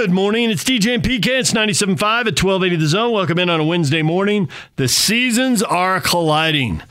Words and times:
Good 0.00 0.12
morning. 0.12 0.48
It's 0.48 0.62
DJ 0.62 0.94
and 0.94 1.02
PK. 1.02 1.26
It's 1.26 1.50
97.5 1.50 1.98
at 1.98 2.40
1280 2.40 2.76
The 2.76 2.86
Zone. 2.86 3.12
Welcome 3.12 3.40
in 3.40 3.50
on 3.50 3.58
a 3.58 3.64
Wednesday 3.64 4.00
morning. 4.00 4.48
The 4.76 4.86
seasons 4.86 5.60
are 5.60 6.00
colliding. 6.00 6.82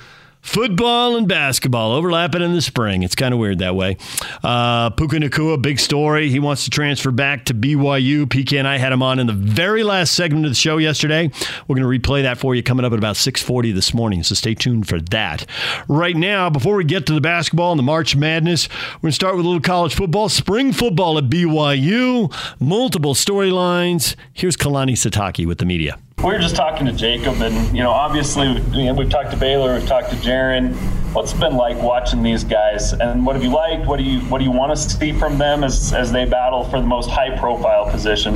Football 0.47 1.17
and 1.17 1.27
basketball 1.27 1.92
overlapping 1.92 2.42
in 2.42 2.53
the 2.53 2.61
spring. 2.61 3.03
It's 3.03 3.16
kind 3.16 3.33
of 3.33 3.40
weird 3.40 3.59
that 3.59 3.75
way. 3.75 3.98
Uh, 4.42 4.89
Puka 4.92 5.17
Nacua, 5.17 5.62
big 5.62 5.77
story. 5.77 6.30
He 6.30 6.39
wants 6.39 6.64
to 6.64 6.69
transfer 6.69 7.12
back 7.12 7.43
to 7.46 7.53
BYU. 7.53 8.25
PK 8.25 8.57
and 8.57 8.66
I 8.66 8.78
had 8.78 8.94
him 8.94 9.04
on 9.04 9.20
in 9.20 9.28
the 9.28 9.34
very 9.34 9.84
last 9.84 10.14
segment 10.14 10.46
of 10.46 10.52
the 10.52 10.55
show 10.55 10.78
yesterday. 10.78 11.30
We're 11.68 11.75
going 11.75 12.00
to 12.00 12.00
replay 12.00 12.21
that 12.23 12.38
for 12.38 12.55
you 12.55 12.64
coming 12.64 12.86
up 12.86 12.94
at 12.94 12.98
about 12.98 13.18
6:40 13.18 13.73
this 13.73 13.94
morning. 13.94 14.23
So 14.23 14.36
stay 14.36 14.55
tuned 14.55 14.88
for 14.88 15.02
that. 15.02 15.46
Right 15.89 16.16
now, 16.16 16.50
before 16.50 16.75
we 16.77 16.86
get 16.86 17.05
to 17.07 17.14
the 17.14 17.21
basketball 17.21 17.73
and 17.73 17.77
the 17.77 17.84
March 17.84 18.16
Madness, 18.16 18.70
we're 18.70 19.02
going 19.02 19.11
to 19.11 19.16
start 19.16 19.36
with 19.36 19.45
a 19.45 19.50
little 19.50 19.61
college 19.61 19.95
football. 19.95 20.29
Spring 20.29 20.71
football 20.71 21.18
at 21.18 21.25
BYU. 21.25 22.34
Multiple 22.61 23.16
storylines. 23.16 24.16
Here's 24.32 24.55
Kalani 24.55 24.94
Sitake 24.94 25.45
with 25.45 25.58
the 25.58 25.66
media. 25.66 26.00
We 26.23 26.34
were 26.34 26.39
just 26.39 26.55
talking 26.55 26.88
to 26.88 26.94
Jacob, 26.94 27.41
and 27.44 27.77
you 27.77 27.84
know, 27.84 27.91
obviously, 27.91 28.48
we've 28.52 29.09
talked 29.09 29.30
to 29.30 29.38
Baylor, 29.38 29.75
we've 29.75 29.85
talked 29.88 30.09
to 30.09 30.16
Jaren. 30.16 30.73
What's 31.13 31.31
been 31.31 31.55
like 31.55 31.80
watching 31.80 32.23
these 32.23 32.44
guys, 32.44 32.91
and 32.94 33.23
what 33.23 33.35
have 33.35 33.44
you 33.44 33.52
liked? 33.52 33.85
What 33.85 33.98
do 33.98 34.03
you 34.03 34.22
what 34.22 34.39
do 34.39 34.44
you 34.44 34.49
want 34.49 34.75
to 34.75 34.81
see 34.81 35.11
from 35.11 35.38
them 35.38 35.63
as 35.63 35.94
as 35.94 36.11
they 36.11 36.25
battle 36.25 36.63
for 36.63 36.81
the 36.81 36.88
most 36.88 37.11
high 37.11 37.38
profile 37.38 37.88
position? 37.91 38.35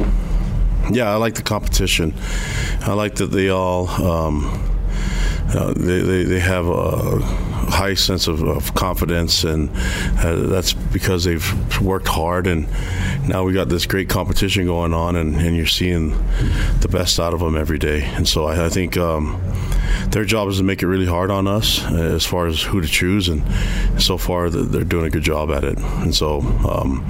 Yeah, 0.92 1.12
I 1.12 1.16
like 1.16 1.34
the 1.34 1.42
competition. 1.42 2.14
I 2.82 2.94
like 2.94 3.16
that 3.16 3.32
they 3.32 3.50
all. 3.50 3.90
Um, 3.90 4.44
uh, 5.56 5.74
they, 5.74 6.02
they, 6.02 6.24
they 6.24 6.40
have 6.40 6.68
a 6.68 7.20
high 7.72 7.94
sense 7.94 8.28
of, 8.28 8.44
of 8.44 8.74
confidence, 8.74 9.44
and 9.44 9.70
uh, 10.20 10.36
that's 10.48 10.74
because 10.74 11.24
they've 11.24 11.82
worked 11.82 12.08
hard. 12.08 12.48
And 12.48 12.68
now 13.28 13.44
we 13.44 13.54
got 13.54 13.70
this 13.70 13.86
great 13.86 14.10
competition 14.10 14.66
going 14.66 14.94
on, 14.94 15.16
and, 15.16 15.36
and 15.36 15.56
you're 15.56 15.66
seeing 15.66 16.10
the 16.80 16.90
best 16.90 17.20
out 17.20 17.34
of 17.34 17.40
them 17.40 17.56
every 17.58 17.80
day. 17.80 18.04
And 18.04 18.28
so 18.28 18.46
I, 18.46 18.66
I 18.66 18.70
think 18.70 18.98
um, 18.98 19.42
their 20.10 20.26
job 20.26 20.50
is 20.50 20.58
to 20.58 20.64
make 20.64 20.82
it 20.82 20.88
really 20.88 21.06
hard 21.06 21.32
on 21.32 21.48
us 21.48 21.84
uh, 21.86 21.96
as 21.96 22.26
far 22.26 22.48
as 22.48 22.62
who 22.62 22.82
to 22.82 22.88
choose. 22.88 23.30
And 23.30 23.44
so 24.02 24.18
far, 24.18 24.50
they're 24.50 24.84
doing 24.84 25.06
a 25.06 25.10
good 25.10 25.24
job 25.24 25.52
at 25.52 25.64
it. 25.64 25.78
And 25.78 26.14
so, 26.14 26.42
um, 26.42 27.08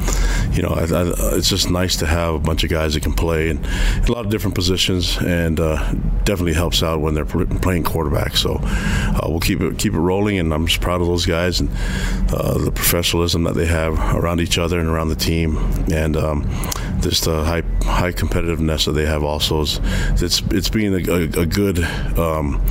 you 0.52 0.62
know, 0.62 0.70
I, 0.70 0.84
I, 0.84 1.36
it's 1.38 1.50
just 1.50 1.70
nice 1.72 1.96
to 1.98 2.06
have 2.06 2.36
a 2.36 2.40
bunch 2.40 2.64
of 2.64 2.70
guys 2.70 2.94
that 2.94 3.04
can 3.04 3.14
play 3.14 3.50
in 3.50 3.64
a 3.64 4.12
lot 4.12 4.26
of 4.26 4.32
different 4.32 4.56
positions, 4.56 5.18
and 5.18 5.60
uh, 5.60 5.94
definitely 6.24 6.54
helps 6.54 6.84
out 6.84 7.02
when 7.02 7.14
they're 7.14 7.26
playing 7.26 7.84
quarterback 7.84 8.11
back. 8.12 8.38
So 8.38 8.60
uh, 8.62 9.22
we'll 9.28 9.40
keep 9.40 9.62
it 9.62 9.78
keep 9.78 9.94
it 9.94 10.00
rolling, 10.00 10.38
and 10.38 10.54
I'm 10.54 10.68
just 10.68 10.82
proud 10.82 11.02
of 11.02 11.08
those 11.08 11.26
guys 11.26 11.60
and 11.60 11.70
uh, 12.32 12.58
the 12.58 12.72
professionalism 12.72 13.44
that 13.44 13.56
they 13.56 13.66
have 13.66 13.98
around 14.16 14.42
each 14.42 14.58
other 14.58 14.80
and 14.80 14.88
around 14.88 15.10
the 15.10 15.16
team, 15.16 15.58
and 15.92 16.16
um, 16.16 16.50
just 17.02 17.26
the 17.26 17.44
high 17.44 17.64
high 17.84 18.12
competitiveness 18.12 18.86
that 18.86 18.94
they 18.94 19.06
have. 19.06 19.24
Also, 19.24 19.62
is 19.62 19.80
it's 20.22 20.42
it's 20.52 20.70
being 20.70 20.94
a, 20.94 21.12
a, 21.12 21.42
a 21.42 21.46
good 21.46 21.84
um, 22.18 22.64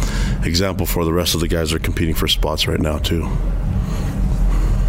example 0.44 0.86
for 0.86 1.04
the 1.04 1.12
rest 1.12 1.34
of 1.34 1.40
the 1.40 1.48
guys 1.48 1.70
that 1.70 1.76
are 1.76 1.84
competing 1.84 2.14
for 2.14 2.28
spots 2.28 2.66
right 2.66 2.80
now 2.80 2.98
too. 2.98 3.28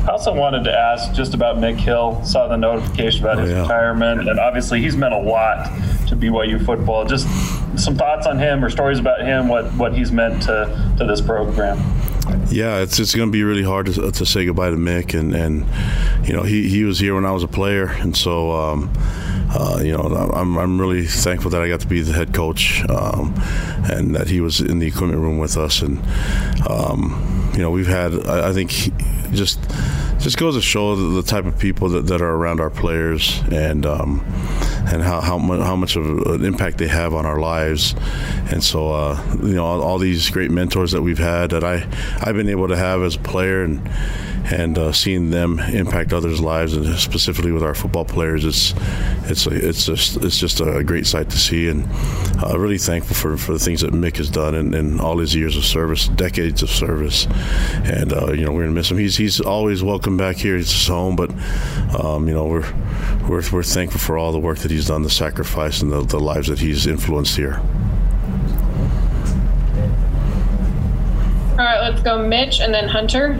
I 0.01 0.13
also 0.13 0.33
wanted 0.33 0.63
to 0.63 0.75
ask 0.75 1.13
just 1.13 1.35
about 1.35 1.57
Mick 1.57 1.77
Hill. 1.77 2.23
Saw 2.25 2.47
the 2.47 2.57
notification 2.57 3.21
about 3.21 3.37
oh, 3.37 3.41
his 3.41 3.51
yeah. 3.51 3.61
retirement, 3.61 4.27
and 4.27 4.39
obviously 4.39 4.81
he's 4.81 4.97
meant 4.97 5.13
a 5.13 5.19
lot 5.19 5.65
to 6.07 6.15
BYU 6.15 6.65
football. 6.65 7.05
Just 7.05 7.27
some 7.81 7.95
thoughts 7.95 8.27
on 8.27 8.37
him 8.37 8.63
or 8.63 8.69
stories 8.69 8.99
about 8.99 9.21
him, 9.21 9.47
what 9.47 9.65
what 9.73 9.93
he's 9.93 10.11
meant 10.11 10.43
to 10.43 10.95
to 10.97 11.05
this 11.05 11.21
program. 11.21 11.77
Yeah, 12.49 12.79
it's 12.79 12.99
it's 12.99 13.15
going 13.15 13.29
to 13.29 13.31
be 13.31 13.43
really 13.43 13.63
hard 13.63 13.87
to, 13.87 14.11
to 14.11 14.25
say 14.25 14.45
goodbye 14.45 14.69
to 14.69 14.75
Mick, 14.75 15.17
and 15.17 15.33
and 15.33 15.65
you 16.27 16.33
know 16.33 16.43
he 16.43 16.69
he 16.69 16.83
was 16.83 16.99
here 16.99 17.15
when 17.15 17.25
I 17.25 17.31
was 17.31 17.43
a 17.43 17.47
player, 17.47 17.87
and 17.87 18.15
so. 18.15 18.51
Um, 18.51 18.91
uh, 19.53 19.81
you 19.83 19.91
know, 19.91 20.03
I'm, 20.33 20.57
I'm 20.57 20.79
really 20.79 21.05
thankful 21.05 21.51
that 21.51 21.61
I 21.61 21.67
got 21.67 21.81
to 21.81 21.87
be 21.87 22.01
the 22.01 22.13
head 22.13 22.33
coach 22.33 22.87
um, 22.89 23.33
and 23.91 24.15
that 24.15 24.29
he 24.29 24.39
was 24.39 24.61
in 24.61 24.79
the 24.79 24.87
equipment 24.87 25.19
room 25.19 25.39
with 25.39 25.57
us. 25.57 25.81
And, 25.81 26.01
um, 26.69 27.51
you 27.53 27.59
know, 27.59 27.69
we've 27.69 27.87
had, 27.87 28.13
I, 28.27 28.51
I 28.51 28.53
think, 28.53 28.71
just 29.33 29.59
just 30.21 30.37
goes 30.37 30.55
to 30.55 30.61
show 30.61 30.95
the, 30.95 31.21
the 31.21 31.23
type 31.23 31.45
of 31.45 31.57
people 31.57 31.89
that, 31.89 32.05
that, 32.07 32.21
are 32.21 32.35
around 32.35 32.59
our 32.59 32.69
players 32.69 33.41
and 33.51 33.85
um, 33.85 34.23
and 34.87 35.01
how 35.01 35.19
how 35.19 35.37
much, 35.37 35.59
how 35.61 35.75
much 35.75 35.95
of 35.95 36.05
an 36.27 36.45
impact 36.45 36.77
they 36.77 36.87
have 36.87 37.13
on 37.13 37.25
our 37.25 37.39
lives. 37.39 37.95
And 38.51 38.63
so 38.63 38.91
uh, 38.91 39.37
you 39.41 39.55
know 39.55 39.65
all, 39.65 39.81
all, 39.81 39.97
these 39.97 40.29
great 40.29 40.51
mentors 40.51 40.91
that 40.91 41.01
we've 41.01 41.17
had 41.17 41.49
that 41.49 41.63
I 41.63 41.87
I've 42.21 42.35
been 42.35 42.49
able 42.49 42.67
to 42.67 42.77
have 42.77 43.01
as 43.01 43.15
a 43.15 43.19
player 43.19 43.63
and 43.63 43.81
and 44.45 44.77
uh, 44.77 44.91
seeing 44.91 45.29
them 45.29 45.59
impact 45.59 46.13
others' 46.13 46.41
lives 46.41 46.73
and 46.73 46.85
specifically 46.97 47.51
with 47.51 47.63
our 47.63 47.75
football 47.75 48.05
players, 48.05 48.45
it's 48.45 48.73
it's 49.29 49.47
it's 49.47 49.85
just 49.85 50.17
it's 50.17 50.37
just 50.37 50.59
a 50.61 50.83
great 50.83 51.05
sight 51.05 51.29
to 51.29 51.37
see 51.37 51.67
and 51.69 51.87
uh, 52.43 52.57
really 52.57 52.77
thankful 52.77 53.15
for, 53.15 53.37
for 53.37 53.53
the 53.53 53.59
things 53.59 53.81
that 53.81 53.93
Mick 53.93 54.17
has 54.17 54.29
done 54.29 54.55
in, 54.55 54.73
in 54.73 54.99
all 54.99 55.17
his 55.17 55.35
years 55.35 55.55
of 55.55 55.63
service, 55.63 56.07
decades 56.09 56.63
of 56.63 56.69
service, 56.69 57.27
and 57.85 58.13
uh, 58.13 58.31
you 58.31 58.45
know 58.45 58.51
we're 58.51 58.63
gonna 58.63 58.73
miss 58.73 58.89
him. 58.89 58.97
He's 58.97 59.17
he's 59.17 59.39
always 59.39 59.83
welcome 59.83 60.17
back 60.17 60.37
here. 60.37 60.57
It's 60.57 60.71
his 60.71 60.87
home, 60.87 61.15
but 61.15 61.31
um, 62.03 62.27
you 62.27 62.33
know 62.33 62.45
we're 62.45 62.71
we're 63.27 63.43
we're 63.51 63.63
thankful 63.63 63.99
for 63.99 64.17
all 64.17 64.31
the 64.31 64.39
work 64.39 64.59
that 64.59 64.71
he's 64.71 64.87
done, 64.87 65.03
the 65.03 65.09
sacrifice, 65.09 65.81
and 65.81 65.91
the, 65.91 66.01
the 66.01 66.19
lives 66.19 66.47
that 66.47 66.59
he's 66.59 66.87
influenced 66.87 67.35
here. 67.35 67.61
All 71.51 71.67
right, 71.67 71.81
let's 71.81 72.01
go 72.01 72.27
Mitch 72.27 72.59
and 72.59 72.73
then 72.73 72.87
Hunter. 72.87 73.37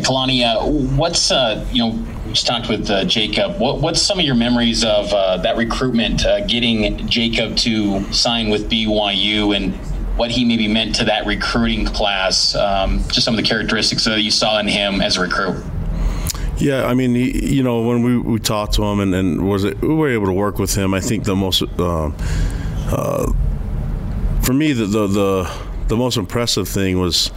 Kalani, 0.00 0.44
uh, 0.44 0.64
what's 0.96 1.30
uh, 1.30 1.66
you 1.72 1.84
know 1.84 2.06
just 2.32 2.46
talked 2.46 2.68
with 2.68 2.90
uh, 2.90 3.04
Jacob. 3.04 3.60
What, 3.60 3.80
what's 3.80 4.00
some 4.00 4.18
of 4.18 4.24
your 4.24 4.34
memories 4.34 4.84
of 4.84 5.12
uh, 5.12 5.36
that 5.38 5.56
recruitment, 5.56 6.24
uh, 6.24 6.46
getting 6.46 7.06
Jacob 7.08 7.56
to 7.58 8.10
sign 8.12 8.48
with 8.48 8.70
BYU, 8.70 9.54
and 9.54 9.74
what 10.16 10.30
he 10.30 10.44
maybe 10.44 10.68
meant 10.68 10.94
to 10.96 11.04
that 11.04 11.26
recruiting 11.26 11.84
class? 11.84 12.54
Um, 12.54 13.00
just 13.08 13.24
some 13.24 13.34
of 13.34 13.42
the 13.42 13.46
characteristics 13.46 14.04
that 14.04 14.22
you 14.22 14.30
saw 14.30 14.58
in 14.58 14.66
him 14.66 15.00
as 15.00 15.16
a 15.16 15.20
recruit. 15.20 15.62
Yeah, 16.58 16.86
I 16.86 16.94
mean, 16.94 17.14
he, 17.14 17.54
you 17.54 17.62
know, 17.62 17.82
when 17.82 18.02
we, 18.02 18.18
we 18.18 18.38
talked 18.38 18.74
to 18.74 18.84
him 18.84 19.00
and, 19.00 19.14
and 19.14 19.48
was 19.48 19.64
it, 19.64 19.80
we 19.80 19.94
were 19.94 20.10
able 20.10 20.26
to 20.26 20.32
work 20.32 20.58
with 20.58 20.74
him. 20.74 20.94
I 20.94 21.00
think 21.00 21.24
the 21.24 21.34
most, 21.34 21.62
uh, 21.62 22.10
for 24.42 24.52
me, 24.52 24.72
the, 24.72 24.86
the, 24.86 25.06
the 25.06 25.71
the 25.92 25.96
most 25.98 26.16
impressive 26.16 26.66
thing 26.66 26.98
was 26.98 27.30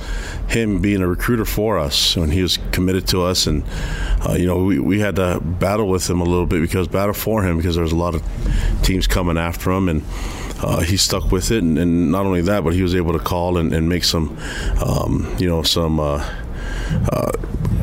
him 0.48 0.82
being 0.82 1.02
a 1.02 1.08
recruiter 1.08 1.44
for 1.44 1.78
us 1.78 2.16
when 2.16 2.32
he 2.32 2.42
was 2.42 2.58
committed 2.72 3.06
to 3.06 3.22
us. 3.22 3.48
And 3.48 3.66
uh, 4.26 4.36
you 4.40 4.48
know 4.48 4.64
we, 4.64 4.80
we 4.80 5.02
had 5.02 5.18
to 5.18 5.42
battle 5.42 5.90
with 5.90 6.10
him 6.10 6.22
a 6.22 6.24
little 6.24 6.46
bit 6.46 6.62
because 6.62 6.88
battle 6.88 7.14
for 7.14 7.44
him 7.44 7.58
because 7.58 7.76
there 7.76 7.84
was 7.84 7.92
a 7.92 7.98
lot 7.98 8.16
of 8.16 8.24
teams 8.82 9.08
coming 9.08 9.38
after 9.38 9.72
him. 9.72 9.90
And 9.90 10.04
uh, 10.62 10.80
he 10.80 10.96
stuck 10.96 11.34
with 11.34 11.52
it. 11.52 11.64
And, 11.64 11.78
and, 11.78 12.10
not 12.14 12.26
only 12.26 12.42
that 12.44 12.64
but 12.64 12.74
he 12.74 12.82
was 12.82 12.96
able 12.96 13.12
to 13.12 13.20
call 13.20 13.58
and, 13.58 13.74
and 13.74 13.90
make 13.90 14.06
some 14.06 14.38
um, 14.82 15.36
you 15.38 15.50
know 15.50 15.62
some 15.62 16.00
uh, 16.00 16.24
uh 17.12 17.32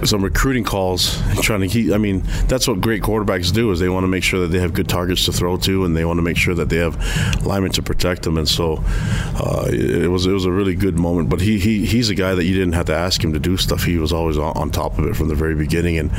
some 0.05 0.23
recruiting 0.23 0.65
calls 0.65 1.21
trying 1.41 1.61
to 1.61 1.69
keep. 1.69 1.93
I 1.93 1.99
mean, 1.99 2.23
that's 2.47 2.67
what 2.67 2.81
great 2.81 3.03
quarterbacks 3.03 3.53
do 3.53 3.71
is 3.71 3.81
they 3.81 3.89
want 3.89 4.05
to 4.05 4.09
make 4.09 4.25
sure 4.25 4.41
that 4.41 4.49
they 4.49 4.59
have 4.59 4.75
good 4.75 4.89
targets 4.89 5.25
to 5.27 5.33
throw 5.33 5.57
to, 5.59 5.85
and 5.85 5.97
they 5.97 6.05
want 6.05 6.19
to 6.19 6.23
make 6.23 6.37
sure 6.37 6.55
that 6.55 6.69
they 6.69 6.77
have 6.77 6.97
linemen 7.45 7.73
to 7.73 7.83
protect 7.83 8.23
them. 8.23 8.37
And 8.39 8.49
so 8.49 8.83
uh, 8.87 9.69
it 9.71 10.11
was 10.11 10.27
it 10.27 10.33
was 10.33 10.45
a 10.45 10.53
really 10.53 10.75
good 10.75 10.99
moment. 10.99 11.29
But 11.29 11.41
he, 11.41 11.59
he 11.59 11.87
he's 11.87 12.11
a 12.11 12.15
guy 12.15 12.35
that 12.35 12.45
you 12.45 12.55
didn't 12.55 12.73
have 12.75 12.87
to 12.87 12.95
ask 12.95 13.23
him 13.23 13.33
to 13.33 13.39
do 13.39 13.57
stuff. 13.57 13.85
He 13.85 13.99
was 13.99 14.13
always 14.13 14.39
on, 14.39 14.57
on 14.57 14.71
top 14.71 14.99
of 14.99 15.07
it 15.07 15.17
from 15.17 15.29
the 15.29 15.35
very 15.35 15.55
beginning, 15.55 15.99
and 15.99 16.11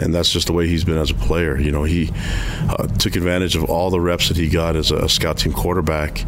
and 0.00 0.14
that's 0.14 0.30
just 0.30 0.46
the 0.46 0.52
way 0.52 0.68
he's 0.68 0.84
been 0.84 0.98
as 0.98 1.10
a 1.10 1.14
player. 1.14 1.58
You 1.58 1.72
know, 1.72 1.84
he 1.84 2.10
uh, 2.68 2.86
took 2.98 3.16
advantage 3.16 3.56
of 3.56 3.64
all 3.64 3.90
the 3.90 4.00
reps 4.00 4.28
that 4.28 4.36
he 4.36 4.48
got 4.48 4.76
as 4.76 4.90
a, 4.90 5.08
scout 5.08 5.38
team 5.38 5.52
quarterback, 5.52 6.24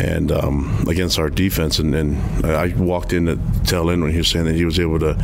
and 0.00 0.30
um, 0.30 0.84
against 0.88 1.18
our 1.18 1.30
defense. 1.30 1.78
And, 1.78 1.94
and 1.94 2.44
I 2.44 2.68
walked 2.76 3.12
in 3.12 3.26
to 3.26 3.38
tell 3.64 3.88
in 3.88 4.02
when 4.02 4.12
he 4.12 4.18
was 4.18 4.28
saying 4.28 4.44
that 4.44 4.54
he 4.54 4.64
was 4.64 4.78
able 4.78 4.98
to 4.98 5.16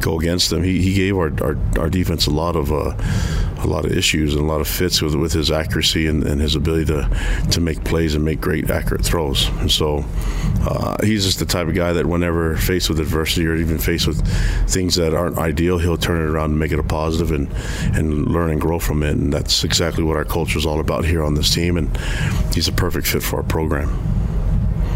go 0.00 0.18
against 0.18 0.50
them 0.50 0.65
he, 0.66 0.80
he 0.80 0.94
gave 0.94 1.16
our, 1.16 1.32
our, 1.42 1.56
our 1.78 1.90
defense 1.90 2.26
a 2.26 2.30
lot 2.30 2.56
of 2.56 2.72
uh, 2.72 2.94
a 3.58 3.66
lot 3.66 3.84
of 3.84 3.92
issues 3.92 4.34
and 4.34 4.44
a 4.44 4.46
lot 4.46 4.60
of 4.60 4.68
fits 4.68 5.00
with 5.00 5.14
with 5.14 5.32
his 5.32 5.50
accuracy 5.50 6.06
and, 6.06 6.22
and, 6.24 6.40
his 6.40 6.54
ability 6.54 6.84
to 6.86 7.08
to 7.50 7.60
make 7.60 7.82
plays 7.84 8.14
and 8.14 8.24
make 8.24 8.40
great 8.40 8.70
accurate 8.70 9.04
throws. 9.04 9.48
And 9.60 9.70
so 9.70 10.04
uh, 10.62 10.96
he's 11.04 11.24
just 11.24 11.38
the 11.38 11.46
type 11.46 11.68
of 11.68 11.74
guy 11.74 11.92
that 11.92 12.06
whenever 12.06 12.56
faced 12.56 12.88
with 12.88 13.00
adversity 13.00 13.46
or 13.46 13.56
even 13.56 13.78
faced 13.78 14.06
with 14.06 14.26
things 14.68 14.96
that 14.96 15.14
aren't 15.14 15.38
ideal, 15.38 15.78
he'll 15.78 15.96
turn 15.96 16.22
it 16.22 16.30
around 16.30 16.50
and 16.50 16.58
make 16.58 16.72
it 16.72 16.78
a 16.78 16.84
positive 16.84 17.32
and 17.32 17.50
and 17.96 18.26
learn 18.28 18.50
and 18.50 18.60
grow 18.60 18.78
from 18.78 19.02
it. 19.02 19.16
And 19.16 19.32
that's 19.32 19.64
exactly 19.64 20.04
what 20.04 20.16
our 20.16 20.24
culture 20.24 20.58
is 20.58 20.66
all 20.66 20.80
about 20.80 21.04
here 21.04 21.22
on 21.22 21.34
this 21.34 21.52
team. 21.52 21.76
And 21.76 21.96
he's 22.54 22.68
a 22.68 22.72
perfect 22.72 23.06
fit 23.06 23.22
for 23.22 23.36
our 23.36 23.42
program. 23.42 24.25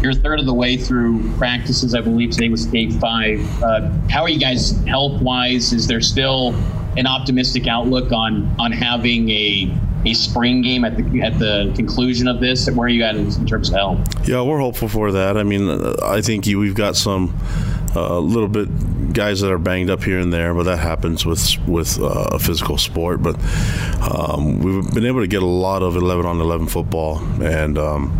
You're 0.01 0.11
a 0.11 0.15
third 0.15 0.39
of 0.39 0.47
the 0.47 0.53
way 0.53 0.77
through 0.77 1.31
practices. 1.37 1.93
I 1.93 2.01
believe 2.01 2.31
today 2.31 2.49
was 2.49 2.65
day 2.65 2.89
five. 2.89 3.39
Uh, 3.61 3.91
how 4.09 4.23
are 4.23 4.29
you 4.29 4.39
guys 4.39 4.71
health 4.85 5.21
wise? 5.21 5.73
Is 5.73 5.85
there 5.85 6.01
still 6.01 6.55
an 6.97 7.05
optimistic 7.05 7.67
outlook 7.67 8.11
on 8.11 8.53
on 8.59 8.71
having 8.71 9.29
a 9.29 9.71
a 10.05 10.15
spring 10.15 10.63
game 10.63 10.83
at 10.83 10.97
the 10.97 11.21
at 11.21 11.37
the 11.37 11.71
conclusion 11.75 12.27
of 12.27 12.39
this? 12.39 12.67
Where 12.69 12.87
are 12.87 12.89
you 12.89 13.03
at 13.03 13.15
in, 13.15 13.45
terms 13.45 13.69
of 13.69 13.75
health? 13.75 14.27
Yeah, 14.27 14.41
we're 14.41 14.59
hopeful 14.59 14.87
for 14.87 15.11
that. 15.11 15.37
I 15.37 15.43
mean, 15.43 15.69
I 16.03 16.21
think 16.21 16.45
we've 16.47 16.73
got 16.73 16.95
some 16.95 17.37
a 17.95 17.99
uh, 17.99 18.19
little 18.19 18.49
bit 18.49 18.69
guys 19.11 19.41
that 19.41 19.51
are 19.51 19.57
banged 19.57 19.89
up 19.89 20.03
here 20.03 20.19
and 20.19 20.31
there, 20.31 20.53
but 20.53 20.63
that 20.63 20.77
happens 20.77 21.25
with 21.25 21.57
with 21.67 21.99
uh, 21.99 22.29
a 22.31 22.39
physical 22.39 22.77
sport. 22.77 23.21
But 23.21 23.35
um, 24.01 24.59
we've 24.59 24.93
been 24.93 25.05
able 25.05 25.21
to 25.21 25.27
get 25.27 25.43
a 25.43 25.45
lot 25.45 25.83
of 25.83 25.95
11 25.95 26.25
on 26.25 26.39
11 26.39 26.67
football, 26.67 27.19
and 27.41 27.77
um, 27.77 28.17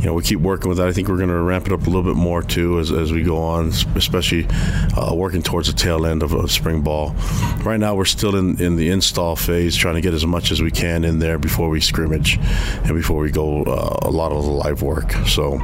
you 0.00 0.06
know 0.06 0.14
we 0.14 0.22
keep 0.22 0.40
working 0.40 0.68
with 0.68 0.78
that. 0.78 0.88
I 0.88 0.92
think 0.92 1.08
we're 1.08 1.16
going 1.16 1.28
to 1.28 1.40
ramp 1.40 1.66
it 1.66 1.72
up 1.72 1.82
a 1.82 1.90
little 1.90 2.02
bit 2.02 2.16
more 2.16 2.42
too 2.42 2.78
as, 2.78 2.90
as 2.90 3.12
we 3.12 3.22
go 3.22 3.38
on, 3.38 3.68
especially 3.96 4.46
uh, 4.96 5.14
working 5.14 5.42
towards 5.42 5.68
the 5.68 5.74
tail 5.74 6.06
end 6.06 6.22
of, 6.22 6.32
of 6.32 6.50
spring 6.50 6.82
ball. 6.82 7.14
Right 7.62 7.78
now, 7.78 7.94
we're 7.94 8.04
still 8.04 8.36
in, 8.36 8.60
in 8.60 8.76
the 8.76 8.90
install 8.90 9.36
phase, 9.36 9.76
trying 9.76 9.96
to 9.96 10.00
get 10.00 10.14
as 10.14 10.26
much 10.26 10.50
as 10.50 10.62
we 10.62 10.70
can 10.70 11.04
in 11.04 11.18
there 11.18 11.38
before 11.38 11.68
we 11.68 11.80
scrimmage 11.80 12.38
and 12.84 12.94
before 12.94 13.20
we 13.20 13.30
go 13.30 13.62
uh, 13.64 13.98
a 14.02 14.10
lot 14.10 14.32
of 14.32 14.44
the 14.44 14.50
live 14.50 14.82
work. 14.82 15.12
So 15.26 15.60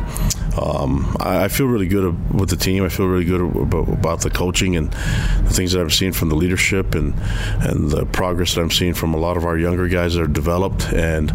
um, 0.58 1.16
I, 1.20 1.44
I, 1.44 1.48
feel 1.48 1.66
really 1.66 1.86
good 1.86 2.34
with 2.34 2.48
the 2.48 2.56
team. 2.56 2.84
I 2.84 2.88
feel 2.88 3.06
really 3.06 3.24
good 3.24 3.40
about, 3.40 3.88
about, 3.88 4.20
the 4.20 4.30
coaching 4.30 4.76
and 4.76 4.90
the 4.90 5.52
things 5.52 5.72
that 5.72 5.80
I've 5.80 5.92
seen 5.92 6.12
from 6.12 6.30
the 6.30 6.34
leadership 6.34 6.94
and 6.94 7.14
and 7.60 7.90
the 7.90 8.06
progress 8.06 8.54
that 8.54 8.62
I'm 8.62 8.70
seeing 8.70 8.94
from 8.94 9.12
a 9.12 9.18
lot 9.18 9.36
of 9.36 9.44
our 9.44 9.58
younger 9.58 9.86
guys 9.88 10.14
that 10.14 10.22
are 10.22 10.26
developed. 10.26 10.92
And 10.92 11.28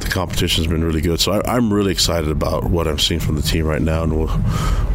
the 0.00 0.08
competition's 0.10 0.68
been 0.68 0.84
really 0.84 1.00
good. 1.00 1.20
So 1.20 1.32
I, 1.32 1.56
am 1.56 1.72
really 1.72 1.90
excited 1.90 2.30
about 2.30 2.64
what 2.64 2.86
I'm 2.86 2.98
seeing 2.98 3.20
from 3.20 3.34
the 3.34 3.42
team 3.42 3.66
right 3.66 3.82
now, 3.82 4.04
and 4.04 4.16
we'll 4.16 4.40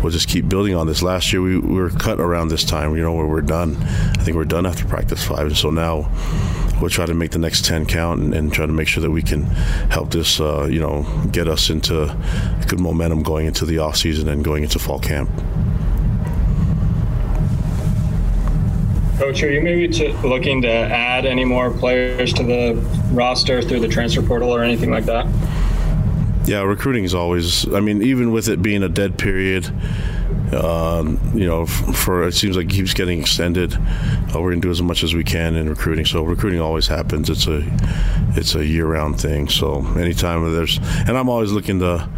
we'll 0.02 0.12
just 0.12 0.30
keep 0.30 0.48
building 0.48 0.76
on 0.76 0.88
this. 0.88 1.02
Last 1.02 1.34
year 1.34 1.42
we, 1.42 1.58
we 1.58 1.76
were 1.76 1.90
cut 1.90 2.20
around 2.20 2.48
this 2.48 2.64
time, 2.64 2.96
you 2.96 3.02
know, 3.02 3.14
where 3.14 3.28
we're 3.28 3.42
done. 3.42 3.76
I 3.78 4.24
think 4.24 4.38
we're 4.38 4.46
done 4.46 4.66
after 4.66 4.86
practice 4.86 5.24
five, 5.26 5.48
and 5.48 5.58
so 5.58 5.70
now 5.70 6.10
we'll 6.84 6.90
try 6.90 7.06
to 7.06 7.14
make 7.14 7.32
the 7.32 7.40
next 7.40 7.64
10 7.64 7.86
count 7.86 8.20
and, 8.20 8.34
and 8.34 8.52
try 8.52 8.66
to 8.66 8.74
make 8.74 8.90
sure 8.90 9.02
that 9.02 9.10
we 9.10 9.22
can 9.22 9.44
help 9.90 10.12
this, 10.12 10.42
uh, 10.42 10.66
you 10.66 10.82
know, 10.82 11.04
get 11.32 11.48
us 11.48 11.70
into 11.70 12.14
good 12.68 12.82
momentum 12.82 13.24
going 13.24 13.46
into 13.46 13.66
the 13.66 13.78
off 13.78 13.96
season 13.96 14.28
and 14.28 14.44
going 14.44 14.64
into 14.64 14.78
fall 14.78 15.00
camp. 15.00 15.30
Coach, 19.18 19.44
are 19.44 19.50
you 19.50 19.62
maybe 19.62 19.88
looking 20.28 20.62
to 20.64 20.70
add 20.70 21.26
any 21.26 21.46
more 21.46 21.72
players 21.72 22.34
to 22.34 22.44
the 22.44 22.74
roster 23.14 23.62
through 23.62 23.80
the 23.80 23.88
transfer 23.88 24.22
portal 24.22 24.54
or 24.54 24.62
anything 24.62 24.92
like 24.92 25.06
that? 25.06 25.26
Yeah, 26.46 26.64
recruiting 26.64 27.06
is 27.06 27.16
always. 27.16 27.74
I 27.74 27.80
mean, 27.80 28.02
even 28.02 28.34
with 28.34 28.50
it 28.50 28.62
being 28.62 28.84
a 28.84 28.90
dead 28.90 29.18
period, 29.18 29.72
um, 30.54 31.20
you 31.34 31.46
know, 31.46 31.66
for 31.66 32.28
it 32.28 32.34
seems 32.34 32.56
like 32.56 32.68
it 32.68 32.72
keeps 32.72 32.94
getting 32.94 33.20
extended. 33.20 33.74
Uh, 33.74 34.42
we're 34.42 34.52
gonna 34.52 34.62
do 34.62 34.72
as 34.72 34.82
much 34.82 35.04
as 35.04 35.14
we 35.14 35.24
can 35.24 35.56
in 35.56 35.70
recruiting. 35.70 36.06
So 36.06 36.24
recruiting 36.24 36.62
always 36.62 36.88
happens. 36.88 37.30
It's 37.30 37.48
a 37.48 37.64
it's 38.36 38.56
a 38.56 38.66
year-round 38.66 39.20
thing. 39.20 39.50
So 39.50 39.86
anytime 39.96 40.52
there's, 40.54 40.78
and 40.78 41.18
I'm 41.18 41.30
always 41.30 41.52
looking 41.52 41.80
to 41.80 42.10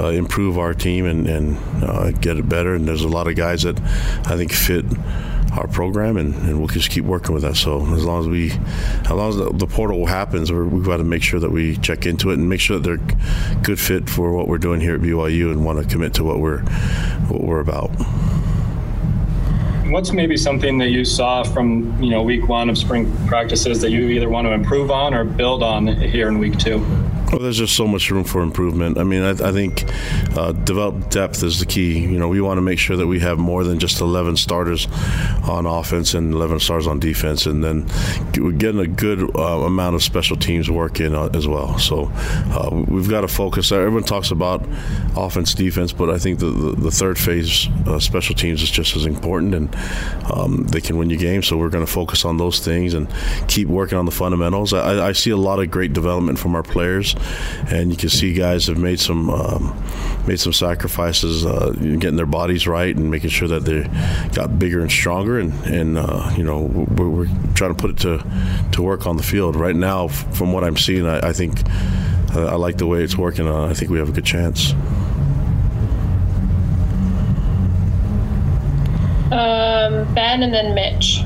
uh, 0.00 0.08
improve 0.08 0.58
our 0.58 0.74
team 0.74 1.06
and, 1.06 1.26
and 1.26 1.84
uh, 1.84 2.10
get 2.12 2.36
it 2.36 2.48
better. 2.48 2.74
And 2.74 2.86
there's 2.86 3.02
a 3.02 3.08
lot 3.08 3.28
of 3.28 3.36
guys 3.36 3.62
that 3.62 3.80
I 4.26 4.36
think 4.36 4.52
fit 4.52 4.84
our 5.52 5.66
program, 5.66 6.16
and, 6.16 6.34
and, 6.34 6.58
we'll 6.58 6.68
just 6.68 6.90
keep 6.90 7.04
working 7.04 7.32
with 7.32 7.42
that. 7.42 7.56
So 7.56 7.80
as 7.94 8.04
long 8.04 8.20
as 8.20 8.28
we, 8.28 8.50
as 8.50 9.10
long 9.10 9.28
as 9.30 9.36
the, 9.36 9.50
the 9.52 9.66
portal 9.66 10.06
happens, 10.06 10.52
we 10.52 10.58
have 10.58 10.84
got 10.84 10.96
to 10.98 11.04
make 11.04 11.22
sure 11.22 11.40
that 11.40 11.50
we 11.50 11.76
check 11.78 12.06
into 12.06 12.30
it 12.30 12.34
and 12.34 12.48
make 12.48 12.60
sure 12.60 12.78
that 12.78 12.84
they're 12.84 13.60
good 13.62 13.80
fit 13.80 14.08
for 14.08 14.32
what 14.32 14.48
we're 14.48 14.58
doing 14.58 14.80
here 14.80 14.94
at 14.94 15.00
BYU 15.00 15.50
and 15.50 15.64
want 15.64 15.82
to 15.82 15.88
commit 15.88 16.14
to 16.14 16.24
what 16.24 16.40
we're 16.40 16.60
what 17.28 17.42
we're 17.42 17.60
about. 17.60 17.88
What's 19.90 20.12
maybe 20.12 20.36
something 20.36 20.78
that 20.78 20.88
you 20.88 21.04
saw 21.04 21.44
from 21.44 22.02
you 22.02 22.10
know 22.10 22.22
week 22.22 22.48
one 22.48 22.68
of 22.68 22.76
spring 22.76 23.14
practices 23.26 23.80
that 23.82 23.90
you 23.90 24.08
either 24.08 24.28
want 24.28 24.46
to 24.46 24.52
improve 24.52 24.90
on 24.90 25.14
or 25.14 25.24
build 25.24 25.62
on 25.62 25.86
here 25.86 26.28
in 26.28 26.38
week 26.38 26.58
two? 26.58 26.84
Well, 27.30 27.40
there's 27.40 27.58
just 27.58 27.76
so 27.76 27.88
much 27.88 28.08
room 28.10 28.22
for 28.22 28.40
improvement. 28.40 28.98
I 28.98 29.02
mean, 29.02 29.22
I, 29.22 29.30
I 29.30 29.52
think 29.52 29.84
uh, 30.36 30.52
develop 30.52 31.10
depth 31.10 31.42
is 31.42 31.58
the 31.58 31.66
key. 31.66 31.98
You 31.98 32.18
know, 32.18 32.28
we 32.28 32.40
want 32.40 32.58
to 32.58 32.62
make 32.62 32.78
sure 32.78 32.96
that 32.96 33.06
we 33.08 33.18
have 33.18 33.36
more 33.36 33.64
than 33.64 33.80
just 33.80 34.00
11 34.00 34.36
starters 34.36 34.86
on 35.42 35.66
offense 35.66 36.14
and 36.14 36.32
11 36.32 36.60
stars 36.60 36.86
on 36.86 37.00
defense, 37.00 37.46
and 37.46 37.64
then 37.64 37.86
we're 38.36 38.52
getting 38.52 38.80
a 38.80 38.86
good 38.86 39.36
uh, 39.36 39.64
amount 39.64 39.96
of 39.96 40.04
special 40.04 40.36
teams 40.36 40.70
work 40.70 41.00
in 41.00 41.16
uh, 41.16 41.28
as 41.34 41.48
well. 41.48 41.78
So 41.78 42.12
uh, 42.14 42.84
we've 42.86 43.10
got 43.10 43.22
to 43.22 43.28
focus. 43.28 43.72
Everyone 43.72 44.04
talks 44.04 44.30
about 44.30 44.64
offense, 45.16 45.52
defense, 45.52 45.92
but 45.92 46.10
I 46.10 46.18
think 46.18 46.38
the, 46.38 46.50
the, 46.50 46.72
the 46.76 46.90
third 46.92 47.18
phase 47.18 47.68
uh, 47.86 47.98
special 47.98 48.36
teams 48.36 48.62
is 48.62 48.70
just 48.70 48.94
as 48.94 49.04
important, 49.04 49.52
and 49.52 49.74
um, 50.32 50.64
they 50.68 50.80
can 50.80 50.96
win 50.96 51.10
you 51.10 51.16
games. 51.16 51.48
So 51.48 51.56
we're 51.56 51.70
going 51.70 51.84
to 51.84 51.92
focus 51.92 52.24
on 52.24 52.36
those 52.36 52.60
things 52.60 52.94
and 52.94 53.12
keep 53.48 53.66
working 53.66 53.98
on 53.98 54.04
the 54.04 54.12
fundamentals. 54.12 54.72
I, 54.72 55.08
I 55.08 55.12
see 55.12 55.30
a 55.30 55.36
lot 55.36 55.58
of 55.58 55.72
great 55.72 55.92
development 55.92 56.38
from 56.38 56.54
our 56.54 56.62
players 56.62 57.15
and 57.70 57.90
you 57.90 57.96
can 57.96 58.08
see 58.08 58.32
guys 58.32 58.66
have 58.66 58.78
made 58.78 59.00
some 59.00 59.30
um, 59.30 59.76
made 60.26 60.40
some 60.40 60.52
sacrifices, 60.52 61.46
uh, 61.46 61.70
getting 61.70 62.16
their 62.16 62.26
bodies 62.26 62.66
right 62.66 62.94
and 62.94 63.10
making 63.10 63.30
sure 63.30 63.48
that 63.48 63.64
they 63.64 63.82
got 64.34 64.58
bigger 64.58 64.80
and 64.80 64.90
stronger. 64.90 65.38
And, 65.38 65.52
and 65.66 65.98
uh, 65.98 66.32
you 66.36 66.42
know, 66.42 66.62
we're, 66.62 67.08
we're, 67.08 67.26
trying 67.54 67.74
to 67.74 67.80
put 67.80 67.90
it 67.90 67.98
to 67.98 68.24
to 68.72 68.82
work 68.82 69.06
on 69.06 69.16
the 69.16 69.22
field 69.22 69.56
right 69.56 69.76
now. 69.76 70.08
From 70.08 70.52
what 70.52 70.64
I'm 70.64 70.76
seeing, 70.76 71.06
I, 71.06 71.28
I 71.28 71.32
think 71.32 71.62
uh, 72.34 72.46
I 72.46 72.54
like 72.54 72.76
the 72.78 72.86
way 72.86 73.02
it's 73.02 73.16
working. 73.16 73.46
Uh, 73.46 73.66
I 73.66 73.74
think 73.74 73.90
we 73.90 73.98
have 73.98 74.08
a 74.08 74.12
good 74.12 74.26
chance. 74.26 74.72
Um, 79.32 80.14
ben 80.14 80.42
and 80.42 80.54
then 80.54 80.74
Mitch. 80.74 81.22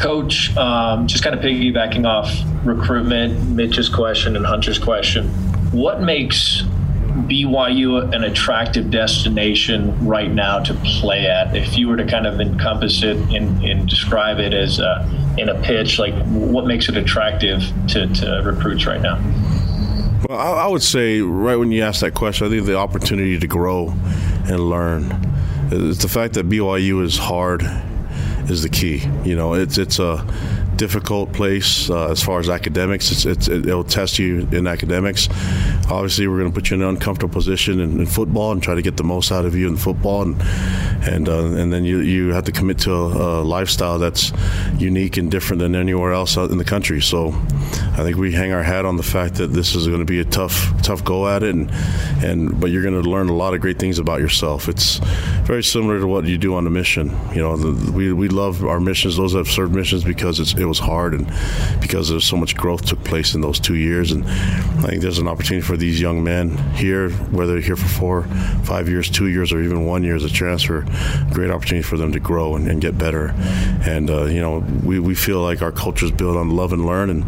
Coach, 0.00 0.56
um, 0.56 1.06
just 1.06 1.22
kind 1.22 1.36
of 1.36 1.42
piggybacking 1.42 2.06
off 2.06 2.32
recruitment, 2.64 3.50
Mitch's 3.50 3.88
question 3.88 4.36
and 4.36 4.44
Hunter's 4.44 4.78
question, 4.78 5.28
what 5.72 6.00
makes 6.00 6.62
BYU 7.28 8.12
an 8.14 8.24
attractive 8.24 8.90
destination 8.90 10.06
right 10.06 10.30
now 10.30 10.60
to 10.60 10.74
play 10.74 11.26
at? 11.26 11.54
If 11.54 11.76
you 11.76 11.88
were 11.88 11.96
to 11.96 12.06
kind 12.06 12.26
of 12.26 12.40
encompass 12.40 13.02
it 13.02 13.16
and, 13.16 13.62
and 13.64 13.88
describe 13.88 14.38
it 14.38 14.54
as 14.54 14.78
a, 14.78 15.34
in 15.38 15.48
a 15.48 15.60
pitch, 15.62 15.98
like 15.98 16.14
what 16.26 16.66
makes 16.66 16.88
it 16.88 16.96
attractive 16.96 17.62
to, 17.88 18.06
to 18.14 18.42
recruits 18.44 18.86
right 18.86 19.00
now? 19.00 19.18
Well, 20.28 20.38
I, 20.38 20.66
would 20.68 20.82
say 20.82 21.20
right 21.20 21.56
when 21.56 21.72
you 21.72 21.82
ask 21.82 22.00
that 22.00 22.14
question, 22.14 22.46
I 22.46 22.50
think 22.50 22.64
the 22.64 22.76
opportunity 22.76 23.38
to 23.38 23.46
grow 23.46 23.88
and 24.48 24.70
learn. 24.70 25.28
It's 25.70 26.02
the 26.02 26.08
fact 26.08 26.34
that 26.34 26.48
BYU 26.48 27.02
is 27.02 27.18
hard 27.18 27.62
is 28.48 28.62
the 28.62 28.68
key. 28.68 29.08
You 29.24 29.36
know, 29.36 29.54
it's 29.54 29.78
it's 29.78 29.98
a 29.98 30.26
difficult 30.76 31.32
place 31.32 31.90
uh, 31.90 32.10
as 32.10 32.22
far 32.22 32.40
as 32.40 32.48
academics. 32.48 33.12
It's, 33.12 33.24
it's, 33.24 33.48
it'll 33.48 33.84
test 33.84 34.18
you 34.18 34.48
in 34.50 34.66
academics. 34.66 35.28
Obviously, 35.88 36.26
we're 36.26 36.38
going 36.38 36.50
to 36.50 36.54
put 36.54 36.70
you 36.70 36.76
in 36.76 36.82
an 36.82 36.88
uncomfortable 36.88 37.32
position 37.32 37.80
in, 37.80 38.00
in, 38.00 38.06
football 38.06 38.52
and 38.52 38.62
try 38.62 38.74
to 38.74 38.82
get 38.82 38.96
the 38.96 39.04
most 39.04 39.30
out 39.30 39.44
of 39.44 39.54
you 39.54 39.68
in 39.68 39.76
football, 39.76 40.22
and 40.22 40.40
and 41.06 41.28
uh, 41.28 41.44
and 41.44 41.72
then 41.72 41.84
you 41.84 42.00
you 42.00 42.32
have 42.32 42.44
to 42.44 42.52
commit 42.52 42.78
to 42.80 42.92
a, 42.92 43.42
a, 43.42 43.44
lifestyle 43.44 43.98
that's 43.98 44.32
unique 44.78 45.16
and 45.16 45.30
different 45.30 45.60
than 45.60 45.74
anywhere 45.74 46.12
else 46.12 46.36
in 46.36 46.58
the 46.58 46.64
country. 46.64 47.00
So, 47.00 47.34
I 47.92 48.02
think 48.04 48.16
we 48.16 48.32
hang 48.32 48.52
our 48.52 48.62
hat 48.62 48.84
on 48.84 48.96
the 48.96 49.02
fact 49.02 49.34
that 49.34 49.48
this 49.48 49.74
is 49.74 49.86
going 49.86 50.00
to 50.00 50.06
be 50.06 50.20
a 50.20 50.24
tough 50.24 50.72
tough 50.82 51.04
go 51.04 51.28
at 51.28 51.42
it, 51.42 51.54
and 51.54 51.70
and 52.24 52.60
but 52.60 52.70
you're 52.70 52.82
going 52.82 53.00
to 53.00 53.08
learn 53.08 53.28
a 53.28 53.34
lot 53.34 53.54
of 53.54 53.60
great 53.60 53.78
things 53.78 53.98
about 53.98 54.20
yourself. 54.20 54.68
It's 54.68 54.98
very 55.44 55.62
similar 55.62 56.00
to 56.00 56.06
what 56.06 56.24
you 56.24 56.38
do 56.38 56.54
on 56.54 56.66
a 56.66 56.70
mission. 56.70 57.10
You 57.34 57.42
know, 57.42 57.56
the, 57.56 57.92
we 57.92 58.12
we 58.12 58.28
love 58.28 58.64
our 58.64 58.80
missions. 58.80 59.16
Those 59.16 59.32
that 59.32 59.38
have 59.38 59.48
served 59.48 59.74
missions 59.74 60.04
because 60.04 60.40
it's 60.40 60.54
it 60.54 60.64
was 60.64 60.78
hard 60.78 61.14
and 61.14 61.30
because 61.80 62.08
there's 62.08 62.24
so 62.24 62.36
much 62.36 62.56
growth 62.56 62.86
took 62.86 63.02
place 63.04 63.34
in 63.34 63.40
those 63.40 63.60
two 63.60 63.74
years. 63.74 64.12
And 64.12 64.24
I 64.24 64.88
think 64.88 65.02
there's 65.02 65.18
an 65.18 65.28
opportunity 65.28 65.64
for 65.64 65.76
these 65.76 66.00
young 66.00 66.24
men 66.24 66.56
here, 66.74 67.10
whether 67.10 67.52
they're 67.52 67.60
here 67.60 67.76
for 67.76 67.88
four, 67.88 68.22
five 68.64 68.88
years, 68.88 69.10
two 69.10 69.28
years, 69.28 69.52
or 69.52 69.60
even 69.62 69.86
one 69.86 70.02
year 70.02 70.16
as 70.16 70.24
a 70.24 70.30
transfer, 70.30 70.86
great 71.32 71.50
opportunity 71.50 71.82
for 71.82 71.96
them 71.96 72.12
to 72.12 72.20
grow 72.20 72.56
and, 72.56 72.68
and 72.68 72.80
get 72.80 72.96
better. 72.96 73.34
And 73.84 74.08
uh, 74.08 74.24
you 74.24 74.40
know, 74.40 74.64
we, 74.82 74.98
we 74.98 75.14
feel 75.14 75.40
like 75.40 75.60
our 75.62 75.72
culture 75.72 76.06
is 76.06 76.12
built 76.12 76.36
on 76.36 76.50
love 76.50 76.72
and 76.72 76.86
learn, 76.86 77.10
and 77.10 77.24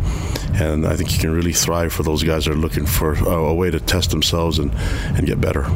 and 0.54 0.86
I 0.86 0.96
think 0.96 1.12
you 1.12 1.18
can 1.18 1.32
really 1.32 1.52
thrive 1.52 1.92
for 1.92 2.02
those 2.02 2.22
guys 2.22 2.44
that 2.44 2.52
are 2.52 2.56
looking 2.56 2.86
for 2.86 3.14
a, 3.14 3.34
a 3.34 3.54
way 3.54 3.70
to 3.70 3.80
test 3.80 4.10
themselves 4.10 4.58
and 4.58 4.72
and 5.16 5.26
get 5.26 5.40
better 5.40 5.66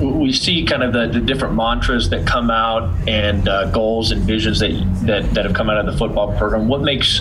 we 0.00 0.32
see 0.32 0.64
kind 0.64 0.82
of 0.82 0.92
the, 0.92 1.08
the 1.08 1.24
different 1.24 1.54
mantras 1.54 2.08
that 2.10 2.26
come 2.26 2.50
out 2.50 2.88
and 3.08 3.48
uh, 3.48 3.70
goals 3.70 4.12
and 4.12 4.22
visions 4.22 4.60
that, 4.60 4.70
that 5.06 5.34
that 5.34 5.44
have 5.44 5.54
come 5.54 5.68
out 5.68 5.78
of 5.78 5.86
the 5.86 5.98
football 5.98 6.36
program. 6.36 6.68
What 6.68 6.82
makes 6.82 7.20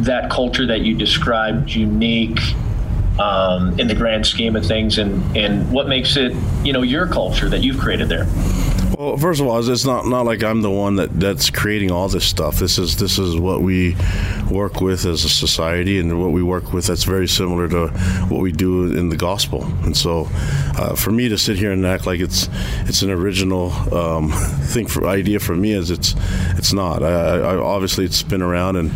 that 0.00 0.30
culture 0.30 0.66
that 0.66 0.82
you 0.82 0.94
described 0.94 1.70
unique 1.70 2.38
um, 3.18 3.78
in 3.80 3.88
the 3.88 3.94
grand 3.94 4.26
scheme 4.26 4.54
of 4.56 4.64
things, 4.64 4.98
and 4.98 5.36
and 5.36 5.70
what 5.72 5.88
makes 5.88 6.16
it 6.16 6.32
you 6.62 6.72
know 6.72 6.82
your 6.82 7.06
culture 7.06 7.48
that 7.48 7.62
you've 7.62 7.78
created 7.78 8.08
there? 8.08 8.26
Well, 8.96 9.18
first 9.18 9.42
of 9.42 9.46
all, 9.46 9.58
it's 9.58 9.84
not 9.84 10.06
not 10.06 10.24
like 10.24 10.42
I'm 10.42 10.62
the 10.62 10.70
one 10.70 10.96
that, 10.96 11.20
that's 11.20 11.50
creating 11.50 11.90
all 11.90 12.08
this 12.08 12.24
stuff. 12.24 12.56
This 12.56 12.78
is 12.78 12.96
this 12.96 13.18
is 13.18 13.36
what 13.36 13.60
we 13.60 13.94
work 14.50 14.80
with 14.80 15.04
as 15.04 15.22
a 15.22 15.28
society, 15.28 16.00
and 16.00 16.18
what 16.18 16.32
we 16.32 16.42
work 16.42 16.72
with 16.72 16.86
that's 16.86 17.04
very 17.04 17.28
similar 17.28 17.68
to 17.68 17.88
what 18.28 18.40
we 18.40 18.52
do 18.52 18.84
in 18.96 19.10
the 19.10 19.16
gospel. 19.16 19.64
And 19.84 19.94
so, 19.94 20.28
uh, 20.78 20.94
for 20.94 21.10
me 21.10 21.28
to 21.28 21.36
sit 21.36 21.58
here 21.58 21.72
and 21.72 21.84
act 21.84 22.06
like 22.06 22.20
it's 22.20 22.48
it's 22.88 23.02
an 23.02 23.10
original 23.10 23.70
um, 23.94 24.32
thing 24.62 24.86
for 24.86 25.06
idea 25.06 25.40
for 25.40 25.54
me 25.54 25.72
is 25.72 25.90
it's 25.90 26.14
it's 26.56 26.72
not. 26.72 27.02
I, 27.02 27.40
I, 27.40 27.56
obviously, 27.56 28.06
it's 28.06 28.22
been 28.22 28.40
around, 28.40 28.76
and 28.76 28.92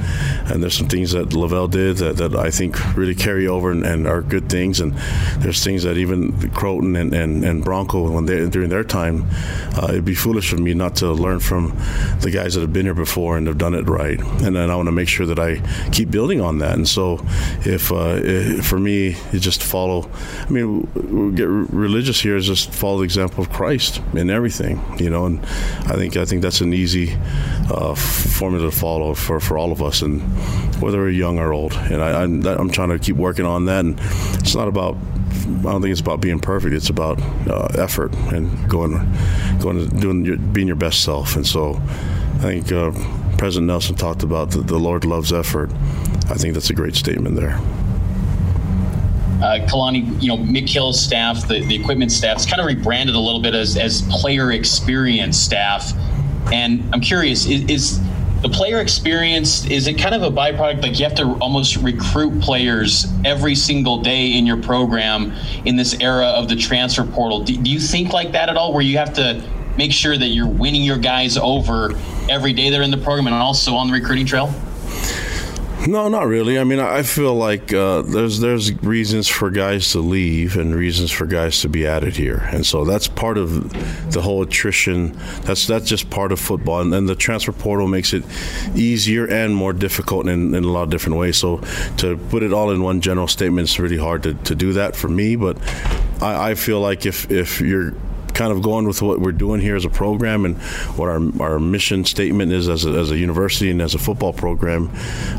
and 0.46 0.62
there's 0.62 0.78
some 0.78 0.88
things 0.88 1.12
that 1.12 1.28
LaVell 1.28 1.70
did 1.70 1.98
that, 1.98 2.16
that 2.16 2.34
I 2.34 2.50
think 2.50 2.96
really 2.96 3.14
carry 3.14 3.46
over 3.46 3.70
and, 3.70 3.84
and 3.84 4.06
are 4.06 4.22
good 4.22 4.39
things, 4.50 4.80
and 4.80 4.94
there's 5.38 5.62
things 5.64 5.84
that 5.84 5.96
even 5.96 6.32
Crowton 6.32 7.00
and, 7.00 7.14
and, 7.14 7.44
and 7.44 7.64
Bronco 7.64 8.10
when 8.10 8.26
they 8.26 8.48
during 8.48 8.68
their 8.68 8.84
time. 8.84 9.26
Uh, 9.76 9.86
it'd 9.90 10.04
be 10.04 10.14
foolish 10.14 10.52
of 10.52 10.58
me 10.58 10.74
not 10.74 10.96
to 10.96 11.12
learn 11.12 11.40
from 11.40 11.76
the 12.20 12.30
guys 12.30 12.54
that 12.54 12.60
have 12.60 12.72
been 12.72 12.86
here 12.86 12.94
before 12.94 13.36
and 13.36 13.46
have 13.46 13.58
done 13.58 13.74
it 13.74 13.88
right. 13.88 14.20
And 14.42 14.56
then 14.56 14.70
I 14.70 14.76
want 14.76 14.86
to 14.86 14.92
make 14.92 15.08
sure 15.08 15.26
that 15.26 15.38
I 15.38 15.60
keep 15.90 16.10
building 16.10 16.40
on 16.40 16.58
that. 16.58 16.74
And 16.74 16.88
so, 16.88 17.24
if, 17.60 17.92
uh, 17.92 18.62
for 18.62 18.78
me, 18.78 19.16
you 19.32 19.40
just 19.40 19.62
follow. 19.62 20.10
I 20.40 20.50
mean, 20.50 20.88
we 20.94 21.36
get 21.36 21.48
religious 21.48 22.20
here 22.20 22.36
is 22.36 22.46
just 22.46 22.72
follow 22.72 22.98
the 22.98 23.04
example 23.04 23.42
of 23.42 23.50
Christ 23.50 24.00
in 24.14 24.30
everything, 24.30 24.82
you 24.98 25.10
know. 25.10 25.26
And 25.26 25.40
I 25.86 25.94
think 25.96 26.16
I 26.16 26.24
think 26.24 26.42
that's 26.42 26.60
an 26.60 26.74
easy 26.74 27.16
uh, 27.70 27.94
formula 27.94 28.70
to 28.70 28.76
follow 28.76 29.14
for, 29.14 29.40
for 29.40 29.56
all 29.58 29.72
of 29.72 29.82
us, 29.82 30.02
and 30.02 30.20
whether 30.80 30.98
we're 30.98 31.10
young 31.10 31.38
or 31.38 31.52
old. 31.52 31.72
And 31.74 32.02
I, 32.02 32.22
I'm, 32.22 32.44
I'm 32.46 32.70
trying 32.70 32.90
to 32.90 32.98
keep 32.98 33.16
working 33.16 33.44
on 33.44 33.66
that. 33.66 33.84
And 33.84 34.00
it's 34.40 34.54
not 34.54 34.68
about 34.68 34.96
I 35.40 35.62
don't 35.62 35.82
think 35.82 35.92
it's 35.92 36.00
about 36.00 36.20
being 36.20 36.40
perfect. 36.40 36.74
It's 36.74 36.90
about 36.90 37.20
uh, 37.48 37.68
effort 37.74 38.14
and 38.32 38.68
going, 38.68 38.92
going 39.60 39.86
doing 39.88 40.24
your, 40.24 40.36
being 40.36 40.66
your 40.66 40.76
best 40.76 41.02
self. 41.02 41.36
And 41.36 41.46
so, 41.46 41.80
I 42.36 42.38
think 42.42 42.72
uh, 42.72 42.92
President 43.38 43.66
Nelson 43.66 43.94
talked 43.94 44.22
about 44.22 44.50
the, 44.50 44.60
the, 44.60 44.78
Lord 44.78 45.04
loves 45.04 45.32
effort. 45.32 45.70
I 46.30 46.34
think 46.34 46.54
that's 46.54 46.70
a 46.70 46.74
great 46.74 46.94
statement 46.94 47.36
there. 47.36 47.58
Uh, 49.42 49.66
Kalani, 49.66 50.20
you 50.20 50.28
know, 50.28 50.36
Mick 50.36 50.68
Hill's 50.68 51.00
staff, 51.00 51.46
the, 51.46 51.60
the 51.64 51.74
equipment 51.74 52.12
staff, 52.12 52.38
is 52.38 52.46
kind 52.46 52.60
of 52.60 52.66
rebranded 52.66 53.14
a 53.14 53.20
little 53.20 53.40
bit 53.40 53.54
as, 53.54 53.76
as 53.76 54.02
player 54.10 54.52
experience 54.52 55.38
staff. 55.38 55.92
And 56.52 56.82
I'm 56.92 57.00
curious, 57.00 57.46
is, 57.46 57.64
is 57.70 58.00
the 58.42 58.48
player 58.48 58.80
experience 58.80 59.66
is 59.66 59.86
it 59.86 59.94
kind 59.98 60.14
of 60.14 60.22
a 60.22 60.30
byproduct? 60.30 60.82
Like 60.82 60.98
you 60.98 61.04
have 61.04 61.14
to 61.16 61.32
almost 61.40 61.76
recruit 61.76 62.40
players 62.40 63.06
every 63.24 63.54
single 63.54 64.00
day 64.00 64.32
in 64.32 64.46
your 64.46 64.56
program 64.56 65.32
in 65.66 65.76
this 65.76 65.94
era 66.00 66.26
of 66.26 66.48
the 66.48 66.56
transfer 66.56 67.04
portal. 67.04 67.44
Do, 67.44 67.56
do, 67.56 67.70
you 67.70 67.78
think 67.78 68.12
like 68.12 68.32
that 68.32 68.48
at 68.48 68.56
all 68.56 68.72
where 68.72 68.82
you 68.82 68.96
have 68.96 69.12
to 69.14 69.42
make 69.76 69.92
sure 69.92 70.16
that 70.16 70.28
you're 70.28 70.48
winning 70.48 70.82
your 70.82 70.98
guys 70.98 71.36
over 71.36 71.92
every 72.28 72.52
day 72.52 72.70
they're 72.70 72.82
in 72.82 72.90
the 72.90 72.96
program 72.96 73.26
and 73.26 73.36
also 73.36 73.74
on 73.74 73.88
the 73.88 73.92
recruiting 73.92 74.26
trail 74.26 74.52
no, 75.86 76.08
not 76.08 76.26
really. 76.26 76.58
I 76.58 76.64
mean, 76.64 76.78
I 76.78 77.02
feel 77.02 77.34
like 77.34 77.72
uh, 77.72 78.02
there's 78.02 78.40
there's 78.40 78.72
reasons 78.82 79.28
for 79.28 79.50
guys 79.50 79.92
to 79.92 80.00
leave 80.00 80.56
and 80.56 80.74
reasons 80.74 81.10
for 81.10 81.26
guys 81.26 81.60
to 81.62 81.68
be 81.68 81.86
added 81.86 82.16
here, 82.16 82.48
and 82.52 82.66
so 82.66 82.84
that's 82.84 83.08
part 83.08 83.38
of 83.38 84.12
the 84.12 84.20
whole 84.20 84.42
attrition. 84.42 85.12
That's 85.42 85.66
that's 85.66 85.88
just 85.88 86.10
part 86.10 86.32
of 86.32 86.40
football, 86.40 86.80
and 86.80 87.08
the 87.08 87.14
transfer 87.14 87.52
portal 87.52 87.88
makes 87.88 88.12
it 88.12 88.24
easier 88.74 89.26
and 89.26 89.54
more 89.54 89.72
difficult 89.72 90.28
in, 90.28 90.54
in 90.54 90.64
a 90.64 90.68
lot 90.68 90.82
of 90.82 90.90
different 90.90 91.18
ways. 91.18 91.38
So 91.38 91.62
to 91.98 92.16
put 92.28 92.42
it 92.42 92.52
all 92.52 92.70
in 92.70 92.82
one 92.82 93.00
general 93.00 93.28
statement, 93.28 93.68
it's 93.68 93.78
really 93.78 93.98
hard 93.98 94.22
to, 94.24 94.34
to 94.34 94.54
do 94.54 94.74
that 94.74 94.96
for 94.96 95.08
me. 95.08 95.36
But 95.36 95.56
I, 96.20 96.50
I 96.50 96.54
feel 96.54 96.80
like 96.80 97.06
if 97.06 97.30
if 97.30 97.60
you're 97.60 97.94
kind 98.40 98.52
of 98.52 98.62
going 98.62 98.86
with 98.86 99.02
what 99.02 99.20
we're 99.20 99.32
doing 99.32 99.60
here 99.60 99.76
as 99.76 99.84
a 99.84 99.90
program 99.90 100.46
and 100.46 100.56
what 100.96 101.10
our, 101.10 101.20
our 101.42 101.58
mission 101.60 102.06
statement 102.06 102.50
is 102.50 102.70
as 102.70 102.86
a, 102.86 102.90
as 102.92 103.10
a 103.10 103.18
university 103.18 103.70
and 103.70 103.82
as 103.82 103.94
a 103.94 103.98
football 103.98 104.32
program, 104.32 104.88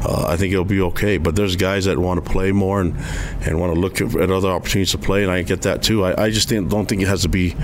uh, 0.06 0.26
I 0.28 0.38
think 0.38 0.54
it'll 0.54 0.66
be 0.66 0.82
okay. 0.82 1.18
But 1.18 1.36
there's 1.36 1.56
guys 1.56 1.86
that 1.86 1.98
want 1.98 2.24
to 2.24 2.32
play 2.32 2.52
more 2.52 2.80
and, 2.80 2.96
and 3.42 3.60
want 3.60 3.74
to 3.74 3.80
look 3.80 4.02
at 4.02 4.30
other 4.30 4.50
opportunities 4.50 4.92
to 4.92 5.00
play, 5.00 5.24
and 5.24 5.32
I 5.32 5.42
get 5.42 5.64
that 5.64 5.82
too. 5.82 6.06
I, 6.06 6.26
I 6.26 6.30
just 6.30 6.50
don't 6.50 6.86
think 6.86 7.02
it 7.02 7.08
has 7.08 7.24
to 7.24 7.28
be 7.28 7.56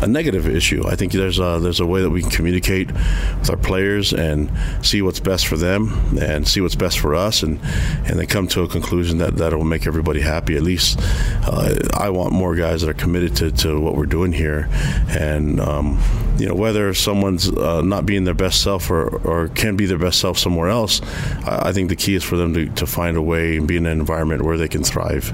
a 0.00 0.06
negative 0.06 0.48
issue. 0.48 0.82
I 0.86 0.96
think 0.96 1.12
there's 1.12 1.38
a, 1.38 1.58
there's 1.60 1.80
a 1.80 1.86
way 1.86 2.00
that 2.00 2.08
we 2.08 2.22
can 2.22 2.30
communicate 2.30 2.90
with 2.90 3.50
our 3.50 3.58
players 3.58 4.14
and 4.14 4.50
see 4.80 5.02
what's 5.02 5.20
best 5.20 5.46
for 5.46 5.58
them 5.58 6.16
and 6.18 6.48
see 6.48 6.62
what's 6.62 6.74
best 6.74 6.98
for 7.00 7.14
us, 7.14 7.42
and, 7.42 7.60
and 8.06 8.18
then 8.18 8.26
come 8.28 8.48
to 8.48 8.62
a 8.62 8.68
conclusion 8.68 9.18
that 9.18 9.36
that 9.36 9.52
will 9.52 9.64
make 9.64 9.86
everybody 9.86 10.22
happy. 10.22 10.56
At 10.56 10.62
least 10.62 10.98
uh, 11.44 11.74
I 11.92 12.08
want 12.08 12.32
more 12.32 12.56
guys 12.56 12.80
that 12.80 12.88
are 12.88 12.94
committed 12.94 13.36
to, 13.36 13.52
to 13.52 13.78
what 13.78 13.94
we're 13.94 14.06
doing 14.06 14.32
here 14.32 14.70
and 15.08 15.60
um, 15.60 16.00
you 16.38 16.46
know 16.46 16.54
whether 16.54 16.92
someone's 16.94 17.48
uh, 17.48 17.82
not 17.82 18.06
being 18.06 18.24
their 18.24 18.34
best 18.34 18.62
self 18.62 18.90
or, 18.90 19.16
or 19.26 19.48
can 19.48 19.76
be 19.76 19.86
their 19.86 19.98
best 19.98 20.20
self 20.20 20.38
somewhere 20.38 20.68
else, 20.68 21.00
I, 21.44 21.68
I, 21.68 21.72
think 21.72 21.88
the 21.88 21.96
key 21.96 22.14
is 22.14 22.24
for 22.24 22.36
them 22.36 22.52
to, 22.54 22.68
to 22.70 22.86
find 22.86 23.16
a 23.16 23.22
way 23.22 23.56
and 23.56 23.66
be 23.66 23.76
in 23.76 23.86
an 23.86 23.98
environment 23.98 24.42
where 24.42 24.56
they 24.56 24.68
can 24.68 24.82
thrive. 24.82 25.32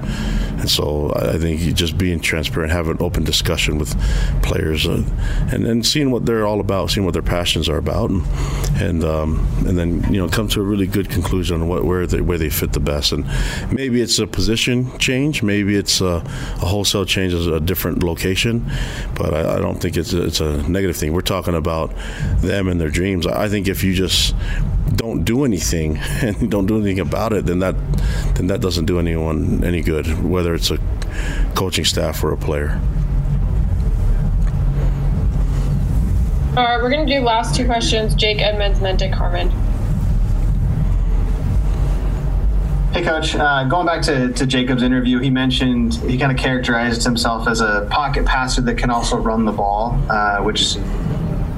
And 0.59 0.69
so 0.69 1.11
I, 1.15 1.37
think 1.37 1.61
just 1.75 1.97
being 1.97 2.19
transparent, 2.19 2.71
have 2.71 2.87
an 2.87 2.97
open 2.99 3.23
discussion 3.23 3.77
with 3.77 3.97
players, 4.41 4.87
uh, 4.87 5.03
and 5.51 5.65
then 5.65 5.83
seeing 5.83 6.11
what 6.11 6.25
they're 6.25 6.45
all 6.45 6.59
about, 6.59 6.91
seeing 6.91 7.05
what 7.05 7.13
their 7.13 7.21
passions 7.21 7.67
are 7.67 7.77
about, 7.77 8.09
and 8.09 8.23
and, 8.79 9.03
um, 9.03 9.47
and 9.67 9.77
then 9.77 10.13
you 10.13 10.19
know 10.19 10.27
come 10.27 10.47
to 10.49 10.61
a 10.61 10.63
really 10.63 10.87
good 10.87 11.09
conclusion 11.09 11.61
on 11.61 11.67
what 11.67 11.83
where 11.83 12.05
they 12.05 12.21
where 12.21 12.37
they 12.37 12.49
fit 12.49 12.73
the 12.73 12.79
best. 12.79 13.11
And 13.11 13.25
maybe 13.71 14.01
it's 14.01 14.19
a 14.19 14.27
position 14.27 14.97
change, 14.99 15.43
maybe 15.43 15.75
it's 15.75 16.01
a, 16.01 16.23
a 16.61 16.65
wholesale 16.65 17.05
change 17.05 17.33
as 17.33 17.47
a 17.47 17.59
different 17.59 18.03
location, 18.03 18.69
but 19.15 19.32
I, 19.33 19.55
I 19.55 19.59
don't 19.59 19.79
think 19.79 19.97
it's 19.97 20.13
a, 20.13 20.23
it's 20.23 20.39
a 20.39 20.67
negative 20.69 20.95
thing. 20.95 21.13
We're 21.13 21.21
talking 21.21 21.55
about 21.55 21.93
them 22.37 22.67
and 22.67 22.79
their 22.79 22.89
dreams. 22.89 23.27
I 23.27 23.49
think 23.49 23.67
if 23.67 23.83
you 23.83 23.93
just 23.93 24.35
don't 24.95 25.23
do 25.23 25.43
anything 25.45 25.97
and 26.21 26.49
don't 26.49 26.65
do 26.65 26.77
anything 26.77 26.99
about 26.99 27.33
it, 27.33 27.45
then 27.45 27.59
that 27.59 27.75
then 28.35 28.47
that 28.47 28.61
doesn't 28.61 28.85
do 28.85 28.99
anyone 28.99 29.63
any 29.63 29.81
good, 29.81 30.23
whether 30.23 30.53
it's 30.53 30.71
a 30.71 30.79
coaching 31.55 31.85
staff 31.85 32.23
or 32.23 32.31
a 32.31 32.37
player. 32.37 32.79
All 36.55 36.63
right, 36.63 36.79
we're 36.79 36.91
going 36.91 37.07
to 37.07 37.11
do 37.11 37.19
last 37.21 37.55
two 37.55 37.65
questions. 37.65 38.13
Jake 38.13 38.39
Edmonds 38.39 38.79
Dick 38.99 39.11
Harmon. 39.11 39.51
Coach. 43.03 43.35
Uh, 43.35 43.65
going 43.65 43.85
back 43.85 44.01
to, 44.03 44.31
to 44.33 44.45
Jacob's 44.45 44.83
interview, 44.83 45.19
he 45.19 45.29
mentioned 45.29 45.95
he 45.95 46.17
kind 46.17 46.31
of 46.31 46.37
characterized 46.37 47.03
himself 47.03 47.47
as 47.47 47.61
a 47.61 47.87
pocket 47.91 48.25
passer 48.25 48.61
that 48.61 48.77
can 48.77 48.89
also 48.89 49.17
run 49.17 49.45
the 49.45 49.51
ball, 49.51 49.99
uh, 50.09 50.37
which 50.39 50.77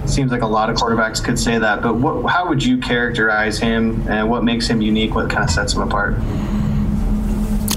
seems 0.06 0.32
like 0.32 0.42
a 0.42 0.48
lot 0.48 0.70
of 0.70 0.76
quarterbacks 0.76 1.24
could 1.24 1.40
say 1.40 1.58
that. 1.58 1.82
But 1.82 1.96
what, 1.96 2.30
how 2.30 2.48
would 2.48 2.64
you 2.64 2.78
characterize 2.78 3.60
him, 3.60 4.08
and 4.08 4.30
what 4.30 4.44
makes 4.44 4.68
him 4.68 4.82
unique? 4.82 5.16
What 5.16 5.30
kind 5.30 5.44
of 5.44 5.50
sets 5.50 5.74
him 5.74 5.82
apart? 5.82 6.16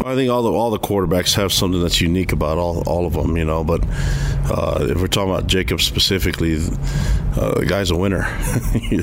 I 0.09 0.15
think 0.15 0.31
all 0.31 0.43
the 0.43 0.51
all 0.51 0.71
the 0.71 0.79
quarterbacks 0.79 1.35
have 1.35 1.53
something 1.53 1.83
that's 1.83 2.01
unique 2.01 2.33
about 2.33 2.57
all, 2.57 2.83
all 2.89 3.07
of 3.07 3.13
them, 3.13 3.37
you 3.37 3.45
know. 3.45 3.63
But 3.63 3.85
uh, 4.51 4.87
if 4.89 4.99
we're 4.99 5.07
talking 5.07 5.31
about 5.31 5.47
Jacob 5.47 5.83
specifically, 5.83 6.57
uh, 7.37 7.59
the 7.59 7.67
guy's 7.69 7.91
a 7.91 7.97
winner. 7.97 8.27
you, 8.91 9.03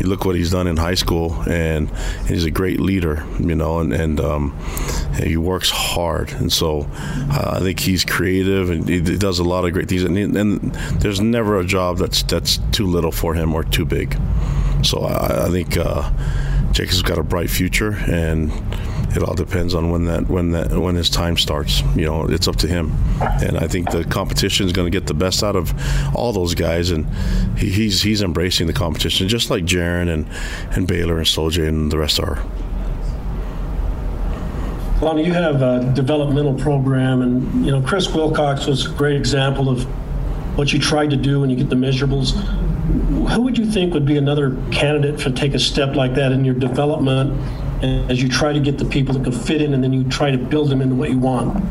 look 0.00 0.24
what 0.24 0.34
he's 0.34 0.50
done 0.50 0.66
in 0.66 0.76
high 0.76 0.94
school, 0.94 1.40
and, 1.42 1.88
and 1.88 2.28
he's 2.28 2.44
a 2.44 2.50
great 2.50 2.80
leader, 2.80 3.24
you 3.38 3.54
know, 3.54 3.78
and, 3.78 3.92
and 3.92 4.18
um, 4.18 4.58
he 5.22 5.36
works 5.36 5.70
hard, 5.70 6.32
and 6.32 6.52
so 6.52 6.88
uh, 6.92 7.54
I 7.56 7.60
think 7.60 7.78
he's 7.78 8.04
creative 8.04 8.70
and 8.70 8.88
he 8.88 9.00
does 9.00 9.38
a 9.38 9.44
lot 9.44 9.64
of 9.64 9.72
great 9.72 9.88
things. 9.88 10.02
And, 10.02 10.16
he, 10.16 10.24
and 10.24 10.74
there's 11.00 11.20
never 11.20 11.60
a 11.60 11.64
job 11.64 11.98
that's 11.98 12.24
that's 12.24 12.58
too 12.72 12.86
little 12.86 13.12
for 13.12 13.34
him 13.34 13.54
or 13.54 13.62
too 13.62 13.84
big. 13.84 14.18
So 14.82 15.02
I, 15.02 15.46
I 15.46 15.48
think 15.50 15.76
uh, 15.76 16.10
Jacob's 16.72 17.02
got 17.02 17.18
a 17.18 17.22
bright 17.22 17.50
future, 17.50 17.92
and 18.08 18.50
it 19.16 19.22
all 19.22 19.34
depends 19.34 19.74
on 19.74 19.90
when 19.90 20.04
that 20.04 20.28
when 20.28 20.52
that 20.52 20.70
when 20.70 20.94
his 20.94 21.10
time 21.10 21.36
starts. 21.36 21.82
You 21.96 22.06
know, 22.06 22.26
it's 22.26 22.46
up 22.46 22.56
to 22.56 22.68
him, 22.68 22.92
and 23.20 23.58
I 23.58 23.66
think 23.66 23.90
the 23.90 24.04
competition 24.04 24.66
is 24.66 24.72
going 24.72 24.90
to 24.90 24.96
get 24.96 25.06
the 25.06 25.14
best 25.14 25.42
out 25.42 25.56
of 25.56 25.74
all 26.14 26.32
those 26.32 26.54
guys, 26.54 26.90
and 26.90 27.06
he, 27.58 27.70
he's 27.70 28.02
he's 28.02 28.22
embracing 28.22 28.66
the 28.66 28.72
competition 28.72 29.28
just 29.28 29.50
like 29.50 29.64
Jaren 29.64 30.08
and 30.08 30.26
and 30.76 30.86
Baylor 30.86 31.18
and 31.18 31.26
Sol-Jay 31.26 31.66
and 31.66 31.90
the 31.90 31.98
rest 31.98 32.20
are. 32.20 32.42
Lonnie, 35.00 35.24
you 35.24 35.32
have 35.32 35.62
a 35.62 35.90
developmental 35.94 36.54
program, 36.54 37.22
and 37.22 37.64
you 37.64 37.72
know 37.72 37.82
Chris 37.82 38.08
Wilcox 38.08 38.66
was 38.66 38.86
a 38.86 38.90
great 38.90 39.16
example 39.16 39.68
of 39.68 39.82
what 40.56 40.72
you 40.72 40.78
tried 40.78 41.10
to 41.10 41.16
do 41.16 41.40
when 41.40 41.50
you 41.50 41.56
get 41.56 41.68
the 41.68 41.76
measurables. 41.76 42.32
Who 43.30 43.42
would 43.42 43.58
you 43.58 43.66
think 43.66 43.94
would 43.94 44.06
be 44.06 44.18
another 44.18 44.56
candidate 44.70 45.18
to 45.20 45.32
take 45.32 45.54
a 45.54 45.58
step 45.58 45.96
like 45.96 46.14
that 46.14 46.32
in 46.32 46.44
your 46.44 46.54
development 46.54 47.32
as 47.82 48.22
you 48.22 48.28
try 48.28 48.52
to 48.52 48.60
get 48.60 48.78
the 48.78 48.84
people 48.84 49.14
that 49.14 49.24
can 49.24 49.32
fit 49.32 49.62
in 49.62 49.74
and 49.74 49.82
then 49.82 49.92
you 49.92 50.04
try 50.04 50.30
to 50.30 50.38
build 50.38 50.70
them 50.70 50.80
into 50.80 50.94
what 50.94 51.10
you 51.10 51.18
want? 51.18 51.62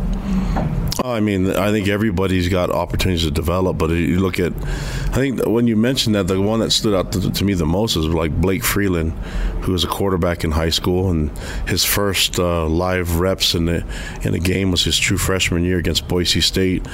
I 1.04 1.22
mean, 1.22 1.56
I 1.56 1.72
think 1.72 1.88
everybody's 1.88 2.50
got 2.50 2.70
opportunities 2.70 3.24
to 3.24 3.32
develop, 3.32 3.78
but 3.78 3.90
you 3.92 4.20
look 4.20 4.40
at, 4.40 4.52
I 4.54 5.16
think 5.16 5.46
when 5.46 5.66
you 5.66 5.78
mentioned 5.78 6.16
that, 6.16 6.28
the 6.28 6.42
one 6.42 6.60
that 6.60 6.72
stood 6.72 6.94
out 6.94 7.14
to, 7.14 7.32
to 7.32 7.44
me 7.44 7.54
the 7.54 7.66
most 7.66 7.96
is 7.96 8.06
like 8.06 8.32
Blake 8.42 8.64
Freeland, 8.64 9.14
who 9.62 9.72
was 9.72 9.84
a 9.84 9.88
quarterback 9.88 10.44
in 10.44 10.52
high 10.52 10.70
school, 10.70 11.10
and 11.10 11.36
his 11.68 11.86
first 11.86 12.38
uh, 12.38 12.68
live 12.68 13.20
reps 13.20 13.56
in 13.56 13.66
the 13.66 13.86
in 14.24 14.34
the 14.34 14.40
game 14.40 14.72
was 14.72 14.84
his 14.84 14.98
true 15.00 15.18
freshman 15.18 15.64
year 15.64 15.78
against 15.78 16.08
Boise 16.08 16.42
State, 16.42 16.86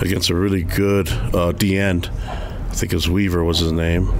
against 0.00 0.28
a 0.28 0.34
really 0.34 0.64
good 0.64 1.08
uh, 1.32 1.52
D 1.52 1.78
end. 1.78 2.10
I 2.12 2.74
think 2.74 2.92
it 2.92 2.96
was 2.96 3.08
Weaver 3.08 3.44
was 3.44 3.58
his 3.58 3.70
name, 3.70 4.12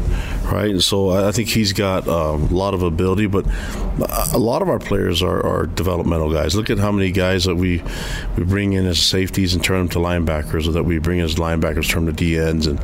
right? 0.52 0.70
And 0.70 0.84
so 0.84 1.10
I 1.10 1.32
think 1.32 1.48
he's 1.48 1.72
got 1.72 2.06
um, 2.06 2.42
a 2.44 2.54
lot 2.54 2.74
of 2.74 2.82
ability, 2.82 3.26
but 3.26 3.46
a 4.32 4.38
lot 4.38 4.62
of 4.62 4.68
our 4.68 4.78
players 4.78 5.22
are, 5.22 5.44
are, 5.44 5.66
developmental 5.66 6.30
guys. 6.30 6.54
Look 6.54 6.70
at 6.70 6.78
how 6.78 6.92
many 6.92 7.10
guys 7.10 7.44
that 7.44 7.56
we 7.56 7.82
we 8.36 8.44
bring 8.44 8.74
in 8.74 8.86
as 8.86 9.00
safeties 9.00 9.54
and 9.54 9.64
turn 9.64 9.78
them 9.78 9.88
to 9.90 9.98
linebackers, 9.98 10.68
or 10.68 10.72
that 10.72 10.84
we 10.84 10.98
bring 10.98 11.20
as 11.20 11.36
linebackers, 11.36 11.88
turn 11.88 12.06
to 12.06 12.12
D 12.12 12.38
ends, 12.38 12.66
and 12.66 12.78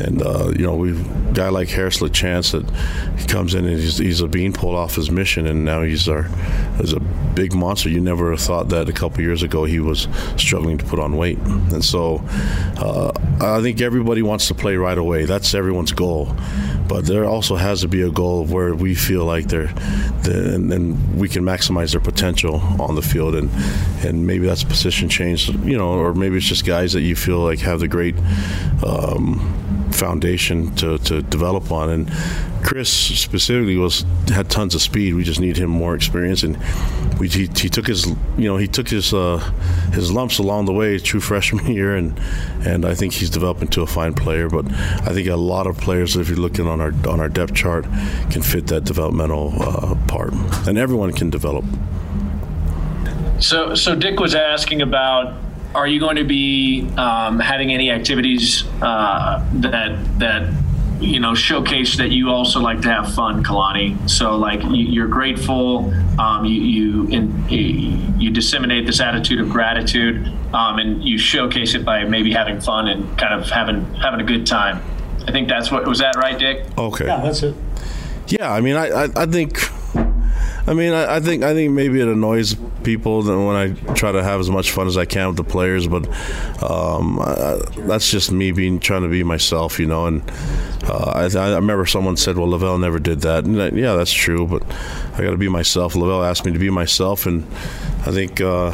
and 0.00 0.22
uh, 0.22 0.52
you 0.56 0.64
know 0.64 0.76
we've 0.76 1.02
guy 1.34 1.48
like 1.48 1.68
Harris 1.68 1.98
LaChance 1.98 2.52
that 2.52 3.18
he 3.18 3.26
comes 3.26 3.54
in 3.54 3.64
and 3.64 3.78
he's, 3.78 3.98
he's 3.98 4.20
a 4.20 4.28
bean 4.28 4.52
pulled 4.52 4.76
off 4.76 4.94
his 4.94 5.10
mission, 5.10 5.46
and 5.46 5.64
now 5.64 5.82
he's 5.82 6.08
our 6.08 6.28
is 6.80 6.92
a 6.92 7.00
big 7.34 7.54
monster. 7.54 7.88
You 7.88 8.00
never 8.00 8.36
thought 8.36 8.68
that 8.68 8.88
a 8.88 8.92
couple 8.92 9.22
years 9.22 9.42
ago 9.42 9.64
he 9.64 9.80
was 9.80 10.06
struggling 10.36 10.78
to 10.78 10.84
put 10.84 10.98
on 10.98 11.16
weight, 11.16 11.38
and 11.38 11.84
so 11.84 12.22
uh, 12.78 13.12
I 13.40 13.60
think 13.60 13.80
everybody 13.80 14.22
wants 14.22 14.48
to 14.48 14.54
play 14.54 14.76
right 14.76 14.98
away. 14.98 15.24
That's 15.24 15.54
everyone's 15.54 15.92
goal, 15.92 16.34
but 16.92 17.06
there 17.06 17.24
also 17.24 17.56
has 17.56 17.80
to 17.80 17.88
be 17.88 18.02
a 18.02 18.10
goal 18.10 18.44
where 18.44 18.74
we 18.74 18.94
feel 18.94 19.24
like 19.24 19.48
they're, 19.48 19.72
they're 20.24 20.54
and, 20.56 20.70
and 20.70 21.18
we 21.18 21.26
can 21.26 21.42
maximize 21.42 21.92
their 21.92 22.02
potential 22.02 22.56
on 22.78 22.96
the 22.96 23.00
field, 23.00 23.34
and 23.34 23.48
and 24.04 24.26
maybe 24.26 24.44
that's 24.44 24.62
a 24.62 24.66
position 24.66 25.08
change, 25.08 25.48
you 25.64 25.78
know, 25.78 25.94
or 25.94 26.12
maybe 26.12 26.36
it's 26.36 26.44
just 26.44 26.66
guys 26.66 26.92
that 26.92 27.00
you 27.00 27.16
feel 27.16 27.38
like 27.38 27.60
have 27.60 27.80
the 27.80 27.88
great. 27.88 28.14
Um, 28.86 29.40
foundation 29.92 30.74
to, 30.76 30.98
to 30.98 31.22
develop 31.22 31.70
on 31.70 31.90
and 31.90 32.10
Chris 32.62 32.90
specifically 32.90 33.76
was 33.76 34.04
had 34.28 34.48
tons 34.48 34.74
of 34.74 34.82
speed. 34.82 35.14
We 35.14 35.24
just 35.24 35.40
need 35.40 35.56
him 35.56 35.68
more 35.68 35.94
experience, 35.94 36.42
and 36.42 36.56
we 37.18 37.28
he, 37.28 37.48
he 37.56 37.68
took 37.68 37.86
his 37.86 38.06
you 38.06 38.48
know 38.48 38.56
he 38.56 38.68
took 38.68 38.88
his 38.88 39.12
uh, 39.12 39.38
his 39.92 40.12
lumps 40.12 40.38
along 40.38 40.66
the 40.66 40.72
way, 40.72 40.98
true 40.98 41.20
freshman 41.30 41.66
year, 41.66 41.96
and 41.96 42.18
and 42.64 42.84
I 42.84 42.94
think 42.94 43.14
he's 43.14 43.30
developed 43.30 43.62
into 43.62 43.82
a 43.82 43.86
fine 43.86 44.14
player. 44.14 44.48
But 44.48 44.72
I 44.72 45.12
think 45.12 45.28
a 45.28 45.36
lot 45.36 45.66
of 45.66 45.76
players, 45.78 46.16
if 46.16 46.28
you're 46.28 46.38
looking 46.38 46.66
on 46.66 46.80
our 46.80 46.92
on 47.08 47.20
our 47.20 47.28
depth 47.28 47.54
chart, 47.54 47.84
can 48.30 48.42
fit 48.42 48.68
that 48.68 48.84
developmental 48.84 49.52
uh, 49.60 49.96
part, 50.06 50.32
and 50.66 50.78
everyone 50.78 51.12
can 51.12 51.30
develop. 51.30 51.64
So 53.40 53.74
so 53.74 53.96
Dick 53.96 54.20
was 54.20 54.34
asking 54.36 54.82
about 54.82 55.34
are 55.74 55.86
you 55.86 56.00
going 56.00 56.16
to 56.16 56.24
be 56.24 56.88
um, 56.96 57.38
having 57.38 57.72
any 57.72 57.90
activities 57.90 58.64
uh, 58.82 59.44
that 59.54 60.18
that 60.18 60.52
you 61.00 61.18
know 61.18 61.34
showcase 61.34 61.96
that 61.96 62.10
you 62.10 62.30
also 62.30 62.60
like 62.60 62.80
to 62.82 62.88
have 62.88 63.14
fun 63.14 63.42
kalani? 63.42 64.08
So 64.08 64.36
like 64.36 64.62
you, 64.64 65.04
are 65.04 65.08
grateful 65.08 65.92
um, 66.20 66.44
you 66.44 66.60
you, 66.62 67.06
in, 67.08 68.20
you 68.20 68.30
disseminate 68.30 68.86
this 68.86 69.00
attitude 69.00 69.40
of 69.40 69.48
gratitude 69.48 70.26
um, 70.52 70.78
and 70.78 71.02
you 71.02 71.18
showcase 71.18 71.74
it 71.74 71.84
by 71.84 72.04
maybe 72.04 72.32
having 72.32 72.60
fun 72.60 72.88
and 72.88 73.18
kind 73.18 73.34
of 73.34 73.48
having 73.48 73.84
having 73.94 74.20
a 74.20 74.24
good 74.24 74.46
time. 74.46 74.82
I 75.26 75.32
think 75.32 75.48
that's 75.48 75.70
what 75.70 75.86
was 75.86 76.00
that 76.00 76.16
right 76.16 76.38
dick? 76.38 76.66
Okay. 76.76 77.06
Yeah 77.06 77.20
that's 77.20 77.42
it. 77.42 77.54
Yeah 78.28 78.52
i 78.52 78.60
mean 78.60 78.76
i 78.76 78.86
i, 78.88 79.08
I 79.16 79.26
think 79.26 79.58
I 80.66 80.74
mean, 80.74 80.92
I, 80.92 81.16
I, 81.16 81.20
think 81.20 81.42
I 81.42 81.54
think 81.54 81.72
maybe 81.72 82.00
it 82.00 82.08
annoys 82.08 82.54
people 82.84 83.22
when 83.22 83.56
I 83.56 83.72
try 83.94 84.12
to 84.12 84.22
have 84.22 84.38
as 84.38 84.48
much 84.48 84.70
fun 84.70 84.86
as 84.86 84.96
I 84.96 85.04
can 85.04 85.28
with 85.28 85.36
the 85.36 85.44
players, 85.44 85.88
but 85.88 86.06
um, 86.62 87.18
I, 87.20 87.58
that's 87.78 88.10
just 88.10 88.30
me 88.30 88.52
being 88.52 88.78
trying 88.78 89.02
to 89.02 89.08
be 89.08 89.24
myself, 89.24 89.80
you 89.80 89.86
know. 89.86 90.06
And 90.06 90.22
uh, 90.84 91.12
I, 91.14 91.36
I, 91.36 91.54
remember 91.56 91.84
someone 91.86 92.16
said, 92.16 92.38
"Well, 92.38 92.48
LaVell 92.48 92.80
never 92.80 93.00
did 93.00 93.22
that." 93.22 93.44
And 93.44 93.76
yeah, 93.76 93.94
that's 93.94 94.12
true, 94.12 94.46
but 94.46 94.62
I 95.14 95.22
got 95.22 95.30
to 95.30 95.36
be 95.36 95.48
myself. 95.48 95.94
LaVell 95.94 96.24
asked 96.28 96.44
me 96.44 96.52
to 96.52 96.58
be 96.58 96.70
myself, 96.70 97.26
and 97.26 97.44
I 98.06 98.12
think. 98.12 98.40
Uh, 98.40 98.72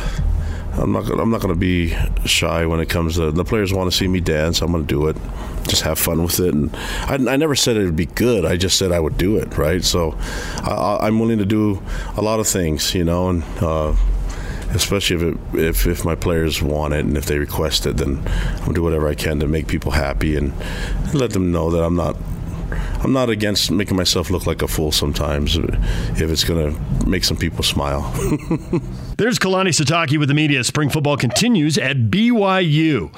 I'm 0.79 0.93
not. 0.93 1.09
I'm 1.11 1.31
not 1.31 1.41
going 1.41 1.53
to 1.53 1.59
be 1.59 1.95
shy 2.25 2.65
when 2.67 2.81
it 2.81 2.89
comes 2.89 3.17
to 3.17 3.31
the 3.31 3.45
players 3.45 3.73
want 3.73 3.91
to 3.91 3.97
see 3.97 4.09
me 4.09 4.21
dance. 4.21 4.63
I'm 4.63 4.73
going 4.73 4.87
to 4.87 4.89
do 4.89 5.09
it. 5.09 5.17
Just 5.65 5.83
have 5.83 5.99
fun 5.99 6.23
with 6.23 6.39
it. 6.41 6.55
And 6.55 6.75
I, 6.75 7.15
I 7.15 7.37
never 7.37 7.55
said 7.55 7.77
it 7.77 7.85
would 7.85 7.97
be 7.97 8.07
good. 8.07 8.45
I 8.45 8.57
just 8.57 8.79
said 8.79 8.93
I 8.93 9.01
would 9.01 9.19
do 9.19 9.37
it. 9.37 9.59
Right. 9.59 9.85
So 9.85 10.17
I, 10.63 11.09
am 11.09 11.19
willing 11.19 11.39
to 11.39 11.47
do 11.47 11.83
a 12.17 12.23
lot 12.23 12.41
of 12.41 12.47
things. 12.47 12.95
You 12.95 13.05
know, 13.05 13.29
and 13.29 13.43
uh, 13.61 13.95
especially 14.71 15.17
if, 15.17 15.23
it, 15.23 15.59
if 15.59 15.87
if 15.87 16.05
my 16.05 16.15
players 16.15 16.63
want 16.63 16.95
it 16.95 17.05
and 17.05 17.17
if 17.17 17.27
they 17.27 17.39
request 17.39 17.87
it, 17.87 17.97
then 17.97 18.23
I'll 18.63 18.73
do 18.73 18.83
whatever 18.83 19.09
I 19.09 19.15
can 19.15 19.41
to 19.41 19.49
make 19.49 19.67
people 19.67 19.93
happy 19.93 20.37
and 20.37 20.53
let 21.13 21.31
them 21.31 21.51
know 21.51 21.71
that 21.71 21.83
I'm 21.83 21.97
not 21.97 22.17
I'm 23.01 23.13
not 23.13 23.31
against 23.31 23.71
making 23.71 23.97
myself 23.97 24.31
look 24.31 24.47
like 24.47 24.63
a 24.63 24.69
fool 24.69 24.93
sometimes 24.93 25.57
if 25.57 26.23
it's 26.23 26.45
going 26.45 26.75
to 26.75 27.07
make 27.09 27.25
some 27.25 27.37
people 27.37 27.63
smile. 27.63 28.11
There's 29.19 29.39
Kalani 29.39 29.69
Sitake 29.69 30.19
with 30.19 30.29
the 30.29 30.35
media. 30.35 30.65
Spring 30.65 30.89
football 30.91 31.17
continues 31.17 31.79
at 31.79 31.97
BYU. 31.97 33.15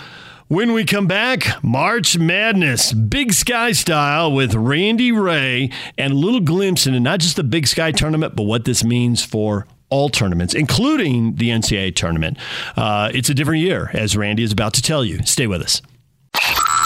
When 0.49 0.73
we 0.73 0.85
come 0.85 1.07
back, 1.07 1.63
March 1.63 2.19
Madness, 2.19 2.93
Big 2.93 3.33
Sky 3.33 3.71
style 3.73 4.33
with 4.33 4.53
Randy 4.55 5.13
Rahe 5.13 5.73
and 5.97 6.13
a 6.13 6.17
little 6.17 6.41
glimpse 6.41 6.87
into 6.89 6.99
not 6.99 7.21
just 7.21 7.37
the 7.37 7.45
Big 7.45 7.69
Sky 7.69 7.93
tournament, 7.93 8.35
but 8.35 8.43
what 8.43 8.65
this 8.65 8.83
means 8.83 9.25
for 9.25 9.67
all 9.91 10.09
tournaments, 10.09 10.53
including 10.55 11.37
the 11.37 11.51
NCAA 11.51 11.95
tournament. 11.95 12.37
Uh, 12.77 13.11
it's 13.15 13.29
a 13.29 13.35
different 13.35 13.63
year, 13.63 13.91
as 13.95 14.17
Randy 14.17 14.43
is 14.43 14.53
about 14.53 14.75
to 14.75 14.83
tell 14.83 15.05
you. 15.05 15.25
Stay 15.25 15.47
with 15.47 15.63
us. 15.63 15.83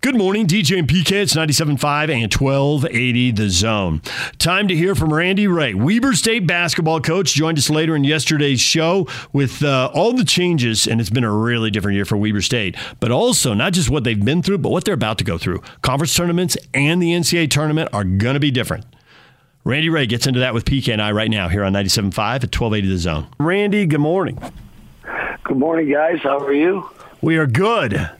Good 0.00 0.14
morning, 0.14 0.46
DJ 0.46 0.78
and 0.78 0.86
PK. 0.86 1.10
It's 1.10 1.34
97.5 1.34 2.08
and 2.08 2.32
1280 2.32 3.32
The 3.32 3.50
Zone. 3.50 4.00
Time 4.38 4.68
to 4.68 4.76
hear 4.76 4.94
from 4.94 5.12
Randy 5.12 5.46
Rahe, 5.46 5.74
Weber 5.74 6.12
State 6.12 6.46
basketball 6.46 7.00
coach, 7.00 7.34
joined 7.34 7.58
us 7.58 7.68
later 7.68 7.96
in 7.96 8.04
yesterday's 8.04 8.60
show 8.60 9.08
with 9.32 9.60
uh, 9.64 9.90
all 9.92 10.12
the 10.12 10.24
changes, 10.24 10.86
and 10.86 11.00
it's 11.00 11.10
been 11.10 11.24
a 11.24 11.32
really 11.32 11.72
different 11.72 11.96
year 11.96 12.04
for 12.04 12.16
Weber 12.16 12.40
State, 12.40 12.76
but 13.00 13.10
also 13.10 13.54
not 13.54 13.72
just 13.72 13.90
what 13.90 14.04
they've 14.04 14.24
been 14.24 14.40
through, 14.40 14.58
but 14.58 14.70
what 14.70 14.84
they're 14.84 14.94
about 14.94 15.18
to 15.18 15.24
go 15.24 15.36
through. 15.36 15.62
Conference 15.82 16.14
tournaments 16.14 16.56
and 16.72 17.02
the 17.02 17.10
NCAA 17.10 17.50
tournament 17.50 17.90
are 17.92 18.04
going 18.04 18.34
to 18.34 18.40
be 18.40 18.52
different. 18.52 18.84
Randy 19.64 19.88
Rahe 19.88 20.08
gets 20.08 20.28
into 20.28 20.38
that 20.38 20.54
with 20.54 20.64
PK 20.64 20.92
and 20.92 21.02
I 21.02 21.10
right 21.10 21.28
now 21.30 21.48
here 21.48 21.64
on 21.64 21.72
97.5 21.72 22.18
at 22.18 22.54
1280 22.54 22.88
The 22.88 22.98
Zone. 22.98 23.26
Randy, 23.40 23.84
good 23.84 23.98
morning. 23.98 24.38
Good 25.42 25.56
morning, 25.58 25.90
guys. 25.90 26.20
How 26.22 26.38
are 26.38 26.54
you? 26.54 26.88
We 27.20 27.36
are 27.36 27.48
good. 27.48 28.10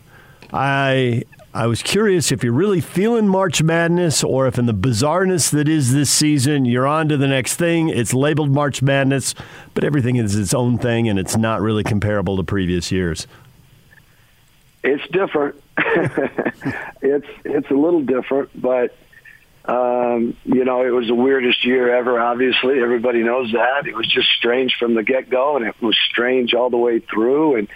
I 0.53 1.23
I 1.55 1.67
was 1.67 1.83
curious 1.83 2.31
if 2.31 2.45
you're 2.45 2.53
really 2.53 2.81
feeling 2.81 3.27
March 3.27 3.63
Madness 3.63 4.23
or 4.23 4.47
if, 4.47 4.59
in 4.59 4.67
the 4.67 4.75
bizarreness 4.75 5.51
that 5.51 5.67
is 5.67 5.95
this 5.95 6.11
season, 6.11 6.67
you're 6.67 6.87
on 6.87 7.09
to 7.09 7.17
the 7.17 7.27
next 7.27 7.57
thing. 7.57 7.89
It's 7.89 8.13
labeled 8.13 8.51
March 8.51 8.83
Madness, 8.83 9.35
but 9.73 9.83
everything 9.83 10.17
is 10.17 10.37
its 10.37 10.53
own 10.53 10.77
thing 10.79 11.09
and 11.09 11.19
it's 11.19 11.37
not 11.37 11.63
really 11.63 11.83
comparable 11.83 12.37
to 12.37 12.45
previous 12.45 12.93
years. 12.93 13.27
It's 14.85 15.07
different. 15.09 15.61
it's 17.03 17.27
it's 17.45 17.71
a 17.71 17.75
little 17.75 18.03
different, 18.03 18.51
but 18.61 18.97
um, 19.65 20.37
you 20.45 20.65
know, 20.65 20.83
it 20.83 20.91
was 20.91 21.09
the 21.09 21.15
weirdest 21.15 21.65
year 21.65 21.95
ever. 21.95 22.21
Obviously, 22.21 22.81
everybody 22.81 23.23
knows 23.23 23.53
that. 23.53 23.87
It 23.87 23.95
was 23.95 24.07
just 24.07 24.29
strange 24.39 24.77
from 24.79 24.95
the 24.95 25.03
get 25.03 25.29
go, 25.29 25.57
and 25.57 25.67
it 25.67 25.81
was 25.83 25.97
strange 26.11 26.55
all 26.55 26.71
the 26.71 26.79
way 26.79 27.01
through. 27.01 27.57
And 27.57 27.69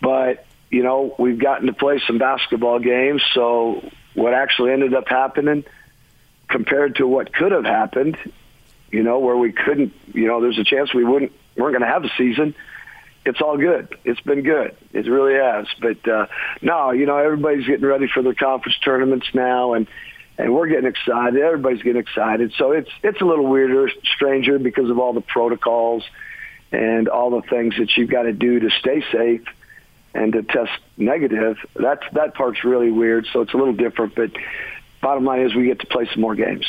but 0.00 0.46
you 0.76 0.82
know, 0.82 1.14
we've 1.18 1.38
gotten 1.38 1.68
to 1.68 1.72
play 1.72 2.02
some 2.06 2.18
basketball 2.18 2.78
games. 2.80 3.22
So 3.32 3.82
what 4.12 4.34
actually 4.34 4.72
ended 4.72 4.92
up 4.92 5.08
happening 5.08 5.64
compared 6.48 6.96
to 6.96 7.06
what 7.06 7.32
could 7.32 7.50
have 7.52 7.64
happened, 7.64 8.18
you 8.90 9.02
know, 9.02 9.18
where 9.20 9.38
we 9.38 9.52
couldn't, 9.52 9.94
you 10.12 10.26
know, 10.26 10.42
there's 10.42 10.58
a 10.58 10.64
chance 10.64 10.92
we 10.92 11.02
wouldn't, 11.02 11.32
weren't 11.56 11.72
going 11.72 11.80
to 11.80 11.88
have 11.88 12.04
a 12.04 12.10
season. 12.18 12.54
It's 13.24 13.40
all 13.40 13.56
good. 13.56 13.96
It's 14.04 14.20
been 14.20 14.42
good. 14.42 14.76
It 14.92 15.06
really 15.06 15.34
has. 15.34 15.66
But 15.80 16.06
uh, 16.06 16.26
no, 16.60 16.90
you 16.90 17.06
know, 17.06 17.16
everybody's 17.16 17.66
getting 17.66 17.86
ready 17.86 18.06
for 18.06 18.22
their 18.22 18.34
conference 18.34 18.78
tournaments 18.84 19.28
now, 19.32 19.72
and 19.72 19.88
and 20.36 20.54
we're 20.54 20.68
getting 20.68 20.88
excited. 20.88 21.40
Everybody's 21.40 21.82
getting 21.82 22.02
excited. 22.02 22.52
So 22.58 22.72
it's 22.72 22.90
it's 23.02 23.20
a 23.22 23.24
little 23.24 23.46
weirder, 23.46 23.90
stranger 24.14 24.58
because 24.58 24.90
of 24.90 24.98
all 24.98 25.14
the 25.14 25.22
protocols 25.22 26.04
and 26.70 27.08
all 27.08 27.30
the 27.30 27.48
things 27.48 27.76
that 27.78 27.96
you've 27.96 28.10
got 28.10 28.24
to 28.24 28.32
do 28.32 28.60
to 28.60 28.70
stay 28.70 29.02
safe 29.10 29.42
and 30.16 30.32
to 30.32 30.42
test 30.42 30.72
negative. 30.96 31.58
That's 31.74 32.02
that 32.12 32.34
part's 32.34 32.64
really 32.64 32.90
weird. 32.90 33.26
So 33.32 33.42
it's 33.42 33.54
a 33.54 33.56
little 33.56 33.74
different. 33.74 34.14
But 34.14 34.30
bottom 35.00 35.24
line 35.24 35.42
is 35.42 35.54
we 35.54 35.66
get 35.66 35.80
to 35.80 35.86
play 35.86 36.08
some 36.12 36.20
more 36.20 36.34
games. 36.34 36.66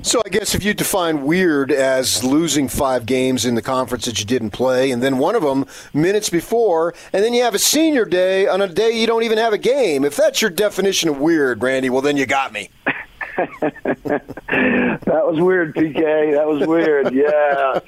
So 0.00 0.22
I 0.24 0.28
guess 0.28 0.54
if 0.54 0.64
you 0.64 0.74
define 0.74 1.24
weird 1.24 1.72
as 1.72 2.22
losing 2.22 2.68
five 2.68 3.04
games 3.04 3.44
in 3.44 3.56
the 3.56 3.62
conference 3.62 4.04
that 4.04 4.20
you 4.20 4.24
didn't 4.24 4.50
play, 4.50 4.92
and 4.92 5.02
then 5.02 5.18
one 5.18 5.34
of 5.34 5.42
them 5.42 5.66
minutes 5.92 6.30
before, 6.30 6.94
and 7.12 7.24
then 7.24 7.34
you 7.34 7.42
have 7.42 7.54
a 7.54 7.58
senior 7.58 8.04
day 8.04 8.46
on 8.46 8.62
a 8.62 8.68
day 8.68 8.92
you 8.92 9.08
don't 9.08 9.24
even 9.24 9.38
have 9.38 9.52
a 9.52 9.58
game. 9.58 10.04
If 10.04 10.14
that's 10.14 10.40
your 10.40 10.52
definition 10.52 11.08
of 11.08 11.18
weird, 11.18 11.62
Randy, 11.62 11.90
well 11.90 12.02
then 12.02 12.16
you 12.16 12.26
got 12.26 12.52
me. 12.52 12.70
that 13.36 14.22
was 15.04 15.40
weird, 15.40 15.74
PK. 15.74 16.34
That 16.34 16.46
was 16.46 16.66
weird. 16.66 17.12
Yeah. 17.12 17.80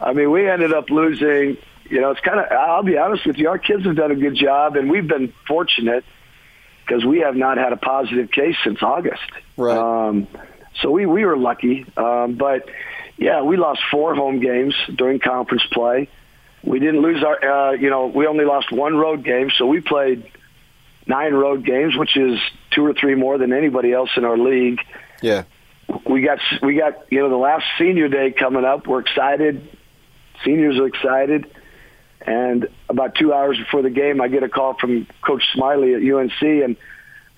I 0.00 0.12
mean, 0.12 0.32
we 0.32 0.48
ended 0.48 0.72
up 0.72 0.90
losing. 0.90 1.56
You 1.88 2.00
know, 2.00 2.10
it's 2.10 2.20
kind 2.20 2.40
of. 2.40 2.50
I'll 2.50 2.82
be 2.82 2.96
honest 2.96 3.26
with 3.26 3.38
you. 3.38 3.48
Our 3.48 3.58
kids 3.58 3.84
have 3.84 3.96
done 3.96 4.10
a 4.10 4.16
good 4.16 4.34
job, 4.34 4.76
and 4.76 4.90
we've 4.90 5.06
been 5.06 5.32
fortunate 5.46 6.04
because 6.86 7.04
we 7.04 7.20
have 7.20 7.36
not 7.36 7.58
had 7.58 7.72
a 7.72 7.76
positive 7.76 8.30
case 8.30 8.56
since 8.64 8.82
August. 8.82 9.22
Right. 9.56 9.76
Um, 9.76 10.26
so 10.80 10.90
we 10.90 11.06
we 11.06 11.24
were 11.24 11.36
lucky, 11.36 11.86
um, 11.96 12.34
but 12.34 12.68
yeah, 13.16 13.42
we 13.42 13.56
lost 13.56 13.80
four 13.90 14.14
home 14.14 14.40
games 14.40 14.74
during 14.94 15.20
conference 15.20 15.64
play. 15.70 16.08
We 16.64 16.78
didn't 16.78 17.02
lose 17.02 17.22
our. 17.22 17.44
Uh, 17.44 17.72
you 17.72 17.90
know, 17.90 18.06
we 18.06 18.26
only 18.26 18.44
lost 18.44 18.72
one 18.72 18.96
road 18.96 19.24
game, 19.24 19.50
so 19.50 19.66
we 19.66 19.80
played 19.80 20.30
nine 21.06 21.34
road 21.34 21.64
games, 21.64 21.96
which 21.96 22.16
is 22.16 22.38
two 22.70 22.84
or 22.84 22.94
three 22.94 23.14
more 23.14 23.38
than 23.38 23.52
anybody 23.52 23.92
else 23.92 24.10
in 24.16 24.24
our 24.24 24.38
league. 24.38 24.80
Yeah. 25.20 25.44
We 26.06 26.22
got 26.22 26.38
we 26.62 26.76
got 26.76 27.12
you 27.12 27.20
know 27.20 27.28
the 27.28 27.36
last 27.36 27.64
senior 27.78 28.08
day 28.08 28.30
coming 28.30 28.64
up. 28.64 28.86
We're 28.86 29.00
excited. 29.00 29.68
Seniors 30.44 30.78
are 30.78 30.86
excited. 30.86 31.50
And 32.26 32.68
about 32.88 33.14
two 33.14 33.32
hours 33.32 33.58
before 33.58 33.82
the 33.82 33.90
game, 33.90 34.20
I 34.20 34.28
get 34.28 34.42
a 34.42 34.48
call 34.48 34.74
from 34.74 35.06
Coach 35.22 35.44
Smiley 35.54 35.94
at 35.94 36.02
UNC, 36.02 36.42
and 36.42 36.76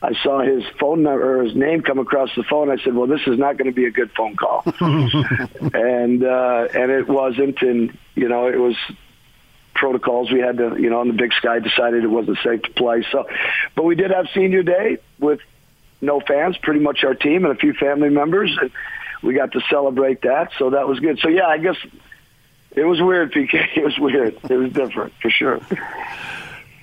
I 0.02 0.12
saw 0.22 0.42
his 0.42 0.64
phone 0.78 1.02
number 1.02 1.40
or 1.40 1.44
his 1.44 1.54
name 1.54 1.82
come 1.82 1.98
across 1.98 2.30
the 2.36 2.42
phone. 2.42 2.70
I 2.70 2.76
said, 2.82 2.94
"Well, 2.94 3.06
this 3.06 3.22
is 3.26 3.38
not 3.38 3.56
going 3.56 3.70
to 3.70 3.74
be 3.74 3.86
a 3.86 3.90
good 3.90 4.10
phone 4.12 4.36
call," 4.36 4.62
and 4.80 6.24
uh, 6.24 6.68
and 6.74 6.90
it 6.90 7.08
wasn't. 7.08 7.62
And 7.62 7.96
you 8.14 8.28
know, 8.28 8.48
it 8.48 8.58
was 8.58 8.76
protocols 9.74 10.30
we 10.30 10.40
had 10.40 10.58
to, 10.58 10.76
you 10.78 10.90
know, 10.90 11.00
on 11.00 11.08
the 11.08 11.14
Big 11.14 11.32
Sky 11.32 11.58
decided 11.58 12.04
it 12.04 12.08
wasn't 12.08 12.38
safe 12.44 12.62
to 12.62 12.70
play. 12.72 13.04
So, 13.10 13.26
but 13.74 13.84
we 13.84 13.94
did 13.94 14.10
have 14.10 14.26
senior 14.34 14.62
day 14.62 14.98
with 15.18 15.40
no 16.00 16.20
fans, 16.20 16.56
pretty 16.58 16.80
much 16.80 17.02
our 17.04 17.14
team 17.14 17.44
and 17.44 17.54
a 17.54 17.58
few 17.58 17.72
family 17.72 18.10
members, 18.10 18.56
and 18.60 18.70
we 19.22 19.34
got 19.34 19.52
to 19.52 19.60
celebrate 19.70 20.22
that. 20.22 20.52
So 20.58 20.70
that 20.70 20.86
was 20.86 21.00
good. 21.00 21.18
So 21.20 21.28
yeah, 21.28 21.46
I 21.46 21.58
guess 21.58 21.76
it 22.74 22.84
was 22.84 23.00
weird, 23.00 23.32
PK. 23.32 23.68
It 23.76 23.84
was 23.84 23.98
weird. 23.98 24.38
It 24.48 24.56
was 24.56 24.72
different 24.72 25.12
for 25.20 25.30
sure. 25.30 25.60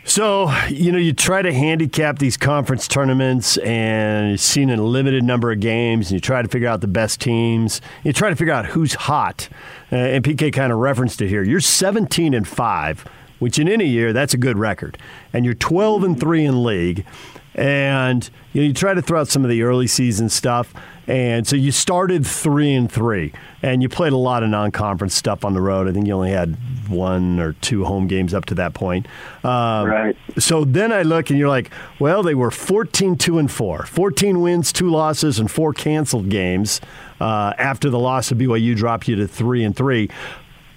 So, 0.03 0.51
you 0.67 0.91
know, 0.91 0.97
you 0.97 1.13
try 1.13 1.41
to 1.41 1.53
handicap 1.53 2.19
these 2.19 2.35
conference 2.35 2.87
tournaments 2.87 3.57
and 3.57 4.31
you've 4.31 4.41
seen 4.41 4.69
a 4.69 4.81
limited 4.81 5.23
number 5.23 5.51
of 5.51 5.59
games 5.59 6.07
and 6.07 6.13
you 6.15 6.19
try 6.19 6.41
to 6.41 6.47
figure 6.47 6.67
out 6.67 6.81
the 6.81 6.87
best 6.87 7.21
teams. 7.21 7.81
You 8.03 8.11
try 8.11 8.29
to 8.29 8.35
figure 8.35 8.53
out 8.53 8.65
who's 8.65 8.95
hot. 8.95 9.47
Uh, 9.91 9.95
and 9.95 10.23
PK 10.23 10.51
kind 10.51 10.73
of 10.73 10.79
referenced 10.79 11.21
it 11.21 11.29
here. 11.29 11.43
You're 11.43 11.59
17 11.59 12.33
and 12.33 12.47
5, 12.47 13.05
which 13.39 13.59
in 13.59 13.69
any 13.69 13.85
year, 13.85 14.11
that's 14.11 14.33
a 14.33 14.37
good 14.37 14.57
record. 14.57 14.97
And 15.33 15.45
you're 15.45 15.53
12 15.53 16.03
and 16.03 16.19
3 16.19 16.45
in 16.45 16.63
league. 16.63 17.05
And 17.53 18.27
you, 18.53 18.61
know, 18.61 18.67
you 18.67 18.73
try 18.73 18.93
to 18.93 19.01
throw 19.01 19.21
out 19.21 19.27
some 19.27 19.43
of 19.43 19.49
the 19.49 19.61
early 19.61 19.87
season 19.87 20.29
stuff. 20.29 20.73
And 21.07 21.47
so 21.47 21.55
you 21.55 21.71
started 21.71 22.25
three 22.25 22.73
and 22.73 22.91
three, 22.91 23.33
and 23.61 23.81
you 23.81 23.89
played 23.89 24.13
a 24.13 24.17
lot 24.17 24.43
of 24.43 24.49
non-conference 24.49 25.15
stuff 25.15 25.43
on 25.43 25.53
the 25.53 25.61
road. 25.61 25.87
I 25.87 25.91
think 25.91 26.07
you 26.07 26.13
only 26.13 26.31
had 26.31 26.57
one 26.87 27.39
or 27.39 27.53
two 27.53 27.85
home 27.85 28.07
games 28.07 28.33
up 28.33 28.45
to 28.45 28.55
that 28.55 28.73
point. 28.73 29.07
Um, 29.43 29.87
right. 29.87 30.17
So 30.37 30.63
then 30.63 30.91
I 30.91 31.01
look, 31.01 31.29
and 31.29 31.39
you're 31.39 31.49
like, 31.49 31.71
well, 31.99 32.21
they 32.21 32.35
were 32.35 32.51
14 32.51 33.15
two 33.17 33.39
and 33.39 33.51
four, 33.51 33.85
14 33.85 34.41
wins, 34.41 34.71
two 34.71 34.89
losses, 34.89 35.39
and 35.39 35.49
four 35.49 35.73
canceled 35.73 36.29
games. 36.29 36.81
Uh, 37.19 37.53
after 37.57 37.89
the 37.89 37.99
loss 37.99 38.31
of 38.31 38.39
BYU 38.39 38.75
dropped 38.75 39.07
you 39.07 39.15
to 39.15 39.27
three 39.27 39.63
and 39.63 39.75
three, 39.75 40.09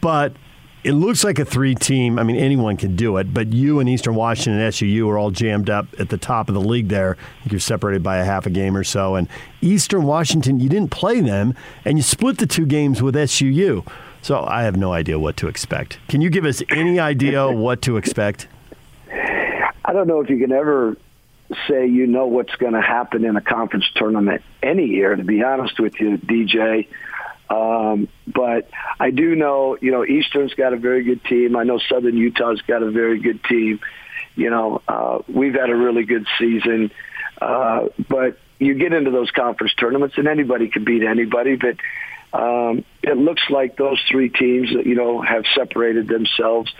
but 0.02 0.34
it 0.84 0.92
looks 0.92 1.24
like 1.24 1.38
a 1.38 1.46
three 1.46 1.74
team. 1.74 2.18
I 2.18 2.22
mean, 2.22 2.36
anyone 2.36 2.76
can 2.76 2.94
do 2.94 3.16
it, 3.16 3.32
but 3.32 3.52
you 3.54 3.80
and 3.80 3.88
Eastern 3.88 4.14
Washington 4.14 4.60
and 4.60 4.72
SUU 4.72 5.08
are 5.08 5.18
all 5.18 5.30
jammed 5.30 5.70
up 5.70 5.86
at 5.98 6.10
the 6.10 6.18
top 6.18 6.48
of 6.48 6.54
the 6.54 6.60
league 6.60 6.88
there. 6.88 7.16
You're 7.50 7.58
separated 7.58 8.02
by 8.02 8.18
a 8.18 8.24
half 8.24 8.44
a 8.44 8.50
game 8.50 8.76
or 8.76 8.84
so. 8.84 9.14
And 9.14 9.26
Eastern 9.62 10.02
Washington, 10.02 10.60
you 10.60 10.68
didn't 10.68 10.90
play 10.90 11.20
them, 11.20 11.54
and 11.86 11.96
you 11.96 12.02
split 12.02 12.36
the 12.36 12.46
two 12.46 12.66
games 12.66 13.02
with 13.02 13.14
SUU. 13.14 13.86
So 14.20 14.44
I 14.44 14.62
have 14.64 14.76
no 14.76 14.92
idea 14.92 15.18
what 15.18 15.38
to 15.38 15.48
expect. 15.48 15.98
Can 16.08 16.20
you 16.20 16.28
give 16.28 16.44
us 16.44 16.62
any 16.70 17.00
idea 17.00 17.50
what 17.50 17.80
to 17.82 17.96
expect? 17.96 18.46
I 19.10 19.92
don't 19.92 20.06
know 20.06 20.20
if 20.20 20.28
you 20.28 20.38
can 20.38 20.52
ever 20.52 20.96
say 21.68 21.86
you 21.86 22.06
know 22.06 22.26
what's 22.26 22.54
going 22.56 22.72
to 22.72 22.80
happen 22.80 23.24
in 23.24 23.36
a 23.36 23.40
conference 23.40 23.86
tournament 23.94 24.42
any 24.62 24.86
year, 24.86 25.14
to 25.14 25.24
be 25.24 25.42
honest 25.42 25.78
with 25.78 25.98
you, 26.00 26.18
DJ. 26.18 26.88
Um, 27.48 28.08
but 28.26 28.70
I 28.98 29.10
do 29.10 29.34
know, 29.36 29.76
you 29.80 29.90
know, 29.90 30.04
Eastern's 30.04 30.54
got 30.54 30.72
a 30.72 30.76
very 30.76 31.04
good 31.04 31.24
team. 31.24 31.56
I 31.56 31.64
know 31.64 31.78
Southern 31.78 32.16
Utah's 32.16 32.62
got 32.62 32.82
a 32.82 32.90
very 32.90 33.20
good 33.20 33.44
team. 33.44 33.80
You 34.34 34.50
know, 34.50 34.82
uh, 34.88 35.18
we've 35.28 35.54
had 35.54 35.70
a 35.70 35.76
really 35.76 36.04
good 36.04 36.26
season. 36.38 36.90
Uh, 37.40 37.88
but 38.08 38.38
you 38.58 38.74
get 38.74 38.92
into 38.92 39.10
those 39.10 39.30
conference 39.30 39.74
tournaments, 39.74 40.16
and 40.18 40.26
anybody 40.26 40.68
can 40.68 40.84
beat 40.84 41.02
anybody. 41.02 41.56
But 41.56 41.76
um, 42.38 42.84
it 43.02 43.16
looks 43.16 43.42
like 43.50 43.76
those 43.76 44.00
three 44.10 44.28
teams, 44.28 44.70
you 44.70 44.94
know, 44.94 45.20
have 45.20 45.44
separated 45.54 46.08
themselves. 46.08 46.72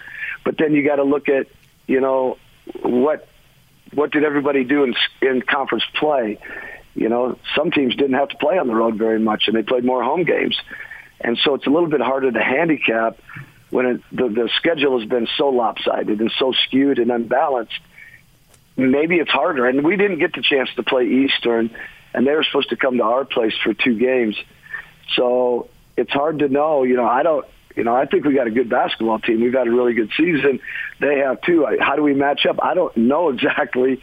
But 0.44 0.58
then 0.58 0.72
you 0.74 0.84
got 0.84 0.96
to 0.96 1.04
look 1.04 1.28
at, 1.28 1.46
you 1.86 2.00
know, 2.00 2.38
what 2.82 3.28
what 3.92 4.10
did 4.10 4.24
everybody 4.24 4.64
do 4.64 4.84
in 4.84 4.94
in 5.22 5.42
conference 5.42 5.84
play? 5.94 6.38
You 6.94 7.08
know, 7.08 7.38
some 7.56 7.70
teams 7.70 7.96
didn't 7.96 8.14
have 8.14 8.28
to 8.28 8.36
play 8.36 8.58
on 8.58 8.68
the 8.68 8.74
road 8.74 8.96
very 8.96 9.18
much, 9.18 9.44
and 9.48 9.56
they 9.56 9.62
played 9.62 9.84
more 9.84 10.02
home 10.02 10.24
games. 10.24 10.56
And 11.20 11.38
so 11.38 11.54
it's 11.54 11.66
a 11.66 11.70
little 11.70 11.88
bit 11.88 12.00
harder 12.00 12.30
to 12.30 12.42
handicap 12.42 13.18
when 13.70 13.86
it, 13.86 14.00
the, 14.12 14.28
the 14.28 14.50
schedule 14.56 14.98
has 15.00 15.08
been 15.08 15.26
so 15.36 15.48
lopsided 15.48 16.20
and 16.20 16.32
so 16.38 16.52
skewed 16.66 16.98
and 16.98 17.10
unbalanced. 17.10 17.78
Maybe 18.76 19.16
it's 19.16 19.30
harder. 19.30 19.66
And 19.66 19.84
we 19.84 19.96
didn't 19.96 20.18
get 20.18 20.34
the 20.34 20.42
chance 20.42 20.70
to 20.76 20.82
play 20.82 21.06
Eastern, 21.06 21.74
and 22.12 22.26
they 22.26 22.32
were 22.32 22.44
supposed 22.44 22.70
to 22.70 22.76
come 22.76 22.98
to 22.98 23.04
our 23.04 23.24
place 23.24 23.54
for 23.62 23.74
two 23.74 23.98
games. 23.98 24.36
So 25.16 25.68
it's 25.96 26.12
hard 26.12 26.40
to 26.40 26.48
know. 26.48 26.84
You 26.84 26.96
know, 26.96 27.06
I 27.06 27.22
don't. 27.22 27.46
You 27.74 27.82
know, 27.82 27.96
I 27.96 28.06
think 28.06 28.24
we 28.24 28.34
got 28.34 28.46
a 28.46 28.52
good 28.52 28.70
basketball 28.70 29.18
team. 29.18 29.40
We've 29.40 29.52
had 29.52 29.66
a 29.66 29.70
really 29.70 29.94
good 29.94 30.10
season. 30.16 30.60
They 31.00 31.18
have 31.18 31.40
too. 31.40 31.66
How 31.80 31.96
do 31.96 32.02
we 32.02 32.14
match 32.14 32.46
up? 32.46 32.60
I 32.62 32.74
don't 32.74 32.96
know 32.96 33.28
exactly 33.30 34.00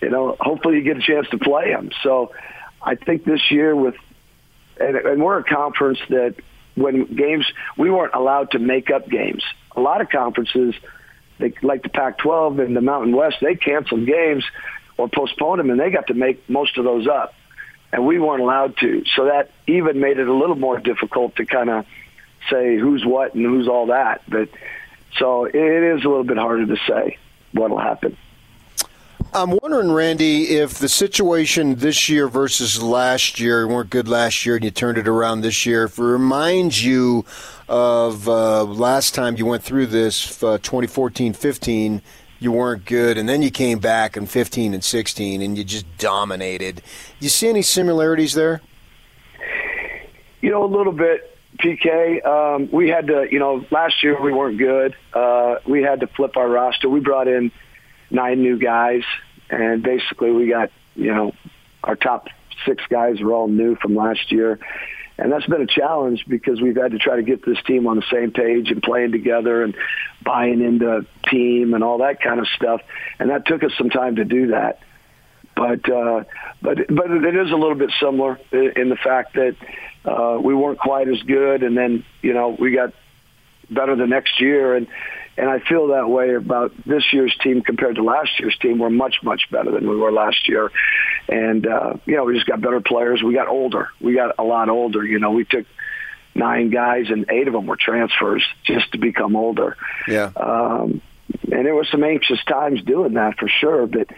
you 0.00 0.10
know, 0.10 0.36
hopefully 0.40 0.76
you 0.76 0.82
get 0.82 0.96
a 0.96 1.02
chance 1.02 1.28
to 1.30 1.38
play 1.38 1.72
them. 1.72 1.90
So 2.02 2.32
I 2.82 2.94
think 2.94 3.24
this 3.24 3.50
year 3.50 3.74
with, 3.76 3.94
and, 4.78 4.96
and 4.96 5.22
we're 5.22 5.38
a 5.38 5.44
conference 5.44 5.98
that 6.08 6.36
when 6.74 7.04
games, 7.14 7.46
we 7.76 7.90
weren't 7.90 8.14
allowed 8.14 8.52
to 8.52 8.58
make 8.58 8.90
up 8.90 9.08
games. 9.08 9.42
A 9.76 9.80
lot 9.80 10.00
of 10.00 10.08
conferences, 10.08 10.74
they, 11.38 11.52
like 11.62 11.82
the 11.82 11.88
Pac-12 11.88 12.64
and 12.64 12.76
the 12.76 12.80
Mountain 12.80 13.14
West, 13.14 13.36
they 13.40 13.54
canceled 13.54 14.06
games 14.06 14.44
or 14.96 15.08
postponed 15.08 15.60
them, 15.60 15.70
and 15.70 15.78
they 15.78 15.90
got 15.90 16.06
to 16.08 16.14
make 16.14 16.48
most 16.48 16.78
of 16.78 16.84
those 16.84 17.06
up. 17.06 17.34
And 17.92 18.06
we 18.06 18.18
weren't 18.18 18.42
allowed 18.42 18.76
to. 18.78 19.04
So 19.16 19.24
that 19.24 19.50
even 19.66 20.00
made 20.00 20.18
it 20.18 20.28
a 20.28 20.32
little 20.32 20.56
more 20.56 20.78
difficult 20.78 21.36
to 21.36 21.44
kind 21.44 21.68
of 21.68 21.86
say 22.48 22.78
who's 22.78 23.04
what 23.04 23.34
and 23.34 23.44
who's 23.44 23.68
all 23.68 23.86
that. 23.86 24.22
But 24.28 24.48
so 25.18 25.44
it 25.44 25.54
is 25.54 26.04
a 26.04 26.08
little 26.08 26.24
bit 26.24 26.38
harder 26.38 26.66
to 26.66 26.76
say 26.86 27.18
what'll 27.52 27.78
happen. 27.78 28.16
I'm 29.32 29.56
wondering, 29.62 29.92
Randy, 29.92 30.56
if 30.56 30.78
the 30.78 30.88
situation 30.88 31.76
this 31.76 32.08
year 32.08 32.26
versus 32.26 32.82
last 32.82 33.38
year 33.38 33.64
weren't 33.68 33.88
good 33.88 34.08
last 34.08 34.44
year 34.44 34.56
and 34.56 34.64
you 34.64 34.72
turned 34.72 34.98
it 34.98 35.06
around 35.06 35.42
this 35.42 35.64
year, 35.64 35.84
if 35.84 35.98
it 35.98 36.02
reminds 36.02 36.84
you 36.84 37.24
of 37.68 38.28
uh, 38.28 38.64
last 38.64 39.14
time 39.14 39.36
you 39.36 39.46
went 39.46 39.62
through 39.62 39.86
this, 39.86 40.42
uh, 40.42 40.58
2014 40.58 41.32
15, 41.32 42.02
you 42.40 42.50
weren't 42.50 42.84
good, 42.84 43.16
and 43.16 43.28
then 43.28 43.40
you 43.40 43.52
came 43.52 43.78
back 43.78 44.16
in 44.16 44.26
15 44.26 44.74
and 44.74 44.82
16 44.82 45.42
and 45.42 45.56
you 45.56 45.62
just 45.62 45.86
dominated. 45.98 46.82
You 47.20 47.28
see 47.28 47.48
any 47.48 47.62
similarities 47.62 48.34
there? 48.34 48.60
You 50.40 50.50
know, 50.50 50.64
a 50.64 50.66
little 50.66 50.92
bit. 50.92 51.28
PK, 51.58 52.24
um, 52.24 52.70
we 52.72 52.88
had 52.88 53.08
to, 53.08 53.28
you 53.30 53.38
know, 53.38 53.64
last 53.70 54.02
year 54.02 54.20
we 54.20 54.32
weren't 54.32 54.58
good. 54.58 54.96
Uh, 55.12 55.56
we 55.66 55.82
had 55.82 56.00
to 56.00 56.06
flip 56.06 56.36
our 56.36 56.48
roster. 56.48 56.88
We 56.88 57.00
brought 57.00 57.28
in 57.28 57.52
nine 58.10 58.42
new 58.42 58.58
guys, 58.58 59.02
and 59.48 59.82
basically 59.82 60.30
we 60.30 60.48
got 60.48 60.70
you 60.94 61.14
know 61.14 61.32
our 61.84 61.96
top 61.96 62.28
six 62.66 62.82
guys 62.88 63.20
are 63.20 63.32
all 63.32 63.48
new 63.48 63.76
from 63.76 63.94
last 63.94 64.30
year. 64.32 64.58
And 65.18 65.30
that's 65.30 65.44
been 65.44 65.60
a 65.60 65.66
challenge 65.66 66.24
because 66.26 66.62
we've 66.62 66.76
had 66.76 66.92
to 66.92 66.98
try 66.98 67.16
to 67.16 67.22
get 67.22 67.44
this 67.44 67.58
team 67.66 67.86
on 67.86 67.96
the 67.96 68.04
same 68.10 68.30
page 68.30 68.70
and 68.70 68.82
playing 68.82 69.12
together 69.12 69.62
and 69.62 69.76
buying 70.24 70.62
into 70.62 71.04
team 71.30 71.74
and 71.74 71.84
all 71.84 71.98
that 71.98 72.22
kind 72.22 72.40
of 72.40 72.48
stuff. 72.56 72.80
And 73.18 73.28
that 73.28 73.44
took 73.44 73.62
us 73.62 73.72
some 73.76 73.90
time 73.90 74.16
to 74.16 74.24
do 74.24 74.48
that. 74.48 74.80
But 75.54 75.90
uh, 75.90 76.24
but 76.62 76.78
but 76.88 77.10
it 77.10 77.36
is 77.36 77.50
a 77.50 77.56
little 77.56 77.74
bit 77.74 77.92
similar 78.00 78.38
in 78.50 78.88
the 78.88 78.96
fact 78.96 79.34
that 79.34 79.56
uh, 80.06 80.38
we 80.40 80.54
weren't 80.54 80.78
quite 80.78 81.06
as 81.06 81.20
good, 81.22 81.62
and 81.62 81.76
then 81.76 82.04
you 82.22 82.32
know 82.32 82.56
we 82.58 82.72
got 82.72 82.94
better 83.68 83.94
the 83.94 84.06
next 84.06 84.40
year, 84.40 84.74
and 84.74 84.86
and 85.40 85.48
I 85.48 85.58
feel 85.58 85.86
that 85.88 86.06
way 86.06 86.34
about 86.34 86.72
this 86.84 87.02
year's 87.14 87.34
team 87.42 87.62
compared 87.62 87.94
to 87.94 88.02
last 88.02 88.38
year's 88.38 88.56
team. 88.58 88.78
We're 88.78 88.90
much, 88.90 89.22
much 89.22 89.50
better 89.50 89.70
than 89.70 89.88
we 89.88 89.96
were 89.96 90.12
last 90.12 90.46
year. 90.46 90.70
And, 91.28 91.66
uh, 91.66 91.94
you 92.04 92.16
know, 92.16 92.24
we 92.24 92.34
just 92.34 92.46
got 92.46 92.60
better 92.60 92.82
players. 92.82 93.22
We 93.22 93.32
got 93.32 93.48
older. 93.48 93.88
We 94.02 94.14
got 94.14 94.34
a 94.38 94.42
lot 94.42 94.68
older. 94.68 95.02
You 95.02 95.18
know, 95.18 95.30
we 95.30 95.46
took 95.46 95.64
nine 96.34 96.68
guys 96.68 97.06
and 97.08 97.24
eight 97.30 97.48
of 97.48 97.54
them 97.54 97.66
were 97.66 97.78
transfers 97.80 98.44
just 98.64 98.92
to 98.92 98.98
become 98.98 99.34
older. 99.34 99.78
Yeah. 100.06 100.30
Um, 100.36 101.00
and 101.50 101.66
it 101.66 101.72
was 101.72 101.88
some 101.88 102.04
anxious 102.04 102.44
times 102.44 102.82
doing 102.82 103.14
that 103.14 103.38
for 103.38 103.48
sure. 103.48 103.86
But, 103.86 104.08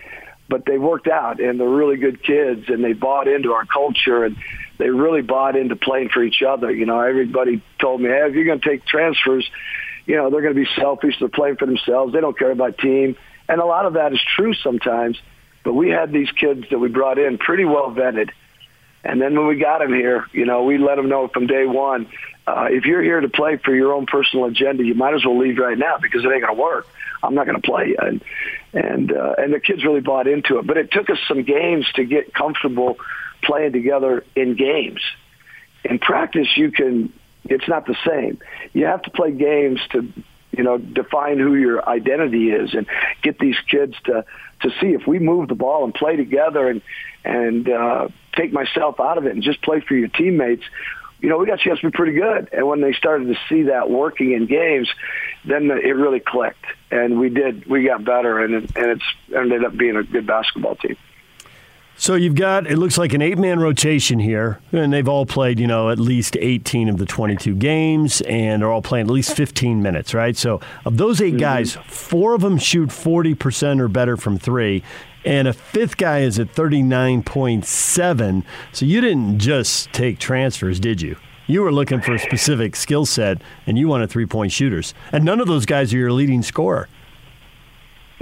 but 0.48 0.66
they 0.66 0.76
worked 0.76 1.06
out, 1.06 1.38
and 1.38 1.60
they're 1.60 1.68
really 1.68 1.98
good 1.98 2.20
kids, 2.20 2.64
and 2.66 2.82
they 2.82 2.94
bought 2.94 3.28
into 3.28 3.52
our 3.52 3.64
culture, 3.64 4.24
and 4.24 4.36
they 4.78 4.90
really 4.90 5.22
bought 5.22 5.54
into 5.54 5.76
playing 5.76 6.08
for 6.08 6.22
each 6.24 6.42
other. 6.42 6.72
You 6.72 6.84
know, 6.84 6.98
everybody 6.98 7.62
told 7.78 8.00
me, 8.00 8.08
hey, 8.08 8.26
if 8.26 8.34
you're 8.34 8.44
going 8.44 8.60
to 8.60 8.68
take 8.68 8.84
transfers, 8.84 9.48
you 10.06 10.16
know, 10.16 10.30
they're 10.30 10.42
going 10.42 10.54
to 10.54 10.60
be 10.60 10.68
selfish. 10.76 11.16
They're 11.18 11.28
playing 11.28 11.56
for 11.56 11.66
themselves. 11.66 12.12
They 12.12 12.20
don't 12.20 12.38
care 12.38 12.50
about 12.50 12.78
team. 12.78 13.16
And 13.48 13.60
a 13.60 13.64
lot 13.64 13.86
of 13.86 13.94
that 13.94 14.12
is 14.12 14.20
true 14.36 14.54
sometimes. 14.54 15.20
But 15.64 15.74
we 15.74 15.90
had 15.90 16.12
these 16.12 16.30
kids 16.30 16.64
that 16.70 16.78
we 16.78 16.88
brought 16.88 17.18
in 17.18 17.38
pretty 17.38 17.64
well 17.64 17.90
vetted. 17.90 18.30
And 19.04 19.20
then 19.20 19.36
when 19.36 19.46
we 19.46 19.56
got 19.56 19.78
them 19.78 19.92
here, 19.92 20.26
you 20.32 20.46
know, 20.46 20.64
we 20.64 20.78
let 20.78 20.96
them 20.96 21.08
know 21.08 21.28
from 21.28 21.46
day 21.46 21.66
one, 21.66 22.08
uh, 22.46 22.68
if 22.70 22.84
you're 22.84 23.02
here 23.02 23.20
to 23.20 23.28
play 23.28 23.56
for 23.56 23.74
your 23.74 23.92
own 23.92 24.06
personal 24.06 24.46
agenda, 24.46 24.84
you 24.84 24.94
might 24.94 25.14
as 25.14 25.24
well 25.24 25.38
leave 25.38 25.58
right 25.58 25.78
now 25.78 25.98
because 25.98 26.24
it 26.24 26.28
ain't 26.28 26.42
going 26.42 26.54
to 26.54 26.60
work. 26.60 26.86
I'm 27.22 27.34
not 27.34 27.46
going 27.46 27.60
to 27.60 27.66
play. 27.66 27.94
And 27.98 28.22
and 28.72 29.12
uh, 29.12 29.34
and 29.38 29.52
the 29.52 29.60
kids 29.60 29.84
really 29.84 30.00
bought 30.00 30.26
into 30.26 30.58
it. 30.58 30.66
But 30.66 30.76
it 30.76 30.90
took 30.90 31.10
us 31.10 31.18
some 31.28 31.42
games 31.42 31.86
to 31.94 32.04
get 32.04 32.34
comfortable 32.34 32.98
playing 33.42 33.72
together 33.72 34.24
in 34.34 34.56
games. 34.56 35.00
In 35.84 35.98
practice, 35.98 36.48
you 36.56 36.70
can. 36.72 37.12
It's 37.44 37.68
not 37.68 37.86
the 37.86 37.96
same. 38.06 38.38
You 38.72 38.86
have 38.86 39.02
to 39.02 39.10
play 39.10 39.32
games 39.32 39.80
to, 39.90 40.12
you 40.50 40.62
know, 40.62 40.78
define 40.78 41.38
who 41.38 41.54
your 41.54 41.88
identity 41.88 42.50
is 42.50 42.74
and 42.74 42.86
get 43.22 43.38
these 43.38 43.56
kids 43.68 43.94
to 44.04 44.24
to 44.60 44.70
see 44.80 44.88
if 44.88 45.06
we 45.06 45.18
move 45.18 45.48
the 45.48 45.54
ball 45.54 45.84
and 45.84 45.92
play 45.94 46.16
together 46.16 46.68
and 46.68 46.82
and 47.24 47.68
uh, 47.68 48.08
take 48.36 48.52
myself 48.52 49.00
out 49.00 49.18
of 49.18 49.26
it 49.26 49.34
and 49.34 49.42
just 49.42 49.62
play 49.62 49.80
for 49.80 49.94
your 49.94 50.08
teammates 50.08 50.64
you 51.22 51.28
know, 51.28 51.38
we 51.38 51.46
got 51.46 51.60
chance 51.60 51.78
to 51.80 51.86
be 51.86 51.96
pretty 51.96 52.12
good. 52.14 52.48
And 52.52 52.66
when 52.66 52.80
they 52.80 52.92
started 52.92 53.28
to 53.28 53.36
see 53.48 53.62
that 53.62 53.88
working 53.88 54.32
in 54.32 54.46
games, 54.46 54.90
then 55.44 55.70
it 55.70 55.96
really 55.96 56.18
clicked, 56.18 56.64
and 56.90 57.18
we 57.18 57.28
did. 57.30 57.64
We 57.66 57.84
got 57.84 58.04
better, 58.04 58.40
and 58.40 58.54
it, 58.54 58.76
and 58.76 58.86
it's 58.90 59.04
ended 59.34 59.64
up 59.64 59.76
being 59.76 59.96
a 59.96 60.02
good 60.02 60.26
basketball 60.26 60.74
team. 60.74 60.96
So 61.96 62.14
you've 62.16 62.34
got 62.34 62.66
it 62.66 62.78
looks 62.78 62.98
like 62.98 63.12
an 63.12 63.22
eight-man 63.22 63.60
rotation 63.60 64.18
here, 64.18 64.58
and 64.72 64.92
they've 64.92 65.08
all 65.08 65.24
played, 65.24 65.60
you 65.60 65.66
know, 65.66 65.90
at 65.90 66.00
least 66.00 66.36
18 66.36 66.88
of 66.88 66.98
the 66.98 67.06
22 67.06 67.54
games, 67.54 68.20
and 68.22 68.60
they're 68.62 68.72
all 68.72 68.82
playing 68.82 69.06
at 69.06 69.12
least 69.12 69.36
15 69.36 69.82
minutes, 69.82 70.12
right? 70.12 70.36
So 70.36 70.60
of 70.84 70.96
those 70.96 71.20
8 71.20 71.28
mm-hmm. 71.28 71.38
guys, 71.38 71.78
four 71.86 72.34
of 72.34 72.40
them 72.40 72.58
shoot 72.58 72.88
40% 72.88 73.80
or 73.80 73.88
better 73.88 74.16
from 74.16 74.38
three, 74.38 74.82
and 75.24 75.46
a 75.46 75.52
fifth 75.52 75.96
guy 75.96 76.20
is 76.20 76.38
at 76.38 76.52
39.7. 76.52 78.44
So 78.72 78.84
you 78.84 79.00
didn't 79.00 79.38
just 79.38 79.92
take 79.92 80.18
transfers, 80.18 80.80
did 80.80 81.00
you? 81.00 81.16
You 81.46 81.62
were 81.62 81.72
looking 81.72 82.00
for 82.00 82.14
a 82.14 82.18
specific 82.18 82.76
skill 82.76 83.04
set, 83.04 83.42
and 83.66 83.76
you 83.76 83.88
wanted 83.88 84.10
three 84.10 84.26
point 84.26 84.52
shooters. 84.52 84.94
And 85.12 85.24
none 85.24 85.40
of 85.40 85.46
those 85.46 85.66
guys 85.66 85.92
are 85.92 85.98
your 85.98 86.12
leading 86.12 86.42
scorer. 86.42 86.88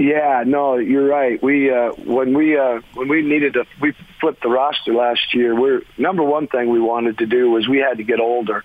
Yeah, 0.00 0.44
no, 0.46 0.76
you're 0.78 1.06
right. 1.06 1.42
We 1.42 1.70
uh, 1.70 1.90
when 1.90 2.32
we 2.32 2.56
uh, 2.56 2.80
when 2.94 3.08
we 3.08 3.20
needed 3.20 3.52
to 3.52 3.66
we 3.82 3.92
flipped 4.18 4.42
the 4.42 4.48
roster 4.48 4.94
last 4.94 5.34
year. 5.34 5.54
We're 5.54 5.82
number 5.98 6.22
one 6.22 6.46
thing 6.46 6.70
we 6.70 6.80
wanted 6.80 7.18
to 7.18 7.26
do 7.26 7.50
was 7.50 7.68
we 7.68 7.80
had 7.80 7.98
to 7.98 8.02
get 8.02 8.18
older. 8.18 8.64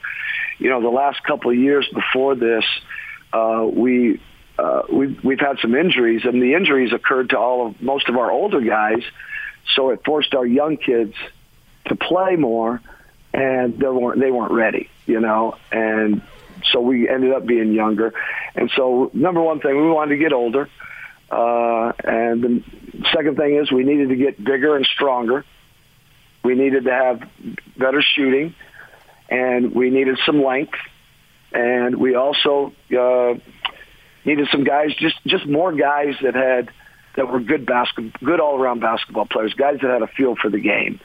You 0.59 0.69
know, 0.69 0.81
the 0.81 0.87
last 0.87 1.21
couple 1.23 1.51
of 1.51 1.57
years 1.57 1.89
before 1.93 2.35
this, 2.35 2.63
uh, 3.33 3.67
we 3.69 4.21
uh, 4.57 4.83
we've 4.89 5.21
we've 5.25 5.39
had 5.41 5.59
some 5.61 5.75
injuries, 5.75 6.21
and 6.23 6.41
the 6.41 6.53
injuries 6.53 6.93
occurred 6.93 7.31
to 7.31 7.37
all 7.37 7.67
of 7.67 7.81
most 7.81 8.07
of 8.07 8.15
our 8.15 8.31
older 8.31 8.61
guys. 8.61 9.03
So 9.75 9.89
it 9.89 10.05
forced 10.05 10.33
our 10.35 10.45
young 10.45 10.77
kids 10.77 11.15
to 11.87 11.97
play 11.97 12.37
more, 12.37 12.79
and 13.33 13.77
they 13.77 13.87
weren't 13.89 14.21
they 14.21 14.31
weren't 14.31 14.53
ready, 14.53 14.89
you 15.05 15.19
know. 15.19 15.57
And 15.69 16.21
so 16.71 16.79
we 16.79 17.09
ended 17.09 17.33
up 17.33 17.45
being 17.45 17.73
younger. 17.73 18.13
And 18.55 18.71
so 18.73 19.11
number 19.13 19.41
one 19.41 19.59
thing, 19.59 19.75
we 19.75 19.89
wanted 19.89 20.15
to 20.15 20.17
get 20.23 20.31
older, 20.31 20.69
and 21.31 22.43
the 22.43 22.63
second 23.13 23.37
thing 23.37 23.55
is 23.55 23.71
we 23.71 23.83
needed 23.83 24.09
to 24.09 24.15
get 24.15 24.43
bigger 24.43 24.75
and 24.75 24.85
stronger. 24.85 25.45
We 26.43 26.55
needed 26.55 26.85
to 26.85 26.91
have 26.91 27.29
better 27.77 28.01
shooting, 28.01 28.53
and 29.29 29.73
we 29.73 29.89
needed 29.89 30.19
some 30.25 30.43
length, 30.43 30.77
and 31.51 31.95
we 31.95 32.15
also. 32.15 32.73
Uh, 32.95 33.35
needed 34.25 34.47
some 34.51 34.63
guys, 34.63 34.93
just 34.95 35.15
just 35.25 35.45
more 35.45 35.71
guys 35.71 36.15
that 36.21 36.35
had 36.35 36.69
that 37.15 37.31
were 37.31 37.39
good 37.39 37.65
basketball, 37.65 38.11
good 38.23 38.39
all 38.39 38.59
around 38.59 38.81
basketball 38.81 39.25
players, 39.25 39.53
guys 39.53 39.79
that 39.81 39.89
had 39.89 40.01
a 40.01 40.07
feel 40.07 40.35
for 40.35 40.49
the 40.49 40.59
game. 40.59 40.99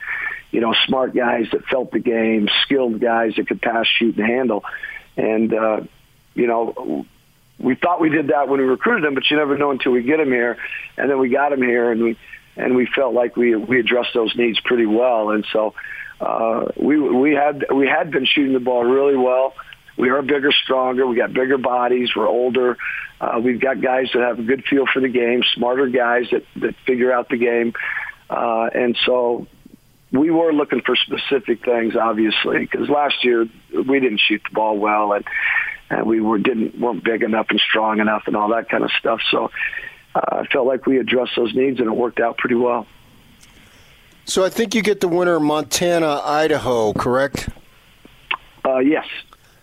You 0.50 0.60
know, 0.60 0.74
smart 0.86 1.14
guys 1.14 1.46
that 1.52 1.64
felt 1.66 1.92
the 1.92 2.00
game, 2.00 2.48
skilled 2.62 3.00
guys 3.00 3.36
that 3.36 3.46
could 3.46 3.62
pass, 3.62 3.86
shoot, 3.86 4.16
and 4.16 4.26
handle. 4.26 4.64
And 5.16 5.52
uh, 5.52 5.80
you 6.34 6.46
know, 6.46 7.06
we 7.60 7.74
thought 7.74 8.00
we 8.00 8.08
did 8.08 8.28
that 8.28 8.48
when 8.48 8.60
we 8.60 8.66
recruited 8.66 9.04
them, 9.04 9.14
but 9.14 9.30
you 9.30 9.36
never 9.36 9.56
know 9.56 9.70
until 9.70 9.92
we 9.92 10.02
get 10.02 10.16
them 10.16 10.30
here. 10.30 10.56
And 10.96 11.10
then 11.10 11.18
we 11.18 11.28
got 11.28 11.50
them 11.50 11.62
here, 11.62 11.92
and 11.92 12.02
we 12.02 12.16
and 12.56 12.74
we 12.74 12.86
felt 12.86 13.14
like 13.14 13.36
we 13.36 13.54
we 13.54 13.78
addressed 13.78 14.14
those 14.14 14.34
needs 14.36 14.58
pretty 14.60 14.86
well. 14.86 15.30
And 15.30 15.46
so 15.52 15.74
uh, 16.20 16.66
we 16.76 16.98
we 16.98 17.32
had 17.34 17.66
we 17.74 17.86
had 17.86 18.10
been 18.10 18.26
shooting 18.26 18.54
the 18.54 18.60
ball 18.60 18.84
really 18.84 19.16
well. 19.16 19.54
We 19.96 20.08
are 20.08 20.22
bigger, 20.22 20.50
stronger. 20.52 21.06
We 21.06 21.16
got 21.16 21.34
bigger 21.34 21.58
bodies. 21.58 22.10
We're 22.16 22.28
older. 22.28 22.78
Uh, 23.20 23.38
we've 23.42 23.60
got 23.60 23.82
guys 23.82 24.08
that 24.14 24.22
have 24.22 24.38
a 24.38 24.42
good 24.42 24.64
feel 24.64 24.86
for 24.90 25.00
the 25.00 25.10
game, 25.10 25.42
smarter 25.54 25.88
guys 25.88 26.24
that, 26.32 26.44
that 26.56 26.74
figure 26.86 27.12
out 27.12 27.28
the 27.28 27.36
game. 27.36 27.74
Uh, 28.30 28.70
and 28.72 28.96
so 29.04 29.46
we 30.10 30.30
were 30.30 30.54
looking 30.54 30.80
for 30.80 30.96
specific 30.96 31.62
things, 31.64 31.96
obviously, 31.96 32.60
because 32.60 32.88
last 32.88 33.22
year 33.24 33.46
we 33.74 34.00
didn't 34.00 34.20
shoot 34.20 34.40
the 34.48 34.54
ball 34.54 34.78
well 34.78 35.12
and, 35.12 35.26
and 35.90 36.06
we 36.06 36.20
were, 36.20 36.38
didn't, 36.38 36.78
weren't 36.78 37.04
big 37.04 37.22
enough 37.22 37.46
and 37.50 37.60
strong 37.60 38.00
enough 38.00 38.24
and 38.26 38.36
all 38.36 38.48
that 38.50 38.68
kind 38.68 38.84
of 38.84 38.90
stuff. 38.92 39.20
So 39.30 39.50
uh, 40.14 40.20
I 40.32 40.46
felt 40.46 40.66
like 40.66 40.86
we 40.86 40.98
addressed 40.98 41.32
those 41.36 41.54
needs 41.54 41.80
and 41.80 41.88
it 41.88 41.94
worked 41.94 42.20
out 42.20 42.38
pretty 42.38 42.56
well. 42.56 42.86
So 44.24 44.44
I 44.44 44.48
think 44.48 44.74
you 44.74 44.82
get 44.82 45.00
the 45.00 45.08
winner 45.08 45.40
Montana, 45.40 46.20
Idaho, 46.24 46.92
correct? 46.92 47.48
Uh, 48.64 48.78
yes. 48.78 49.06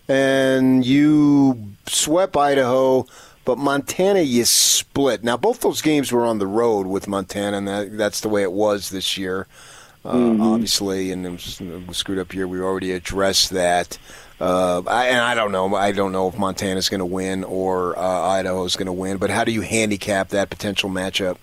And 0.08 0.84
you 0.84 1.74
swept 1.86 2.36
Idaho 2.36 3.06
but 3.48 3.56
Montana, 3.56 4.20
you 4.20 4.44
split. 4.44 5.24
Now, 5.24 5.38
both 5.38 5.60
those 5.60 5.80
games 5.80 6.12
were 6.12 6.26
on 6.26 6.38
the 6.38 6.46
road 6.46 6.86
with 6.86 7.08
Montana, 7.08 7.56
and 7.56 7.66
that, 7.66 7.96
that's 7.96 8.20
the 8.20 8.28
way 8.28 8.42
it 8.42 8.52
was 8.52 8.90
this 8.90 9.16
year, 9.16 9.46
uh, 10.04 10.12
mm-hmm. 10.12 10.42
obviously. 10.42 11.10
And 11.12 11.24
it 11.24 11.30
was, 11.30 11.58
it 11.58 11.88
was, 11.88 11.96
screwed 11.96 12.18
up 12.18 12.30
here. 12.30 12.46
We 12.46 12.60
already 12.60 12.92
addressed 12.92 13.48
that. 13.52 13.96
Uh, 14.40 14.82
I, 14.86 15.08
and 15.08 15.18
I 15.18 15.34
don't 15.34 15.52
know. 15.52 15.74
I 15.74 15.92
don't 15.92 16.12
know 16.12 16.28
if 16.28 16.38
Montana's 16.38 16.88
going 16.88 17.00
to 17.00 17.06
win 17.06 17.44
or 17.44 17.98
uh, 17.98 18.02
Idaho's 18.02 18.76
going 18.76 18.86
to 18.86 18.92
win. 18.92 19.16
But 19.18 19.30
how 19.30 19.44
do 19.44 19.52
you 19.52 19.62
handicap 19.62 20.28
that 20.28 20.48
potential 20.50 20.90
matchup? 20.90 21.38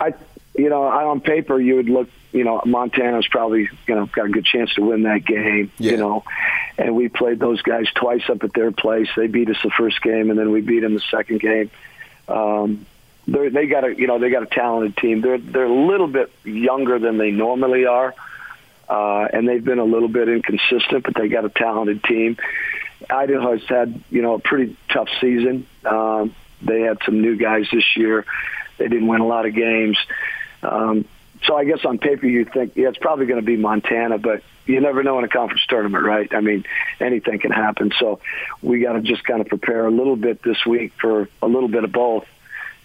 I, 0.00 0.14
you 0.56 0.68
know, 0.68 0.82
on 0.84 1.20
paper, 1.20 1.60
you 1.60 1.76
would 1.76 1.88
look. 1.88 2.08
You 2.30 2.44
know, 2.44 2.60
Montana's 2.66 3.26
probably 3.26 3.70
you 3.86 3.94
know 3.94 4.06
got 4.06 4.26
a 4.26 4.28
good 4.28 4.44
chance 4.44 4.74
to 4.74 4.82
win 4.82 5.04
that 5.04 5.24
game. 5.24 5.72
Yeah. 5.78 5.92
You 5.92 5.96
know, 5.96 6.24
and 6.76 6.94
we 6.94 7.08
played 7.08 7.38
those 7.38 7.62
guys 7.62 7.86
twice 7.94 8.28
up 8.28 8.44
at 8.44 8.52
their 8.52 8.70
place. 8.70 9.08
They 9.16 9.28
beat 9.28 9.48
us 9.48 9.56
the 9.62 9.70
first 9.70 10.02
game, 10.02 10.30
and 10.30 10.38
then 10.38 10.50
we 10.50 10.60
beat 10.60 10.80
them 10.80 10.94
the 10.94 11.02
second 11.10 11.40
game. 11.40 11.70
Um, 12.28 12.86
they 13.26 13.48
they 13.48 13.66
got 13.66 13.84
a 13.84 13.94
you 13.94 14.06
know 14.06 14.18
they 14.18 14.30
got 14.30 14.42
a 14.42 14.46
talented 14.46 14.96
team. 14.96 15.20
They're 15.20 15.38
they're 15.38 15.64
a 15.64 15.86
little 15.86 16.06
bit 16.06 16.30
younger 16.44 16.98
than 16.98 17.18
they 17.18 17.30
normally 17.30 17.86
are, 17.86 18.14
uh, 18.88 19.28
and 19.32 19.48
they've 19.48 19.64
been 19.64 19.78
a 19.78 19.84
little 19.84 20.08
bit 20.08 20.28
inconsistent, 20.28 21.04
but 21.04 21.14
they 21.14 21.28
got 21.28 21.44
a 21.44 21.50
talented 21.50 22.02
team. 22.04 22.36
Idaho 23.08 23.52
has 23.52 23.62
had 23.68 24.02
you 24.10 24.22
know 24.22 24.34
a 24.34 24.38
pretty 24.38 24.76
tough 24.92 25.08
season. 25.20 25.66
Um, 25.84 26.34
they 26.62 26.80
had 26.80 26.98
some 27.04 27.20
new 27.20 27.36
guys 27.36 27.66
this 27.72 27.96
year. 27.96 28.24
They 28.78 28.88
didn't 28.88 29.06
win 29.06 29.20
a 29.20 29.26
lot 29.26 29.46
of 29.46 29.54
games. 29.54 29.98
Um, 30.62 31.04
so 31.44 31.56
I 31.56 31.64
guess 31.64 31.84
on 31.84 31.98
paper 31.98 32.26
you 32.26 32.44
think 32.44 32.72
yeah 32.74 32.88
it's 32.88 32.98
probably 32.98 33.26
going 33.26 33.40
to 33.40 33.46
be 33.46 33.56
Montana, 33.56 34.18
but 34.18 34.42
you 34.66 34.80
never 34.80 35.02
know 35.02 35.18
in 35.18 35.24
a 35.24 35.28
conference 35.28 35.64
tournament, 35.68 36.04
right? 36.04 36.32
I 36.34 36.40
mean, 36.40 36.64
anything 37.00 37.38
can 37.38 37.52
happen. 37.52 37.90
So 37.98 38.20
we 38.62 38.80
got 38.80 38.94
to 38.94 39.00
just 39.00 39.24
kind 39.24 39.40
of 39.40 39.46
prepare 39.46 39.86
a 39.86 39.90
little 39.90 40.16
bit 40.16 40.42
this 40.42 40.66
week 40.66 40.92
for 41.00 41.28
a 41.40 41.46
little 41.46 41.68
bit 41.68 41.84
of 41.84 41.92
both, 41.92 42.26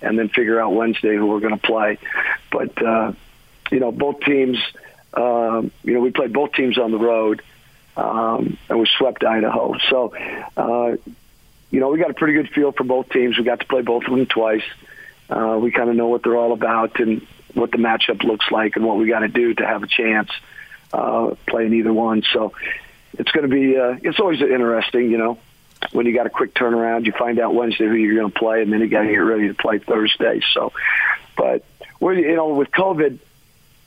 and 0.01 0.17
then 0.17 0.29
figure 0.29 0.61
out 0.61 0.73
Wednesday 0.73 1.15
who 1.15 1.27
we're 1.27 1.41
going 1.41 1.57
to 1.59 1.65
play. 1.65 1.97
But 2.51 2.81
uh, 2.81 3.13
you 3.71 3.79
know, 3.79 3.91
both 3.91 4.21
teams. 4.21 4.57
Um, 5.13 5.71
you 5.83 5.93
know, 5.93 5.99
we 5.99 6.11
played 6.11 6.33
both 6.33 6.53
teams 6.53 6.77
on 6.77 6.91
the 6.91 6.97
road, 6.97 7.41
um, 7.95 8.57
and 8.69 8.79
we 8.79 8.87
swept 8.97 9.23
Idaho. 9.23 9.77
So, 9.89 10.15
uh, 10.57 10.97
you 11.69 11.79
know, 11.79 11.89
we 11.89 11.99
got 11.99 12.11
a 12.11 12.13
pretty 12.13 12.33
good 12.33 12.49
feel 12.49 12.71
for 12.71 12.83
both 12.83 13.09
teams. 13.09 13.37
We 13.37 13.43
got 13.43 13.59
to 13.59 13.65
play 13.65 13.81
both 13.81 14.03
of 14.05 14.11
them 14.11 14.25
twice. 14.25 14.63
Uh, 15.29 15.57
we 15.61 15.71
kind 15.71 15.89
of 15.89 15.95
know 15.95 16.07
what 16.07 16.23
they're 16.23 16.37
all 16.37 16.53
about 16.53 16.99
and 16.99 17.25
what 17.53 17.71
the 17.71 17.77
matchup 17.77 18.23
looks 18.23 18.45
like 18.51 18.75
and 18.75 18.85
what 18.85 18.97
we 18.97 19.07
got 19.07 19.19
to 19.19 19.27
do 19.27 19.53
to 19.53 19.65
have 19.65 19.83
a 19.83 19.87
chance 19.87 20.29
uh, 20.91 21.35
playing 21.47 21.73
either 21.73 21.93
one. 21.93 22.23
So 22.33 22.53
it's 23.17 23.31
going 23.31 23.49
to 23.49 23.53
be 23.53 23.77
uh, 23.77 23.97
it's 24.01 24.19
always 24.19 24.41
interesting, 24.41 25.11
you 25.11 25.17
know. 25.17 25.39
When 25.91 26.05
you 26.05 26.13
got 26.13 26.25
a 26.25 26.29
quick 26.29 26.53
turnaround, 26.53 27.05
you 27.05 27.11
find 27.11 27.39
out 27.39 27.53
Wednesday 27.53 27.85
who 27.85 27.95
you're 27.95 28.15
going 28.15 28.31
to 28.31 28.39
play, 28.39 28.61
and 28.61 28.71
then 28.71 28.79
you 28.79 28.87
got 28.87 29.01
to 29.01 29.09
get 29.09 29.17
ready 29.17 29.49
to 29.49 29.53
play 29.53 29.79
Thursday. 29.79 30.41
So, 30.53 30.71
but 31.35 31.65
we 31.99 32.21
you 32.21 32.35
know 32.35 32.49
with 32.53 32.71
COVID, 32.71 33.19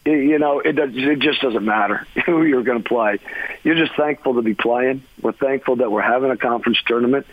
you 0.07 0.39
know 0.39 0.61
it 0.61 0.73
does, 0.73 0.91
it 0.93 1.19
just 1.19 1.41
doesn't 1.43 1.65
matter 1.65 2.07
who 2.27 2.45
you're 2.45 2.63
going 2.63 2.83
to 2.83 2.89
play. 2.89 3.19
You're 3.65 3.77
just 3.77 3.95
thankful 3.97 4.35
to 4.35 4.43
be 4.43 4.55
playing. 4.55 5.03
We're 5.21 5.33
thankful 5.33 5.77
that 5.77 5.91
we're 5.91 6.03
having 6.03 6.31
a 6.31 6.37
conference 6.37 6.79
tournament. 6.87 7.27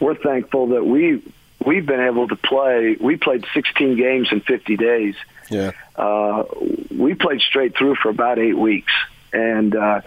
We're 0.00 0.16
thankful 0.16 0.68
that 0.68 0.84
we 0.84 1.22
we've 1.64 1.86
been 1.86 2.00
able 2.00 2.28
to 2.28 2.36
play. 2.36 2.96
We 3.00 3.16
played 3.16 3.44
16 3.54 3.96
games 3.96 4.28
in 4.30 4.40
50 4.40 4.76
days. 4.76 5.14
Yeah. 5.50 5.72
Uh, 5.94 6.44
we 6.90 7.14
played 7.14 7.40
straight 7.40 7.76
through 7.76 7.96
for 7.96 8.08
about 8.08 8.38
eight 8.38 8.58
weeks, 8.58 8.92
and 9.32 9.74
uh, 9.74 10.00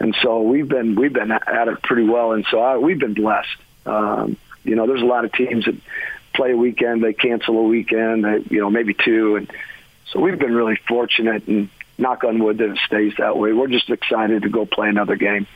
and 0.00 0.16
so 0.22 0.42
we've 0.42 0.68
been 0.68 0.94
we've 0.94 1.12
been 1.12 1.30
at 1.30 1.68
it 1.68 1.82
pretty 1.82 2.04
well, 2.04 2.32
and 2.32 2.46
so 2.50 2.60
I, 2.60 2.78
we've 2.78 2.98
been 2.98 3.14
blessed. 3.14 3.56
Um, 3.86 4.36
you 4.64 4.74
know, 4.74 4.86
there's 4.86 5.02
a 5.02 5.06
lot 5.06 5.24
of 5.24 5.32
teams 5.32 5.66
that 5.66 5.76
play 6.34 6.52
a 6.52 6.56
weekend, 6.56 7.02
they 7.02 7.12
cancel 7.12 7.58
a 7.58 7.62
weekend, 7.62 8.24
they, 8.24 8.38
you 8.50 8.60
know, 8.60 8.70
maybe 8.70 8.94
two, 8.94 9.36
and 9.36 9.50
so 10.10 10.20
we've 10.20 10.38
been 10.38 10.54
really 10.54 10.78
fortunate, 10.88 11.46
and 11.46 11.68
knock 11.98 12.24
on 12.24 12.42
wood 12.42 12.58
that 12.58 12.70
it 12.70 12.78
stays 12.86 13.12
that 13.18 13.36
way. 13.36 13.52
We're 13.52 13.68
just 13.68 13.90
excited 13.90 14.42
to 14.42 14.48
go 14.48 14.66
play 14.66 14.88
another 14.88 15.16
game. 15.16 15.46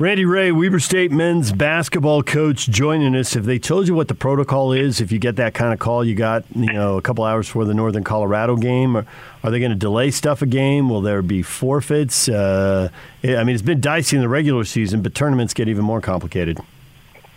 Randy 0.00 0.24
Rahe, 0.24 0.52
Weber 0.52 0.80
State 0.80 1.12
men's 1.12 1.52
basketball 1.52 2.24
coach, 2.24 2.68
joining 2.68 3.14
us. 3.14 3.36
If 3.36 3.44
they 3.44 3.60
told 3.60 3.86
you 3.86 3.94
what 3.94 4.08
the 4.08 4.14
protocol 4.16 4.72
is, 4.72 5.00
if 5.00 5.12
you 5.12 5.20
get 5.20 5.36
that 5.36 5.54
kind 5.54 5.72
of 5.72 5.78
call, 5.78 6.04
you 6.04 6.16
got 6.16 6.44
you 6.52 6.72
know 6.72 6.96
a 6.96 7.02
couple 7.02 7.22
hours 7.22 7.46
for 7.46 7.64
the 7.64 7.74
Northern 7.74 8.02
Colorado 8.02 8.56
game. 8.56 8.96
Or 8.96 9.06
are 9.44 9.52
they 9.52 9.60
going 9.60 9.70
to 9.70 9.76
delay 9.76 10.10
stuff 10.10 10.42
a 10.42 10.46
game? 10.46 10.88
Will 10.88 11.00
there 11.00 11.22
be 11.22 11.42
forfeits? 11.42 12.28
Uh, 12.28 12.88
I 13.22 13.44
mean, 13.44 13.54
it's 13.54 13.62
been 13.62 13.80
dicey 13.80 14.16
in 14.16 14.22
the 14.22 14.28
regular 14.28 14.64
season, 14.64 15.00
but 15.00 15.14
tournaments 15.14 15.54
get 15.54 15.68
even 15.68 15.84
more 15.84 16.00
complicated. 16.00 16.58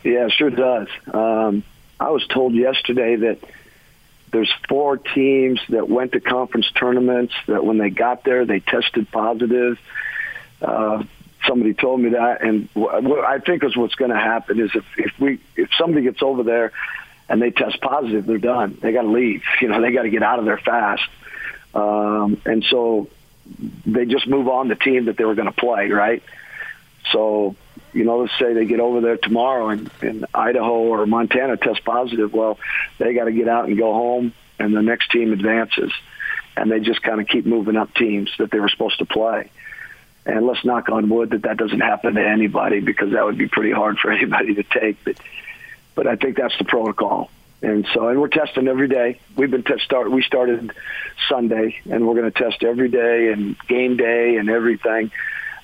Yeah, 0.04 0.26
it 0.26 0.32
sure 0.32 0.50
does. 0.50 0.88
Um, 1.13 1.63
I 2.00 2.10
was 2.10 2.26
told 2.26 2.56
yesterday 2.56 3.17
that 3.17 3.39
there's 4.31 4.51
four 4.67 4.97
teams 4.97 5.59
that 5.69 5.89
went 5.89 6.11
to 6.13 6.19
conference 6.19 6.69
tournaments 6.71 7.33
that 7.47 7.63
when 7.65 7.77
they 7.77 7.89
got 7.89 8.23
there 8.23 8.45
they 8.45 8.59
tested 8.59 9.09
positive. 9.11 9.79
Uh, 10.61 11.03
somebody 11.47 11.73
told 11.73 11.99
me 12.01 12.09
that, 12.09 12.41
and 12.41 12.67
what 12.73 13.23
I 13.23 13.39
think 13.39 13.63
is 13.63 13.77
what's 13.77 13.95
going 13.95 14.11
to 14.11 14.19
happen 14.19 14.59
is 14.59 14.71
if 14.73 14.85
if 14.97 15.19
we 15.19 15.39
if 15.55 15.69
somebody 15.77 16.03
gets 16.03 16.21
over 16.21 16.43
there 16.43 16.71
and 17.29 17.41
they 17.41 17.51
test 17.51 17.79
positive, 17.81 18.25
they're 18.25 18.37
done. 18.37 18.77
They 18.81 18.91
got 18.91 19.03
to 19.03 19.09
leave. 19.09 19.43
You 19.61 19.69
know, 19.69 19.81
they 19.81 19.91
got 19.91 20.03
to 20.03 20.09
get 20.09 20.23
out 20.23 20.39
of 20.39 20.45
there 20.45 20.57
fast. 20.57 21.03
Um, 21.73 22.41
and 22.45 22.63
so 22.69 23.07
they 23.85 24.05
just 24.05 24.27
move 24.27 24.47
on 24.47 24.67
the 24.67 24.75
team 24.75 25.05
that 25.05 25.17
they 25.17 25.25
were 25.25 25.35
going 25.35 25.51
to 25.51 25.59
play, 25.59 25.89
right? 25.89 26.23
So, 27.11 27.55
you 27.97 28.03
know, 28.03 28.19
let's 28.19 28.38
say 28.38 28.53
they 28.53 28.65
get 28.65 28.79
over 28.79 29.01
there 29.01 29.17
tomorrow 29.17 29.69
and, 29.69 29.89
and 30.01 30.25
Idaho 30.31 30.75
or 30.75 31.05
Montana 31.07 31.57
test 31.57 31.83
positive. 31.83 32.31
Well, 32.31 32.60
they 32.99 33.15
got 33.15 33.25
to 33.25 33.31
get 33.31 33.47
out 33.47 33.67
and 33.67 33.75
go 33.75 33.91
home, 33.91 34.33
and 34.60 34.75
the 34.75 34.83
next 34.83 35.10
team 35.10 35.33
advances. 35.33 35.91
And 36.55 36.71
they 36.71 36.79
just 36.79 37.01
kind 37.01 37.19
of 37.19 37.27
keep 37.27 37.45
moving 37.47 37.75
up 37.75 37.93
teams 37.95 38.31
that 38.38 38.51
they 38.51 38.60
were 38.60 38.69
supposed 38.69 38.99
to 38.99 39.05
play. 39.05 39.49
And 40.27 40.45
let's 40.45 40.63
knock 40.63 40.89
on 40.89 41.10
wood 41.10 41.31
that 41.31 41.41
that 41.43 41.57
doesn't 41.57 41.79
happen 41.79 42.15
to 42.15 42.25
anybody 42.27 42.81
because 42.81 43.13
that 43.13 43.25
would 43.25 43.38
be 43.38 43.47
pretty 43.47 43.71
hard 43.71 43.97
for 43.97 44.12
anybody 44.17 44.53
to 44.55 44.63
take. 44.63 45.03
But 45.03 45.17
but 45.95 46.05
I 46.05 46.15
think 46.17 46.38
that's 46.38 46.57
the 46.60 46.65
protocol. 46.65 47.31
And 47.63 47.88
so, 47.91 48.10
and 48.10 48.21
we're 48.21 48.27
testing 48.27 48.67
every 48.67 48.88
day. 48.88 49.19
We've 49.36 49.49
been 49.49 49.63
test 49.63 49.83
start. 49.83 50.12
We 50.12 50.21
started 50.21 50.71
Sunday, 51.27 51.79
and 51.89 52.07
we're 52.07 52.13
going 52.13 52.31
to 52.31 52.43
test 52.43 52.63
every 52.63 52.89
day 52.89 53.31
and 53.31 53.57
game 53.67 53.97
day 53.97 54.36
and 54.36 54.47
everything. 54.47 55.10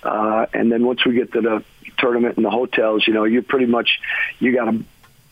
Uh, 0.01 0.47
and 0.51 0.71
then 0.71 0.83
once 0.87 1.05
we 1.05 1.13
get 1.13 1.31
to 1.33 1.41
the 1.41 1.63
tournament 2.03 2.37
and 2.37 2.45
the 2.45 2.51
hotels, 2.51 3.07
you 3.07 3.13
know, 3.13 3.23
you 3.23 3.41
pretty 3.41 3.65
much 3.65 3.99
you 4.39 4.53
got 4.53 4.65
to 4.65 4.83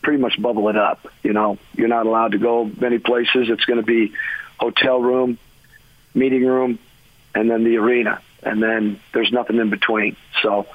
pretty 0.02 0.18
much 0.18 0.40
bubble 0.40 0.68
it 0.68 0.76
up. 0.76 1.06
You 1.22 1.32
know, 1.32 1.58
you're 1.74 1.88
not 1.88 2.06
allowed 2.06 2.32
to 2.32 2.38
go 2.38 2.64
many 2.64 2.98
places. 2.98 3.48
It's 3.50 3.64
going 3.64 3.80
to 3.80 3.86
be 3.86 4.14
hotel 4.58 5.00
room, 5.00 5.38
meeting 6.14 6.44
room, 6.44 6.78
and 7.34 7.50
then 7.50 7.64
the 7.64 7.76
arena 7.76 8.20
and 8.42 8.62
then 8.62 9.00
there's 9.12 9.32
nothing 9.32 9.56
in 9.58 9.70
between. 9.70 10.16
So 10.42 10.66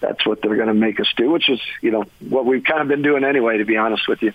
that's 0.00 0.24
what 0.26 0.42
they're 0.42 0.56
going 0.56 0.68
to 0.68 0.74
make 0.74 1.00
us 1.00 1.08
do, 1.16 1.30
which 1.30 1.48
is 1.48 1.60
you 1.80 1.90
know 1.90 2.04
what 2.20 2.46
we've 2.46 2.64
kind 2.64 2.80
of 2.80 2.88
been 2.88 3.02
doing 3.02 3.24
anyway, 3.24 3.58
to 3.58 3.64
be 3.64 3.76
honest 3.76 4.08
with 4.08 4.22
you. 4.22 4.32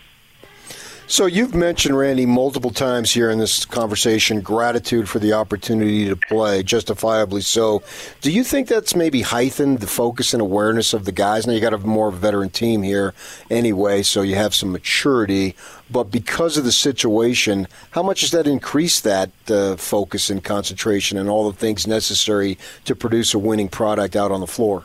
So 1.09 1.25
you've 1.25 1.55
mentioned 1.55 1.97
Randy 1.97 2.25
multiple 2.25 2.69
times 2.69 3.13
here 3.13 3.29
in 3.29 3.39
this 3.39 3.63
conversation 3.63 4.41
gratitude 4.41 5.07
for 5.07 5.19
the 5.19 5.31
opportunity 5.31 6.05
to 6.09 6.17
play, 6.17 6.63
justifiably 6.63 7.39
so. 7.39 7.81
Do 8.19 8.29
you 8.29 8.43
think 8.43 8.67
that's 8.67 8.93
maybe 8.93 9.21
heightened 9.21 9.79
the 9.79 9.87
focus 9.87 10.33
and 10.33 10.41
awareness 10.41 10.93
of 10.93 11.05
the 11.05 11.13
guys? 11.13 11.47
Now 11.47 11.53
you 11.53 11.61
got 11.61 11.73
a 11.73 11.77
more 11.77 12.11
veteran 12.11 12.49
team 12.49 12.83
here 12.83 13.13
anyway, 13.49 14.03
so 14.03 14.21
you 14.21 14.35
have 14.35 14.53
some 14.53 14.73
maturity. 14.73 15.55
But 15.89 16.11
because 16.11 16.57
of 16.57 16.65
the 16.65 16.73
situation, 16.73 17.69
how 17.91 18.03
much 18.03 18.19
has 18.19 18.31
that 18.31 18.45
increased 18.45 19.05
that 19.05 19.31
uh, 19.49 19.77
focus 19.77 20.29
and 20.29 20.43
concentration 20.43 21.17
and 21.17 21.29
all 21.29 21.49
the 21.49 21.57
things 21.57 21.87
necessary 21.87 22.57
to 22.83 22.95
produce 22.95 23.33
a 23.33 23.39
winning 23.39 23.69
product 23.69 24.17
out 24.17 24.33
on 24.33 24.41
the 24.41 24.45
floor? 24.45 24.83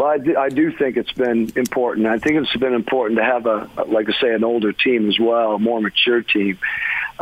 Well, 0.00 0.08
I 0.08 0.16
do, 0.16 0.34
I 0.34 0.48
do 0.48 0.72
think 0.72 0.96
it's 0.96 1.12
been 1.12 1.52
important. 1.56 2.06
I 2.06 2.16
think 2.16 2.36
it's 2.36 2.56
been 2.56 2.72
important 2.72 3.18
to 3.18 3.24
have 3.24 3.44
a, 3.44 3.68
like 3.86 4.08
I 4.08 4.18
say, 4.18 4.32
an 4.32 4.44
older 4.44 4.72
team 4.72 5.10
as 5.10 5.18
well, 5.20 5.56
a 5.56 5.58
more 5.58 5.78
mature 5.78 6.22
team. 6.22 6.58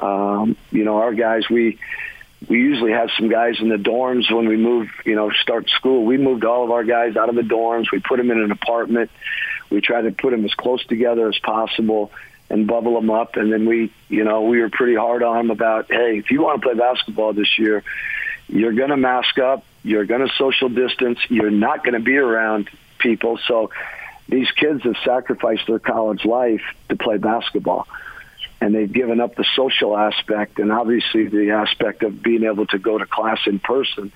Um, 0.01 0.57
you 0.71 0.85
know, 0.85 0.99
our 0.99 1.13
guys, 1.13 1.51
we 1.51 1.81
we 2.49 2.59
usually 2.59 2.93
have 2.93 3.11
some 3.19 3.29
guys 3.29 3.57
in 3.59 3.69
the 3.69 3.79
dorms 3.79 4.33
when 4.33 4.47
we 4.47 4.57
move, 4.57 4.91
you 5.05 5.17
know, 5.17 5.29
start 5.43 5.69
school. 5.71 6.05
We 6.05 6.19
moved 6.19 6.45
all 6.45 6.63
of 6.63 6.71
our 6.71 6.85
guys 6.85 7.17
out 7.17 7.29
of 7.29 7.35
the 7.35 7.43
dorms. 7.43 7.91
We 7.91 7.99
put 7.99 8.17
them 8.17 8.31
in 8.31 8.39
an 8.41 8.53
apartment. 8.53 9.11
We 9.71 9.81
try 9.81 10.03
to 10.03 10.13
put 10.13 10.31
them 10.31 10.45
as 10.45 10.55
close 10.55 10.87
together 10.87 11.29
as 11.29 11.39
possible 11.41 12.13
and 12.49 12.69
bubble 12.69 12.95
them 12.95 13.11
up. 13.11 13.35
And 13.35 13.53
then 13.53 13.67
we, 13.67 13.93
you 14.09 14.23
know, 14.23 14.43
we 14.43 14.61
were 14.61 14.71
pretty 14.71 14.95
hard 14.95 15.25
on 15.25 15.37
them 15.37 15.51
about, 15.51 15.87
hey, 15.91 16.19
if 16.19 16.31
you 16.31 16.43
want 16.43 16.63
to 16.63 16.69
play 16.69 16.79
basketball 16.79 17.33
this 17.33 17.59
year, 17.59 17.83
you're 18.47 18.73
going 18.73 18.91
to 18.91 18.97
mask 18.97 19.37
up. 19.41 19.65
You're 19.89 20.05
going 20.05 20.27
to 20.27 20.33
social 20.35 20.69
distance. 20.69 21.19
You're 21.29 21.51
not 21.51 21.83
going 21.83 21.95
to 21.95 22.05
be 22.05 22.17
around 22.17 22.69
people. 22.99 23.39
So 23.47 23.71
these 24.29 24.51
kids 24.51 24.83
have 24.83 24.97
sacrificed 25.05 25.67
their 25.67 25.79
college 25.79 26.25
life 26.25 26.61
to 26.91 26.97
play 26.97 27.17
basketball. 27.17 27.89
And 28.61 28.75
they've 28.75 28.93
given 28.93 29.21
up 29.21 29.37
the 29.37 29.47
social 29.57 29.97
aspect 29.97 30.59
and 30.59 30.71
obviously 30.71 31.29
the 31.29 31.53
aspect 31.53 32.03
of 32.03 32.23
being 32.23 32.45
able 32.45 32.67
to 32.67 32.79
go 32.79 32.99
to 32.99 33.07
class 33.07 33.39
in 33.47 33.61
person 33.61 34.13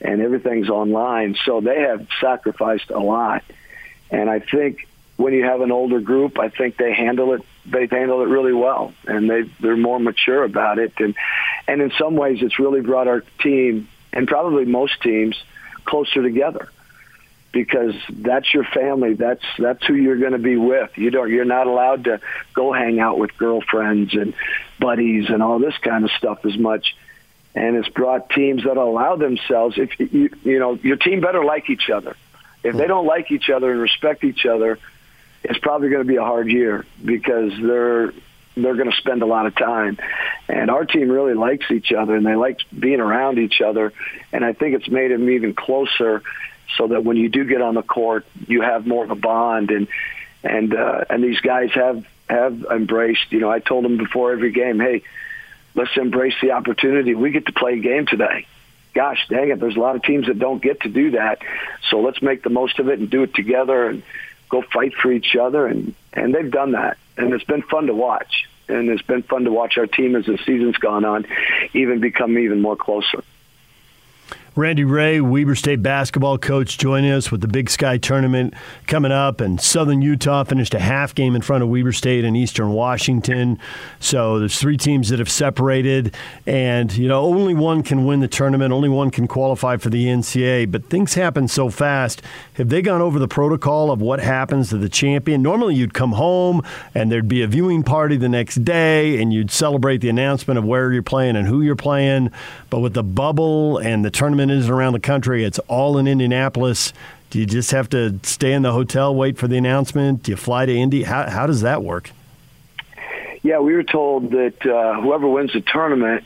and 0.00 0.22
everything's 0.22 0.70
online. 0.70 1.36
So 1.44 1.60
they 1.60 1.80
have 1.80 2.06
sacrificed 2.20 2.90
a 2.90 2.98
lot. 2.98 3.44
And 4.10 4.30
I 4.30 4.40
think 4.40 4.88
when 5.16 5.34
you 5.34 5.44
have 5.44 5.60
an 5.60 5.72
older 5.72 6.00
group, 6.00 6.38
I 6.38 6.48
think 6.48 6.76
they 6.76 6.94
handle 6.94 7.34
it. 7.34 7.42
They 7.66 7.86
handle 7.86 8.22
it 8.22 8.28
really 8.28 8.52
well, 8.52 8.92
and 9.06 9.30
they 9.30 9.42
they're 9.60 9.76
more 9.76 10.00
mature 10.00 10.42
about 10.42 10.78
it. 10.78 10.92
And 10.98 11.14
and 11.68 11.80
in 11.80 11.92
some 11.98 12.16
ways, 12.16 12.38
it's 12.42 12.58
really 12.58 12.80
brought 12.80 13.06
our 13.06 13.22
team 13.40 13.88
and 14.12 14.28
probably 14.28 14.64
most 14.64 15.00
teams 15.02 15.36
closer 15.84 16.22
together 16.22 16.68
because 17.52 17.94
that's 18.08 18.52
your 18.52 18.64
family. 18.64 19.14
That's 19.14 19.44
that's 19.58 19.84
who 19.86 19.94
you're 19.94 20.16
going 20.16 20.32
to 20.32 20.38
be 20.38 20.56
with. 20.56 20.96
You 20.96 21.10
don't. 21.10 21.30
You're 21.30 21.44
not 21.44 21.66
allowed 21.66 22.04
to 22.04 22.20
go 22.54 22.72
hang 22.72 22.98
out 22.98 23.18
with 23.18 23.36
girlfriends 23.36 24.14
and 24.14 24.34
buddies 24.80 25.28
and 25.28 25.42
all 25.42 25.58
this 25.58 25.76
kind 25.78 26.04
of 26.04 26.10
stuff 26.12 26.44
as 26.44 26.56
much. 26.56 26.96
And 27.54 27.76
it's 27.76 27.88
brought 27.88 28.30
teams 28.30 28.64
that 28.64 28.78
allow 28.78 29.16
themselves. 29.16 29.76
If 29.76 30.00
you 30.00 30.30
you 30.42 30.58
know 30.58 30.74
your 30.74 30.96
team 30.96 31.20
better 31.20 31.44
like 31.44 31.70
each 31.70 31.90
other. 31.90 32.16
If 32.64 32.76
they 32.76 32.84
hmm. 32.84 32.88
don't 32.88 33.06
like 33.06 33.30
each 33.30 33.50
other 33.50 33.72
and 33.72 33.80
respect 33.80 34.24
each 34.24 34.46
other, 34.46 34.78
it's 35.42 35.58
probably 35.58 35.90
going 35.90 36.02
to 36.02 36.08
be 36.08 36.16
a 36.16 36.22
hard 36.22 36.48
year 36.48 36.86
because 37.04 37.52
they're 37.60 38.12
they're 38.56 38.74
going 38.74 38.90
to 38.90 38.96
spend 38.96 39.22
a 39.22 39.26
lot 39.26 39.46
of 39.46 39.54
time. 39.54 39.98
And 40.48 40.70
our 40.70 40.84
team 40.84 41.10
really 41.10 41.34
likes 41.34 41.70
each 41.70 41.92
other 41.92 42.14
and 42.14 42.26
they 42.26 42.34
like 42.34 42.58
being 42.76 43.00
around 43.00 43.38
each 43.38 43.60
other. 43.60 43.92
And 44.32 44.44
I 44.44 44.52
think 44.52 44.74
it's 44.76 44.88
made 44.88 45.10
them 45.10 45.28
even 45.30 45.54
closer 45.54 46.22
so 46.76 46.88
that 46.88 47.04
when 47.04 47.16
you 47.16 47.28
do 47.28 47.44
get 47.44 47.62
on 47.62 47.74
the 47.74 47.82
court, 47.82 48.26
you 48.46 48.62
have 48.62 48.86
more 48.86 49.04
of 49.04 49.10
a 49.10 49.16
bond. 49.16 49.70
And, 49.70 49.88
and, 50.42 50.74
uh, 50.74 51.04
and 51.08 51.22
these 51.22 51.40
guys 51.40 51.70
have, 51.74 52.06
have 52.28 52.64
embraced, 52.70 53.30
you 53.30 53.40
know, 53.40 53.50
I 53.50 53.58
told 53.58 53.84
them 53.84 53.96
before 53.96 54.32
every 54.32 54.52
game, 54.52 54.80
hey, 54.80 55.02
let's 55.74 55.96
embrace 55.96 56.34
the 56.42 56.52
opportunity. 56.52 57.14
We 57.14 57.30
get 57.30 57.46
to 57.46 57.52
play 57.52 57.74
a 57.74 57.80
game 57.80 58.06
today. 58.06 58.46
Gosh 58.94 59.26
dang 59.30 59.48
it, 59.50 59.58
there's 59.58 59.76
a 59.76 59.80
lot 59.80 59.96
of 59.96 60.02
teams 60.02 60.26
that 60.26 60.38
don't 60.38 60.62
get 60.62 60.82
to 60.82 60.90
do 60.90 61.12
that. 61.12 61.38
So 61.90 62.00
let's 62.00 62.20
make 62.20 62.42
the 62.42 62.50
most 62.50 62.78
of 62.78 62.88
it 62.88 62.98
and 62.98 63.08
do 63.08 63.22
it 63.22 63.34
together 63.34 63.86
and 63.86 64.02
go 64.50 64.60
fight 64.60 64.92
for 64.94 65.10
each 65.10 65.34
other. 65.34 65.66
And, 65.66 65.94
and 66.12 66.34
they've 66.34 66.50
done 66.50 66.72
that 66.72 66.98
and 67.16 67.32
it's 67.32 67.44
been 67.44 67.62
fun 67.62 67.86
to 67.86 67.94
watch. 67.94 68.48
And 68.68 68.88
it's 68.88 69.02
been 69.02 69.22
fun 69.22 69.44
to 69.44 69.50
watch 69.50 69.76
our 69.76 69.86
team 69.86 70.16
as 70.16 70.24
the 70.24 70.38
season's 70.46 70.76
gone 70.78 71.04
on, 71.04 71.26
even 71.74 72.00
become 72.00 72.38
even 72.38 72.62
more 72.62 72.76
closer. 72.76 73.22
Randy 74.54 74.84
Rahe, 74.84 75.22
Weber 75.22 75.54
State 75.54 75.82
basketball 75.82 76.36
coach, 76.36 76.76
joining 76.76 77.10
us 77.10 77.30
with 77.30 77.40
the 77.40 77.48
Big 77.48 77.70
Sky 77.70 77.96
tournament 77.96 78.52
coming 78.86 79.10
up. 79.10 79.40
And 79.40 79.58
Southern 79.58 80.02
Utah 80.02 80.44
finished 80.44 80.74
a 80.74 80.78
half 80.78 81.14
game 81.14 81.34
in 81.34 81.40
front 81.40 81.62
of 81.62 81.70
Weber 81.70 81.92
State 81.92 82.22
and 82.22 82.36
Eastern 82.36 82.72
Washington. 82.72 83.58
So 83.98 84.38
there's 84.38 84.60
three 84.60 84.76
teams 84.76 85.08
that 85.08 85.20
have 85.20 85.30
separated, 85.30 86.14
and 86.46 86.94
you 86.94 87.08
know 87.08 87.22
only 87.22 87.54
one 87.54 87.82
can 87.82 88.04
win 88.04 88.20
the 88.20 88.28
tournament, 88.28 88.74
only 88.74 88.90
one 88.90 89.10
can 89.10 89.26
qualify 89.26 89.78
for 89.78 89.88
the 89.88 90.04
NCAA. 90.04 90.70
But 90.70 90.84
things 90.90 91.14
happen 91.14 91.48
so 91.48 91.70
fast. 91.70 92.20
Have 92.54 92.68
they 92.68 92.82
gone 92.82 93.00
over 93.00 93.18
the 93.18 93.28
protocol 93.28 93.90
of 93.90 94.02
what 94.02 94.20
happens 94.20 94.68
to 94.68 94.76
the 94.76 94.90
champion? 94.90 95.40
Normally 95.40 95.76
you'd 95.76 95.94
come 95.94 96.12
home 96.12 96.60
and 96.94 97.10
there'd 97.10 97.26
be 97.26 97.40
a 97.40 97.46
viewing 97.46 97.82
party 97.82 98.18
the 98.18 98.28
next 98.28 98.66
day, 98.66 99.18
and 99.22 99.32
you'd 99.32 99.50
celebrate 99.50 100.02
the 100.02 100.10
announcement 100.10 100.58
of 100.58 100.64
where 100.66 100.92
you're 100.92 101.02
playing 101.02 101.36
and 101.36 101.48
who 101.48 101.62
you're 101.62 101.74
playing. 101.74 102.30
But 102.68 102.80
with 102.80 102.92
the 102.92 103.02
bubble 103.02 103.78
and 103.78 104.04
the 104.04 104.10
tournament 104.10 104.41
tournament 104.42 104.64
is 104.64 104.68
around 104.68 104.92
the 104.92 105.00
country. 105.00 105.44
It's 105.44 105.58
all 105.60 105.98
in 105.98 106.08
Indianapolis. 106.08 106.92
Do 107.30 107.38
you 107.38 107.46
just 107.46 107.70
have 107.70 107.88
to 107.90 108.18
stay 108.24 108.52
in 108.52 108.62
the 108.62 108.72
hotel, 108.72 109.14
wait 109.14 109.38
for 109.38 109.46
the 109.46 109.56
announcement? 109.56 110.24
Do 110.24 110.32
you 110.32 110.36
fly 110.36 110.66
to 110.66 110.74
Indy? 110.74 111.04
How, 111.04 111.30
how 111.30 111.46
does 111.46 111.62
that 111.62 111.82
work? 111.82 112.10
Yeah, 113.42 113.60
we 113.60 113.72
were 113.74 113.84
told 113.84 114.32
that 114.32 114.66
uh, 114.66 115.00
whoever 115.00 115.28
wins 115.28 115.52
the 115.52 115.60
tournament 115.60 116.24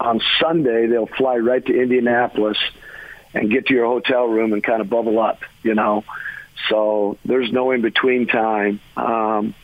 on 0.00 0.20
Sunday, 0.40 0.86
they'll 0.86 1.06
fly 1.06 1.36
right 1.36 1.64
to 1.64 1.72
Indianapolis 1.72 2.58
and 3.32 3.50
get 3.50 3.66
to 3.66 3.74
your 3.74 3.86
hotel 3.86 4.26
room 4.26 4.52
and 4.52 4.62
kind 4.62 4.80
of 4.80 4.90
bubble 4.90 5.20
up, 5.20 5.40
you 5.62 5.74
know. 5.74 6.04
So 6.68 7.18
there's 7.24 7.50
no 7.50 7.70
in 7.70 7.80
between 7.80 8.26
time. 8.26 8.80
Um, 8.96 9.54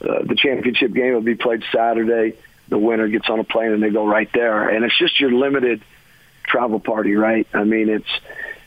uh, 0.00 0.22
the 0.22 0.36
championship 0.36 0.92
game 0.92 1.14
will 1.14 1.20
be 1.20 1.34
played 1.34 1.62
Saturday. 1.72 2.36
The 2.68 2.78
winner 2.78 3.08
gets 3.08 3.28
on 3.28 3.40
a 3.40 3.44
plane 3.44 3.72
and 3.72 3.82
they 3.82 3.90
go 3.90 4.06
right 4.06 4.30
there. 4.32 4.68
And 4.68 4.84
it's 4.84 4.96
just 4.96 5.18
your 5.20 5.32
limited 5.32 5.82
travel 6.50 6.80
party, 6.80 7.14
right? 7.14 7.46
I 7.52 7.64
mean, 7.64 7.88
it's 7.88 8.10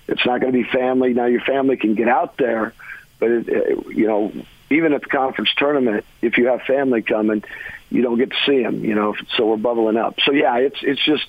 it's 0.08 0.26
not 0.26 0.42
going 0.42 0.54
to 0.54 0.64
be 0.64 0.70
family. 0.70 1.14
Now 1.14 1.26
your 1.26 1.42
family 1.42 1.78
can 1.78 1.96
get 1.96 2.08
out 2.08 2.38
there, 2.38 2.74
but 3.20 3.32
it, 3.32 3.50
it, 3.50 3.88
you 3.88 4.08
know, 4.08 4.32
even 4.70 4.94
at 4.94 5.02
the 5.02 5.08
conference 5.08 5.50
tournament, 5.56 6.06
if 6.22 6.38
you 6.38 6.48
have 6.48 6.62
family 6.62 7.02
coming, 7.02 7.44
you 7.90 8.02
don't 8.02 8.18
get 8.18 8.32
to 8.32 8.38
see 8.46 8.64
them. 8.64 8.84
You 8.84 8.96
know, 8.96 9.16
so 9.36 9.48
we're 9.48 9.58
bubbling 9.58 9.98
up. 9.98 10.16
So 10.26 10.32
yeah, 10.32 10.58
it's 10.58 10.80
it's 10.82 11.04
just 11.04 11.26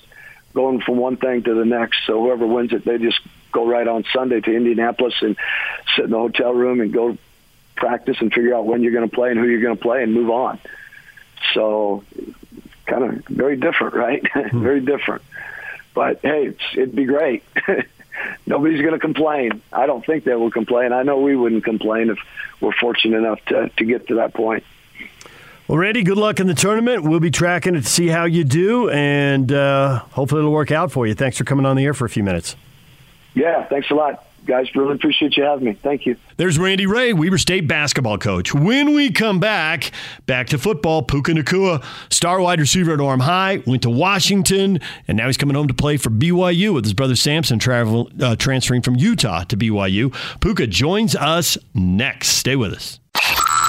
going 0.53 0.81
from 0.81 0.97
one 0.97 1.17
thing 1.17 1.43
to 1.43 1.53
the 1.53 1.65
next. 1.65 1.99
So 2.07 2.21
whoever 2.21 2.47
wins 2.47 2.73
it, 2.73 2.85
they 2.85 2.97
just 2.97 3.19
go 3.51 3.67
right 3.67 3.87
on 3.87 4.03
Sunday 4.13 4.41
to 4.41 4.55
Indianapolis 4.55 5.15
and 5.21 5.37
sit 5.95 6.05
in 6.05 6.11
the 6.11 6.17
hotel 6.17 6.53
room 6.53 6.81
and 6.81 6.91
go 6.93 7.17
practice 7.75 8.17
and 8.19 8.33
figure 8.33 8.55
out 8.55 8.65
when 8.65 8.81
you're 8.81 8.93
going 8.93 9.09
to 9.09 9.13
play 9.13 9.31
and 9.31 9.39
who 9.39 9.45
you're 9.45 9.61
going 9.61 9.75
to 9.75 9.81
play 9.81 10.01
and 10.01 10.13
move 10.13 10.29
on. 10.29 10.59
So 11.53 12.03
kind 12.85 13.03
of 13.03 13.25
very 13.25 13.57
different, 13.57 13.95
right? 13.95 14.23
Hmm. 14.33 14.63
very 14.63 14.81
different. 14.81 15.21
But 15.95 16.19
hey, 16.21 16.47
it's, 16.47 16.61
it'd 16.73 16.95
be 16.95 17.05
great. 17.05 17.43
Nobody's 18.45 18.81
going 18.81 18.93
to 18.93 18.99
complain. 18.99 19.61
I 19.73 19.87
don't 19.87 20.05
think 20.05 20.23
they 20.23 20.35
will 20.35 20.51
complain. 20.51 20.93
I 20.93 21.01
know 21.01 21.19
we 21.19 21.35
wouldn't 21.35 21.63
complain 21.63 22.11
if 22.11 22.19
we're 22.61 22.73
fortunate 22.73 23.17
enough 23.17 23.43
to, 23.45 23.69
to 23.69 23.85
get 23.85 24.07
to 24.09 24.15
that 24.15 24.33
point. 24.33 24.63
Well, 25.67 25.79
Randy, 25.79 26.03
good 26.03 26.17
luck 26.17 26.39
in 26.39 26.45
the 26.45 26.53
tournament. 26.53 27.03
We'll 27.03 27.19
be 27.19 27.31
tracking 27.31 27.73
it 27.73 27.81
to 27.81 27.89
see 27.89 28.07
how 28.07 28.25
you 28.25 28.43
do, 28.43 28.89
and 28.91 29.51
uh, 29.51 29.99
hopefully 30.11 30.41
it'll 30.41 30.51
work 30.51 30.69
out 30.69 30.91
for 30.91 31.07
you. 31.07 31.15
Thanks 31.15 31.37
for 31.37 31.43
coming 31.43 31.65
on 31.65 31.75
the 31.75 31.83
air 31.85 31.95
for 31.95 32.05
a 32.05 32.09
few 32.09 32.23
minutes. 32.23 32.55
Yeah, 33.33 33.65
thanks 33.65 33.89
a 33.89 33.95
lot 33.95 34.24
guys, 34.45 34.67
really 34.75 34.93
appreciate 34.93 35.37
you 35.37 35.43
having 35.43 35.65
me. 35.65 35.73
Thank 35.81 36.05
you. 36.05 36.15
There's 36.37 36.57
Randy 36.57 36.85
Rahe, 36.85 37.17
Weber 37.17 37.37
State 37.37 37.67
basketball 37.67 38.17
coach. 38.17 38.53
When 38.53 38.93
we 38.93 39.11
come 39.11 39.39
back, 39.39 39.91
back 40.25 40.47
to 40.47 40.57
football, 40.57 41.01
Puka 41.03 41.31
Nacua, 41.33 41.83
star 42.11 42.39
wide 42.39 42.59
receiver 42.59 42.93
at 42.93 42.99
Orem 42.99 43.21
High, 43.21 43.63
went 43.65 43.83
to 43.83 43.89
Washington, 43.89 44.79
and 45.07 45.17
now 45.17 45.27
he's 45.27 45.37
coming 45.37 45.55
home 45.55 45.67
to 45.67 45.73
play 45.73 45.97
for 45.97 46.09
BYU 46.09 46.73
with 46.73 46.85
his 46.85 46.93
brother 46.93 47.15
Samson 47.15 47.59
travel, 47.59 48.09
uh, 48.21 48.35
transferring 48.35 48.81
from 48.81 48.95
Utah 48.95 49.43
to 49.45 49.57
BYU. 49.57 50.13
Puka 50.39 50.67
joins 50.67 51.15
us 51.15 51.57
next. 51.73 52.29
Stay 52.29 52.55
with 52.55 52.73
us. 52.73 52.99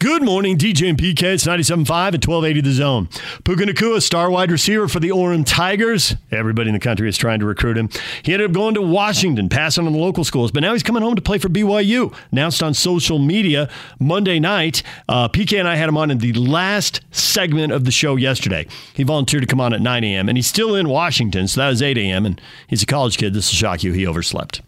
Good 0.00 0.22
morning, 0.22 0.56
DJ 0.56 0.88
and 0.88 0.96
PK. 0.96 1.24
It's 1.24 1.44
97.5 1.44 1.90
at 1.90 2.26
1280 2.26 2.60
The 2.62 2.72
Zone. 2.72 3.10
Puka 3.44 3.64
Nacua, 3.64 4.00
star 4.00 4.30
wide 4.30 4.50
receiver 4.50 4.88
for 4.88 4.98
the 4.98 5.10
Orem 5.10 5.44
Tigers. 5.44 6.16
Everybody 6.30 6.70
in 6.70 6.72
the 6.72 6.80
country 6.80 7.06
is 7.06 7.18
trying 7.18 7.38
to 7.40 7.44
recruit 7.44 7.76
him. 7.76 7.90
He 8.22 8.32
ended 8.32 8.48
up 8.48 8.54
going 8.54 8.72
to 8.76 8.80
Washington, 8.80 9.50
passing 9.50 9.86
on 9.86 9.92
the 9.92 9.98
local 9.98 10.24
schools, 10.24 10.52
but 10.52 10.60
now 10.60 10.72
he's 10.72 10.82
coming 10.82 11.02
home 11.02 11.16
to 11.16 11.20
play 11.20 11.36
for 11.36 11.50
BYU. 11.50 12.14
Announced 12.32 12.62
on 12.62 12.72
social 12.72 13.18
media 13.18 13.68
Monday 13.98 14.40
night. 14.40 14.82
Uh, 15.06 15.28
PK 15.28 15.58
and 15.58 15.68
I 15.68 15.76
had 15.76 15.90
him 15.90 15.98
on 15.98 16.10
in 16.10 16.16
the 16.16 16.32
last 16.32 17.02
segment 17.10 17.70
of 17.70 17.84
the 17.84 17.90
show 17.90 18.16
yesterday. 18.16 18.66
He 18.94 19.02
volunteered 19.02 19.42
to 19.42 19.46
come 19.46 19.60
on 19.60 19.74
at 19.74 19.82
9 19.82 20.02
a.m., 20.02 20.30
and 20.30 20.38
he's 20.38 20.46
still 20.46 20.76
in 20.76 20.88
Washington, 20.88 21.46
so 21.46 21.60
that 21.60 21.68
was 21.68 21.82
8 21.82 21.98
a.m., 21.98 22.24
and 22.24 22.40
he's 22.68 22.82
a 22.82 22.86
college 22.86 23.18
kid. 23.18 23.34
This 23.34 23.52
will 23.52 23.56
shock 23.58 23.82
you. 23.82 23.92
He 23.92 24.06
overslept. 24.06 24.62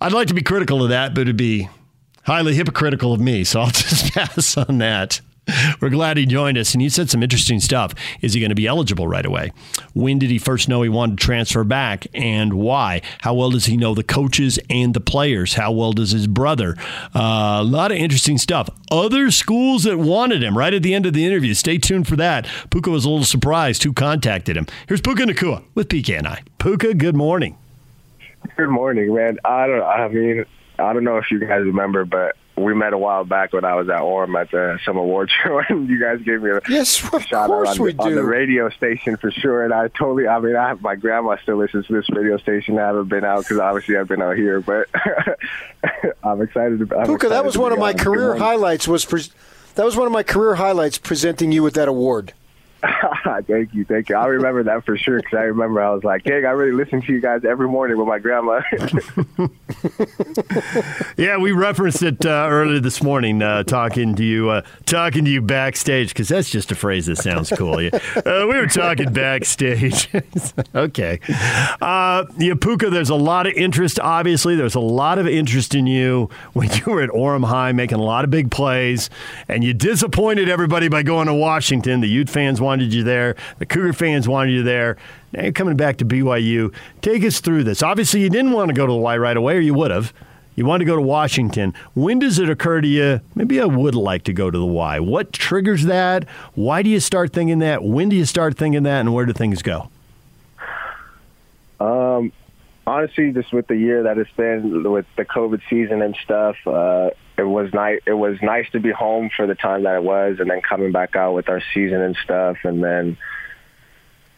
I'd 0.00 0.12
like 0.12 0.28
to 0.28 0.34
be 0.34 0.42
critical 0.42 0.84
of 0.84 0.90
that, 0.90 1.14
but 1.16 1.22
it'd 1.22 1.36
be 1.36 1.68
highly 2.24 2.54
hypocritical 2.54 3.12
of 3.12 3.20
me, 3.20 3.44
so 3.44 3.60
I'll 3.60 3.66
just 3.70 4.12
pass 4.12 4.56
on 4.56 4.78
that. 4.78 5.20
We're 5.80 5.90
glad 5.90 6.16
he 6.16 6.24
joined 6.24 6.56
us, 6.56 6.72
and 6.72 6.80
he 6.80 6.88
said 6.88 7.10
some 7.10 7.22
interesting 7.22 7.60
stuff. 7.60 7.92
Is 8.22 8.32
he 8.32 8.40
going 8.40 8.48
to 8.48 8.54
be 8.54 8.66
eligible 8.66 9.06
right 9.06 9.26
away? 9.26 9.52
When 9.92 10.18
did 10.18 10.30
he 10.30 10.38
first 10.38 10.70
know 10.70 10.80
he 10.80 10.88
wanted 10.88 11.18
to 11.18 11.24
transfer 11.24 11.64
back, 11.64 12.06
and 12.14 12.54
why? 12.54 13.02
How 13.20 13.34
well 13.34 13.50
does 13.50 13.66
he 13.66 13.76
know 13.76 13.94
the 13.94 14.02
coaches 14.02 14.58
and 14.70 14.94
the 14.94 15.00
players? 15.00 15.54
How 15.54 15.70
well 15.72 15.92
does 15.92 16.12
his 16.12 16.26
brother? 16.26 16.76
Uh, 17.14 17.58
a 17.60 17.62
lot 17.64 17.92
of 17.92 17.98
interesting 17.98 18.38
stuff. 18.38 18.70
Other 18.90 19.30
schools 19.30 19.84
that 19.84 19.98
wanted 19.98 20.42
him 20.42 20.56
right 20.56 20.72
at 20.72 20.82
the 20.82 20.94
end 20.94 21.04
of 21.04 21.12
the 21.12 21.26
interview. 21.26 21.52
Stay 21.52 21.76
tuned 21.76 22.08
for 22.08 22.16
that. 22.16 22.48
Puka 22.70 22.88
was 22.90 23.04
a 23.04 23.10
little 23.10 23.24
surprised 23.24 23.82
who 23.82 23.92
contacted 23.92 24.56
him. 24.56 24.66
Here's 24.88 25.02
Puka 25.02 25.24
Nacua 25.24 25.62
with 25.74 25.88
PK 25.88 26.16
and 26.16 26.26
I. 26.26 26.42
Puka, 26.58 26.94
good 26.94 27.16
morning. 27.16 27.58
Good 28.56 28.70
morning, 28.70 29.14
man. 29.14 29.38
I 29.44 29.66
don't. 29.66 29.82
I 29.82 30.08
mean, 30.08 30.44
I 30.78 30.92
don't 30.92 31.04
know 31.04 31.18
if 31.18 31.30
you 31.30 31.38
guys 31.38 31.62
remember, 31.62 32.04
but 32.04 32.36
we 32.56 32.74
met 32.74 32.92
a 32.92 32.98
while 32.98 33.24
back 33.24 33.52
when 33.52 33.64
I 33.64 33.74
was 33.74 33.88
at 33.88 34.00
Orem 34.00 34.40
at 34.40 34.50
the 34.50 34.78
some 34.84 34.96
award 34.96 35.30
show, 35.42 35.60
and 35.68 35.88
you 35.88 36.00
guys 36.00 36.20
gave 36.22 36.42
me 36.42 36.50
a 36.50 36.60
yes, 36.68 36.94
shout 36.94 37.32
out 37.32 37.50
on, 37.50 37.78
we 37.78 37.94
on 37.96 38.14
the 38.14 38.24
radio 38.24 38.68
station 38.70 39.16
for 39.16 39.30
sure. 39.30 39.64
And 39.64 39.72
I 39.72 39.88
totally, 39.88 40.26
I 40.26 40.38
mean, 40.40 40.56
I 40.56 40.68
have 40.68 40.82
my 40.82 40.94
grandma 40.94 41.36
still 41.42 41.56
listens 41.56 41.86
to 41.86 41.92
this 41.92 42.08
radio 42.10 42.38
station. 42.38 42.78
I 42.78 42.86
haven't 42.86 43.08
been 43.08 43.24
out 43.24 43.40
because 43.40 43.58
obviously 43.58 43.96
I've 43.96 44.08
been 44.08 44.22
out 44.22 44.36
here, 44.36 44.60
but 44.60 44.88
I'm 46.22 46.40
excited. 46.42 46.78
To, 46.78 46.96
I'm 46.96 47.06
Puka, 47.06 47.14
excited 47.14 47.30
that 47.30 47.44
was 47.44 47.58
one 47.58 47.72
of 47.72 47.78
my 47.78 47.92
career 47.92 48.36
highlights. 48.36 48.86
Was 48.86 49.04
pre- 49.04 49.30
that 49.74 49.84
was 49.84 49.96
one 49.96 50.06
of 50.06 50.12
my 50.12 50.22
career 50.22 50.54
highlights 50.54 50.98
presenting 50.98 51.50
you 51.52 51.62
with 51.62 51.74
that 51.74 51.88
award. 51.88 52.32
thank 53.46 53.74
you, 53.74 53.84
thank 53.84 54.08
you. 54.08 54.16
I 54.16 54.26
remember 54.26 54.62
that 54.64 54.84
for 54.84 54.96
sure 54.96 55.18
because 55.18 55.36
I 55.36 55.42
remember 55.42 55.82
I 55.82 55.90
was 55.94 56.04
like, 56.04 56.22
"Hey, 56.24 56.44
I 56.44 56.50
really 56.50 56.72
listen 56.72 57.00
to 57.02 57.12
you 57.12 57.20
guys 57.20 57.44
every 57.44 57.68
morning 57.68 57.96
with 57.98 58.08
my 58.08 58.18
grandma." 58.18 58.60
yeah, 61.16 61.36
we 61.36 61.52
referenced 61.52 62.02
it 62.02 62.24
uh, 62.26 62.48
earlier 62.50 62.80
this 62.80 63.02
morning, 63.02 63.42
uh, 63.42 63.62
talking 63.62 64.14
to 64.16 64.24
you, 64.24 64.50
uh, 64.50 64.62
talking 64.86 65.24
to 65.24 65.30
you 65.30 65.40
backstage 65.40 66.08
because 66.08 66.28
that's 66.28 66.50
just 66.50 66.72
a 66.72 66.74
phrase 66.74 67.06
that 67.06 67.16
sounds 67.16 67.50
cool. 67.50 67.80
Yeah. 67.80 67.98
Uh, 68.16 68.46
we 68.48 68.56
were 68.56 68.66
talking 68.66 69.12
backstage. 69.12 70.08
okay, 70.74 71.20
uh, 71.80 72.24
yeah, 72.38 72.54
Puka. 72.54 72.90
There's 72.90 73.10
a 73.10 73.14
lot 73.14 73.46
of 73.46 73.54
interest. 73.54 73.98
Obviously, 74.00 74.56
there's 74.56 74.74
a 74.74 74.80
lot 74.80 75.18
of 75.18 75.26
interest 75.26 75.74
in 75.74 75.86
you 75.86 76.28
when 76.52 76.70
you 76.70 76.92
were 76.92 77.02
at 77.02 77.10
Orem 77.10 77.44
High, 77.44 77.72
making 77.72 77.98
a 77.98 78.02
lot 78.02 78.24
of 78.24 78.30
big 78.30 78.50
plays, 78.50 79.10
and 79.48 79.64
you 79.64 79.72
disappointed 79.72 80.48
everybody 80.48 80.88
by 80.88 81.02
going 81.02 81.28
to 81.28 81.34
Washington. 81.34 82.00
The 82.00 82.08
Ute 82.08 82.28
fans 82.28 82.60
wanted 82.60 82.73
wanted 82.74 82.92
you 82.92 83.04
there. 83.04 83.36
The 83.60 83.66
Cougar 83.66 83.92
fans 83.92 84.26
wanted 84.26 84.50
you 84.50 84.64
there. 84.64 84.96
Now 85.30 85.44
you're 85.44 85.52
coming 85.52 85.76
back 85.76 85.96
to 85.98 86.04
BYU. 86.04 86.74
Take 87.02 87.22
us 87.22 87.38
through 87.38 87.62
this. 87.62 87.84
Obviously, 87.84 88.20
you 88.20 88.28
didn't 88.28 88.50
want 88.50 88.68
to 88.68 88.74
go 88.74 88.84
to 88.84 88.92
the 88.92 88.98
Y 88.98 89.16
right 89.16 89.36
away, 89.36 89.56
or 89.58 89.60
you 89.60 89.74
would 89.74 89.92
have. 89.92 90.12
You 90.56 90.66
want 90.66 90.80
to 90.80 90.84
go 90.84 90.96
to 90.96 91.02
Washington. 91.02 91.72
When 91.94 92.18
does 92.18 92.40
it 92.40 92.50
occur 92.50 92.80
to 92.80 92.88
you, 92.88 93.20
maybe 93.36 93.60
I 93.60 93.64
would 93.64 93.94
like 93.94 94.24
to 94.24 94.32
go 94.32 94.50
to 94.50 94.58
the 94.58 94.66
Y? 94.66 94.98
What 94.98 95.32
triggers 95.32 95.84
that? 95.84 96.28
Why 96.54 96.82
do 96.82 96.90
you 96.90 96.98
start 96.98 97.32
thinking 97.32 97.60
that? 97.60 97.84
When 97.84 98.08
do 98.08 98.16
you 98.16 98.24
start 98.24 98.56
thinking 98.56 98.82
that? 98.82 99.00
And 99.00 99.14
where 99.14 99.24
do 99.24 99.32
things 99.32 99.62
go? 99.62 99.88
Um, 101.78 102.32
honestly, 102.88 103.30
just 103.30 103.52
with 103.52 103.68
the 103.68 103.76
year 103.76 104.02
that 104.02 104.18
it's 104.18 104.32
been 104.32 104.90
with 104.90 105.06
the 105.14 105.24
COVID 105.24 105.60
season 105.70 106.02
and 106.02 106.16
stuff, 106.16 106.56
uh, 106.66 107.10
it 107.36 107.42
was 107.42 107.72
nice. 107.72 108.00
It 108.06 108.12
was 108.12 108.38
nice 108.42 108.70
to 108.72 108.80
be 108.80 108.90
home 108.90 109.30
for 109.34 109.46
the 109.46 109.54
time 109.54 109.84
that 109.84 109.96
it 109.96 110.02
was, 110.02 110.36
and 110.38 110.50
then 110.50 110.60
coming 110.62 110.92
back 110.92 111.16
out 111.16 111.34
with 111.34 111.48
our 111.48 111.62
season 111.72 112.00
and 112.00 112.16
stuff, 112.22 112.58
and 112.64 112.82
then 112.82 113.16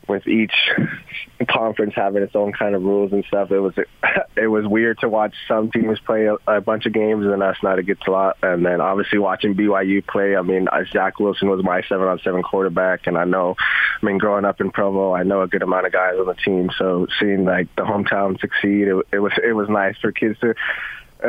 with 0.09 0.27
each 0.27 0.55
conference 1.49 1.93
having 1.95 2.23
its 2.23 2.37
own 2.37 2.53
kind 2.53 2.75
of 2.75 2.83
rules 2.83 3.13
and 3.13 3.25
stuff, 3.27 3.51
it 3.51 3.59
was 3.59 3.75
it 4.37 4.47
was 4.47 4.67
weird 4.67 4.99
to 5.01 5.09
watch 5.09 5.35
some 5.49 5.71
teams 5.71 5.99
play 6.01 6.27
a, 6.27 6.37
a 6.47 6.61
bunch 6.61 6.87
of 6.87 6.93
games 6.93 7.25
and 7.25 7.33
then 7.33 7.43
us 7.43 7.57
not 7.63 7.79
a 7.79 8.11
lot. 8.11 8.37
And 8.43 8.65
then 8.65 8.81
obviously 8.81 9.19
watching 9.19 9.55
BYU 9.55 10.07
play. 10.07 10.37
I 10.37 10.43
mean, 10.43 10.69
Zach 10.93 11.19
Wilson 11.19 11.49
was 11.49 11.63
my 11.63 11.83
seven 11.83 12.07
on 12.07 12.19
seven 12.21 12.43
quarterback, 12.43 13.07
and 13.07 13.19
I 13.19 13.25
know, 13.25 13.57
I 14.01 14.07
mean, 14.07 14.19
growing 14.19 14.45
up 14.45 14.61
in 14.61 14.71
Provo, 14.71 15.13
I 15.13 15.23
know 15.23 15.43
a 15.43 15.49
good 15.49 15.63
amount 15.63 15.87
of 15.87 15.93
guys 15.93 16.15
on 16.19 16.27
the 16.27 16.35
team. 16.35 16.71
So 16.79 17.07
seeing 17.21 17.45
like 17.45 17.75
the 17.77 17.83
hometown 17.83 18.41
succeed, 18.41 18.89
it, 18.89 19.07
it 19.13 19.19
was 19.19 19.33
it 19.43 19.53
was 19.53 19.69
nice 19.69 19.97
for 19.99 20.13
kids 20.13 20.39
to 20.41 20.55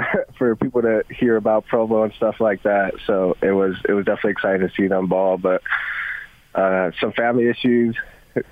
for 0.37 0.55
people 0.55 0.81
to 0.81 1.03
hear 1.09 1.35
about 1.35 1.65
Provo 1.67 2.03
and 2.03 2.13
stuff 2.13 2.39
like 2.39 2.63
that. 2.63 2.93
So 3.05 3.37
it 3.41 3.51
was 3.51 3.75
it 3.87 3.93
was 3.93 4.05
definitely 4.05 4.31
exciting 4.31 4.67
to 4.67 4.73
see 4.75 4.87
them 4.87 5.07
ball, 5.07 5.37
but 5.37 5.61
uh, 6.55 6.91
some 6.99 7.11
family 7.13 7.47
issues. 7.47 7.95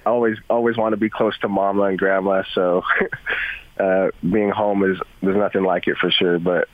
Always 0.05 0.37
always 0.49 0.77
want 0.77 0.93
to 0.93 0.97
be 0.97 1.09
close 1.09 1.37
to 1.39 1.47
mama 1.47 1.83
and 1.83 1.97
grandma, 1.99 2.43
so 2.53 2.83
uh, 3.79 4.07
being 4.21 4.49
home 4.49 4.83
is 4.83 4.99
there's 5.21 5.37
nothing 5.37 5.63
like 5.63 5.87
it 5.87 5.97
for 5.97 6.09
sure. 6.09 6.39
But 6.39 6.67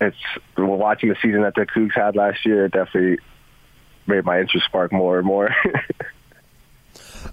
it's 0.00 0.16
watching 0.58 1.08
the 1.08 1.16
season 1.22 1.42
that 1.42 1.54
the 1.54 1.66
Cougs 1.66 1.94
had 1.94 2.14
last 2.14 2.44
year. 2.44 2.66
It 2.66 2.72
definitely 2.72 3.18
made 4.06 4.24
my 4.24 4.40
interest 4.40 4.66
spark 4.66 4.92
more 4.92 5.18
and 5.18 5.26
more. 5.26 5.54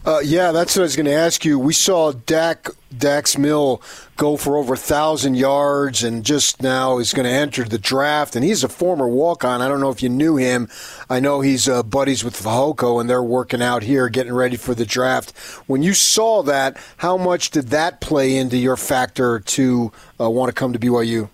Uh, 0.06 0.20
yeah, 0.20 0.52
that's 0.52 0.76
what 0.76 0.82
I 0.82 0.84
was 0.84 0.96
going 0.98 1.06
to 1.06 1.14
ask 1.14 1.46
you. 1.46 1.58
We 1.58 1.74
saw 1.74 2.12
Dak 2.12 2.68
Dax 2.96 3.38
Milne 3.38 3.80
go 4.18 4.36
for 4.36 4.58
over 4.58 4.74
a 4.74 4.78
thousand 4.78 5.36
yards, 5.36 6.04
and 6.04 6.26
just 6.26 6.62
now 6.62 6.98
is 6.98 7.14
going 7.14 7.26
to 7.26 7.32
enter 7.32 7.64
the 7.64 7.78
draft. 7.78 8.36
And 8.36 8.44
he's 8.44 8.64
a 8.64 8.70
former 8.70 9.08
walk-on. 9.08 9.62
I 9.62 9.70
don't 9.70 9.80
know 9.80 9.90
if 9.90 10.04
you 10.04 10.10
knew 10.10 10.36
him. 10.36 10.70
I 11.10 11.20
know 11.22 11.40
he's 11.40 11.70
uh, 11.70 11.84
buddies 11.84 12.24
with 12.24 12.36
Fehoko, 12.36 13.00
and 13.00 13.10
they're 13.10 13.24
working 13.24 13.62
out 13.62 13.84
here, 13.84 14.10
getting 14.10 14.34
ready 14.34 14.58
for 14.58 14.76
the 14.76 14.86
draft. 14.86 15.32
When 15.68 15.82
you 15.82 15.94
saw 15.94 16.44
that, 16.44 16.78
how 16.98 17.16
much 17.16 17.52
did 17.52 17.70
that 17.70 18.02
play 18.02 18.36
into 18.36 18.58
your 18.58 18.76
factor 18.76 19.40
to 19.40 19.92
uh, 20.20 20.30
want 20.30 20.50
to 20.50 20.54
come 20.54 20.74
to 20.74 20.80
BYU? 20.80 21.30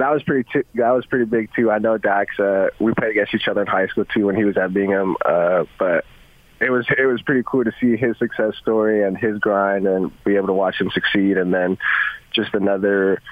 that 0.00 0.12
was 0.12 0.22
pretty 0.22 0.48
t- 0.50 0.66
that 0.74 0.90
was 0.90 1.06
pretty 1.06 1.26
big 1.26 1.50
too. 1.54 1.70
I 1.70 1.78
know 1.78 1.98
Dax. 1.98 2.38
Uh, 2.40 2.68
we 2.78 2.92
played 2.94 3.10
against 3.10 3.34
each 3.34 3.48
other 3.48 3.60
in 3.60 3.66
high 3.66 3.86
school 3.86 4.04
too 4.06 4.26
when 4.26 4.34
he 4.34 4.44
was 4.44 4.56
at 4.56 4.72
Bingham. 4.72 5.16
Uh, 5.24 5.64
but 5.78 6.04
it 6.60 6.70
was 6.70 6.86
it 6.96 7.06
was 7.06 7.22
pretty 7.22 7.42
cool 7.44 7.64
to 7.64 7.72
see 7.80 7.96
his 7.96 8.18
success 8.18 8.54
story 8.56 9.02
and 9.02 9.16
his 9.16 9.38
grind 9.38 9.86
and 9.86 10.12
be 10.24 10.36
able 10.36 10.48
to 10.48 10.52
watch 10.52 10.80
him 10.80 10.90
succeed. 10.90 11.38
And 11.38 11.52
then 11.52 11.78
just 12.32 12.54
another 12.54 13.22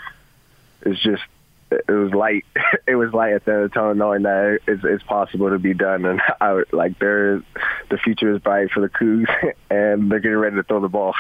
is 0.83 0.99
just 1.01 1.23
it 1.71 1.91
was 1.91 2.13
light. 2.13 2.45
It 2.87 2.95
was 2.97 3.13
light 3.13 3.35
at 3.35 3.45
the 3.45 3.53
end 3.53 3.63
of 3.65 3.71
the 3.71 3.75
tunnel, 3.75 3.95
knowing 3.95 4.23
that 4.23 4.61
it's, 4.67 4.83
it's 4.83 5.03
possible 5.03 5.51
to 5.51 5.59
be 5.59 5.75
done. 5.75 6.07
And 6.07 6.23
I 6.41 6.63
like 6.73 6.99
there, 6.99 7.43
the 7.91 7.99
future 7.99 8.35
is 8.35 8.41
bright 8.41 8.71
for 8.71 8.81
the 8.81 8.89
Cougs, 8.89 9.29
and 9.71 10.11
they're 10.11 10.21
getting 10.21 10.39
ready 10.39 10.57
to 10.57 10.63
throw 10.63 10.81
the 10.81 10.89
ball. 10.89 11.15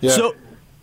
yeah. 0.00 0.10
So 0.10 0.34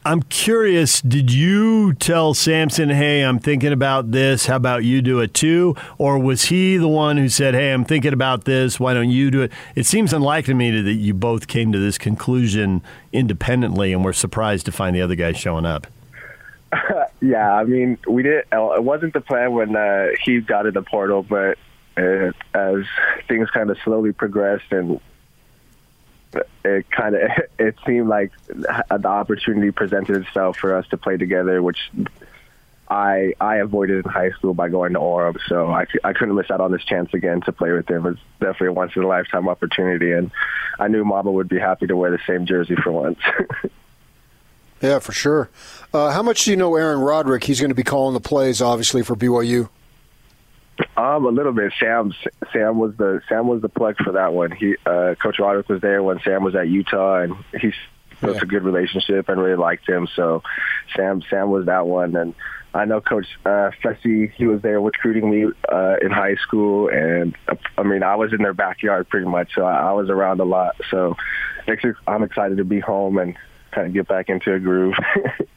I'm 0.05 0.21
curious, 0.23 0.99
did 0.99 1.31
you 1.31 1.93
tell 1.93 2.33
Samson, 2.33 2.89
hey, 2.89 3.21
I'm 3.21 3.39
thinking 3.39 3.71
about 3.71 4.11
this. 4.11 4.47
How 4.47 4.57
about 4.57 4.83
you 4.83 5.01
do 5.01 5.21
it 5.21 5.33
too? 5.33 5.75
Or 5.97 6.19
was 6.19 6.45
he 6.45 6.75
the 6.75 6.89
one 6.89 7.15
who 7.15 7.29
said, 7.29 7.53
hey, 7.53 7.71
I'm 7.71 7.85
thinking 7.85 8.11
about 8.11 8.43
this. 8.43 8.81
Why 8.81 8.93
don't 8.93 9.09
you 9.09 9.31
do 9.31 9.43
it? 9.43 9.53
It 9.75 9.85
seems 9.85 10.11
unlikely 10.11 10.53
to 10.53 10.55
me 10.55 10.81
that 10.81 10.93
you 10.93 11.13
both 11.13 11.47
came 11.47 11.71
to 11.71 11.79
this 11.79 11.97
conclusion 11.97 12.81
independently 13.13 13.93
and 13.93 14.03
were 14.03 14.11
surprised 14.11 14.65
to 14.65 14.73
find 14.73 14.93
the 14.93 15.01
other 15.01 15.15
guy 15.15 15.31
showing 15.31 15.65
up. 15.65 15.87
yeah, 17.21 17.53
I 17.53 17.63
mean, 17.63 17.97
we 18.05 18.23
did. 18.23 18.43
It 18.51 18.83
wasn't 18.83 19.13
the 19.13 19.21
plan 19.21 19.53
when 19.53 19.75
uh, 19.75 20.07
he 20.25 20.41
got 20.41 20.65
in 20.65 20.73
the 20.73 20.81
portal, 20.81 21.23
but 21.23 21.57
uh, 21.95 22.31
as 22.53 22.83
things 23.29 23.49
kind 23.51 23.69
of 23.69 23.77
slowly 23.85 24.11
progressed 24.11 24.71
and 24.71 24.99
it 26.63 26.89
kind 26.91 27.15
of 27.15 27.29
it 27.59 27.75
seemed 27.85 28.07
like 28.07 28.31
the 28.47 29.07
opportunity 29.07 29.71
presented 29.71 30.17
itself 30.25 30.57
for 30.57 30.75
us 30.75 30.87
to 30.89 30.97
play 30.97 31.17
together, 31.17 31.61
which 31.61 31.79
I 32.89 33.33
I 33.39 33.57
avoided 33.57 34.05
in 34.05 34.11
high 34.11 34.31
school 34.31 34.53
by 34.53 34.69
going 34.69 34.93
to 34.93 34.99
Orem, 34.99 35.37
so 35.47 35.67
I, 35.67 35.85
I 36.03 36.13
couldn't 36.13 36.35
miss 36.35 36.51
out 36.51 36.61
on 36.61 36.71
this 36.71 36.83
chance 36.83 37.13
again 37.13 37.41
to 37.41 37.51
play 37.51 37.71
with 37.71 37.89
him. 37.89 38.05
It 38.05 38.09
was 38.09 38.17
definitely 38.39 38.67
a 38.67 38.73
once 38.73 38.95
in 38.95 39.03
a 39.03 39.07
lifetime 39.07 39.47
opportunity, 39.47 40.11
and 40.11 40.31
I 40.79 40.87
knew 40.89 41.03
Mama 41.03 41.31
would 41.31 41.49
be 41.49 41.59
happy 41.59 41.87
to 41.87 41.95
wear 41.95 42.11
the 42.11 42.19
same 42.27 42.45
jersey 42.45 42.75
for 42.75 42.91
once. 42.91 43.19
yeah, 44.81 44.99
for 44.99 45.11
sure. 45.11 45.49
Uh, 45.93 46.11
how 46.11 46.21
much 46.21 46.45
do 46.45 46.51
you 46.51 46.57
know 46.57 46.75
Aaron 46.75 46.99
Roderick? 46.99 47.43
He's 47.43 47.59
going 47.59 47.71
to 47.71 47.75
be 47.75 47.83
calling 47.83 48.13
the 48.13 48.19
plays, 48.19 48.61
obviously, 48.61 49.01
for 49.01 49.15
BYU. 49.15 49.69
Um, 50.97 51.25
a 51.25 51.29
little 51.29 51.51
bit. 51.51 51.71
Sam 51.79 52.13
Sam 52.51 52.79
was 52.79 52.95
the 52.97 53.21
Sam 53.29 53.47
was 53.47 53.61
the 53.61 53.69
plug 53.69 53.95
for 54.03 54.13
that 54.13 54.33
one. 54.33 54.51
He 54.51 54.75
uh, 54.85 55.15
Coach 55.21 55.39
Roderick 55.39 55.69
was 55.69 55.81
there 55.81 56.01
when 56.01 56.19
Sam 56.23 56.43
was 56.43 56.55
at 56.55 56.67
Utah, 56.67 57.21
and 57.21 57.35
he's 57.59 57.73
built 58.21 58.37
yeah. 58.37 58.41
a 58.41 58.45
good 58.45 58.63
relationship 58.63 59.29
and 59.29 59.39
really 59.39 59.57
liked 59.57 59.87
him. 59.87 60.07
So 60.15 60.41
Sam 60.95 61.21
Sam 61.29 61.51
was 61.51 61.67
that 61.67 61.85
one, 61.85 62.15
and 62.15 62.33
I 62.73 62.85
know 62.85 63.01
Coach 63.01 63.27
uh, 63.45 63.69
Fesi. 63.83 64.31
He 64.31 64.47
was 64.47 64.61
there 64.61 64.81
recruiting 64.81 65.29
me 65.29 65.45
uh, 65.71 65.95
in 66.01 66.09
high 66.09 66.35
school, 66.35 66.89
and 66.89 67.35
uh, 67.47 67.55
I 67.77 67.83
mean 67.83 68.01
I 68.01 68.15
was 68.15 68.33
in 68.33 68.39
their 68.39 68.53
backyard 68.53 69.09
pretty 69.09 69.27
much, 69.27 69.51
so 69.55 69.63
I, 69.63 69.89
I 69.89 69.91
was 69.93 70.09
around 70.09 70.39
a 70.39 70.45
lot. 70.45 70.75
So 70.89 71.15
I'm 72.07 72.23
excited 72.23 72.57
to 72.57 72.65
be 72.65 72.79
home 72.79 73.19
and 73.19 73.35
kind 73.71 73.87
of 73.87 73.93
get 73.93 74.07
back 74.07 74.29
into 74.29 74.53
a 74.53 74.59
groove. 74.59 74.95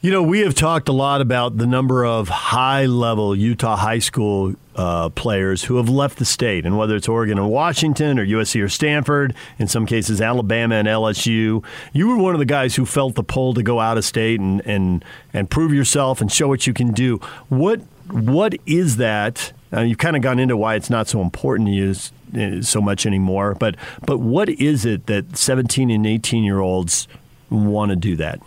You 0.00 0.12
know, 0.12 0.22
we 0.22 0.42
have 0.42 0.54
talked 0.54 0.88
a 0.88 0.92
lot 0.92 1.20
about 1.20 1.56
the 1.56 1.66
number 1.66 2.06
of 2.06 2.28
high 2.28 2.86
level 2.86 3.34
Utah 3.34 3.74
high 3.74 3.98
school 3.98 4.54
uh, 4.76 5.08
players 5.08 5.64
who 5.64 5.76
have 5.78 5.88
left 5.88 6.18
the 6.18 6.24
state, 6.24 6.64
and 6.64 6.78
whether 6.78 6.94
it's 6.94 7.08
Oregon 7.08 7.36
or 7.36 7.50
Washington 7.50 8.16
or 8.16 8.24
USC 8.24 8.62
or 8.62 8.68
Stanford, 8.68 9.34
in 9.58 9.66
some 9.66 9.86
cases 9.86 10.20
Alabama 10.20 10.76
and 10.76 10.86
LSU. 10.86 11.64
You 11.92 12.06
were 12.06 12.16
one 12.16 12.32
of 12.32 12.38
the 12.38 12.44
guys 12.44 12.76
who 12.76 12.86
felt 12.86 13.16
the 13.16 13.24
pull 13.24 13.54
to 13.54 13.62
go 13.64 13.80
out 13.80 13.98
of 13.98 14.04
state 14.04 14.38
and, 14.38 14.64
and, 14.64 15.04
and 15.34 15.50
prove 15.50 15.74
yourself 15.74 16.20
and 16.20 16.30
show 16.30 16.46
what 16.46 16.64
you 16.64 16.72
can 16.72 16.92
do. 16.92 17.16
What 17.48 17.80
What 18.08 18.54
is 18.66 18.98
that? 18.98 19.52
Uh, 19.72 19.80
you've 19.80 19.98
kind 19.98 20.14
of 20.14 20.22
gone 20.22 20.38
into 20.38 20.56
why 20.56 20.76
it's 20.76 20.90
not 20.90 21.08
so 21.08 21.20
important 21.20 21.70
to 21.70 21.74
use 21.74 22.12
uh, 22.38 22.62
so 22.62 22.80
much 22.80 23.04
anymore, 23.04 23.56
but, 23.56 23.74
but 24.06 24.18
what 24.18 24.48
is 24.48 24.84
it 24.84 25.06
that 25.06 25.36
17 25.36 25.90
and 25.90 26.06
18 26.06 26.44
year 26.44 26.60
olds 26.60 27.08
want 27.50 27.90
to 27.90 27.96
do 27.96 28.14
that? 28.14 28.40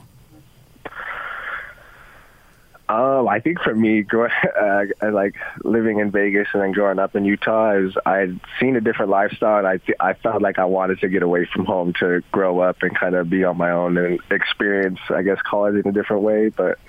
Um, 2.92 3.30
I 3.30 3.39
think 3.39 3.62
for 3.62 3.74
me, 3.74 4.02
growing, 4.02 4.32
uh, 4.62 4.84
like 5.14 5.36
living 5.64 6.00
in 6.00 6.12
Vegas 6.12 6.50
and 6.54 6.62
then 6.62 6.74
growing 6.74 7.00
up 7.00 7.16
in 7.16 7.24
Utah, 7.24 7.78
is 7.78 7.96
I'd 8.06 8.38
seen 8.60 8.76
a 8.76 8.82
different 8.82 9.12
lifestyle, 9.12 9.66
and 9.66 9.68
I 9.68 9.80
I 10.10 10.14
felt 10.14 10.42
like 10.42 10.60
I 10.60 10.66
wanted 10.66 11.00
to 11.00 11.08
get 11.08 11.24
away 11.24 11.46
from 11.46 11.66
home 11.66 11.94
to 12.00 12.22
grow 12.34 12.60
up 12.60 12.84
and 12.84 12.94
kind 12.94 13.16
of 13.16 13.30
be 13.30 13.46
on 13.46 13.56
my 13.56 13.72
own 13.72 13.98
and 13.98 14.20
experience, 14.30 15.00
I 15.10 15.22
guess, 15.22 15.38
college 15.42 15.76
in 15.76 15.88
a 15.89 15.94
different 15.94 16.24
way. 16.24 16.50
But 16.50 16.80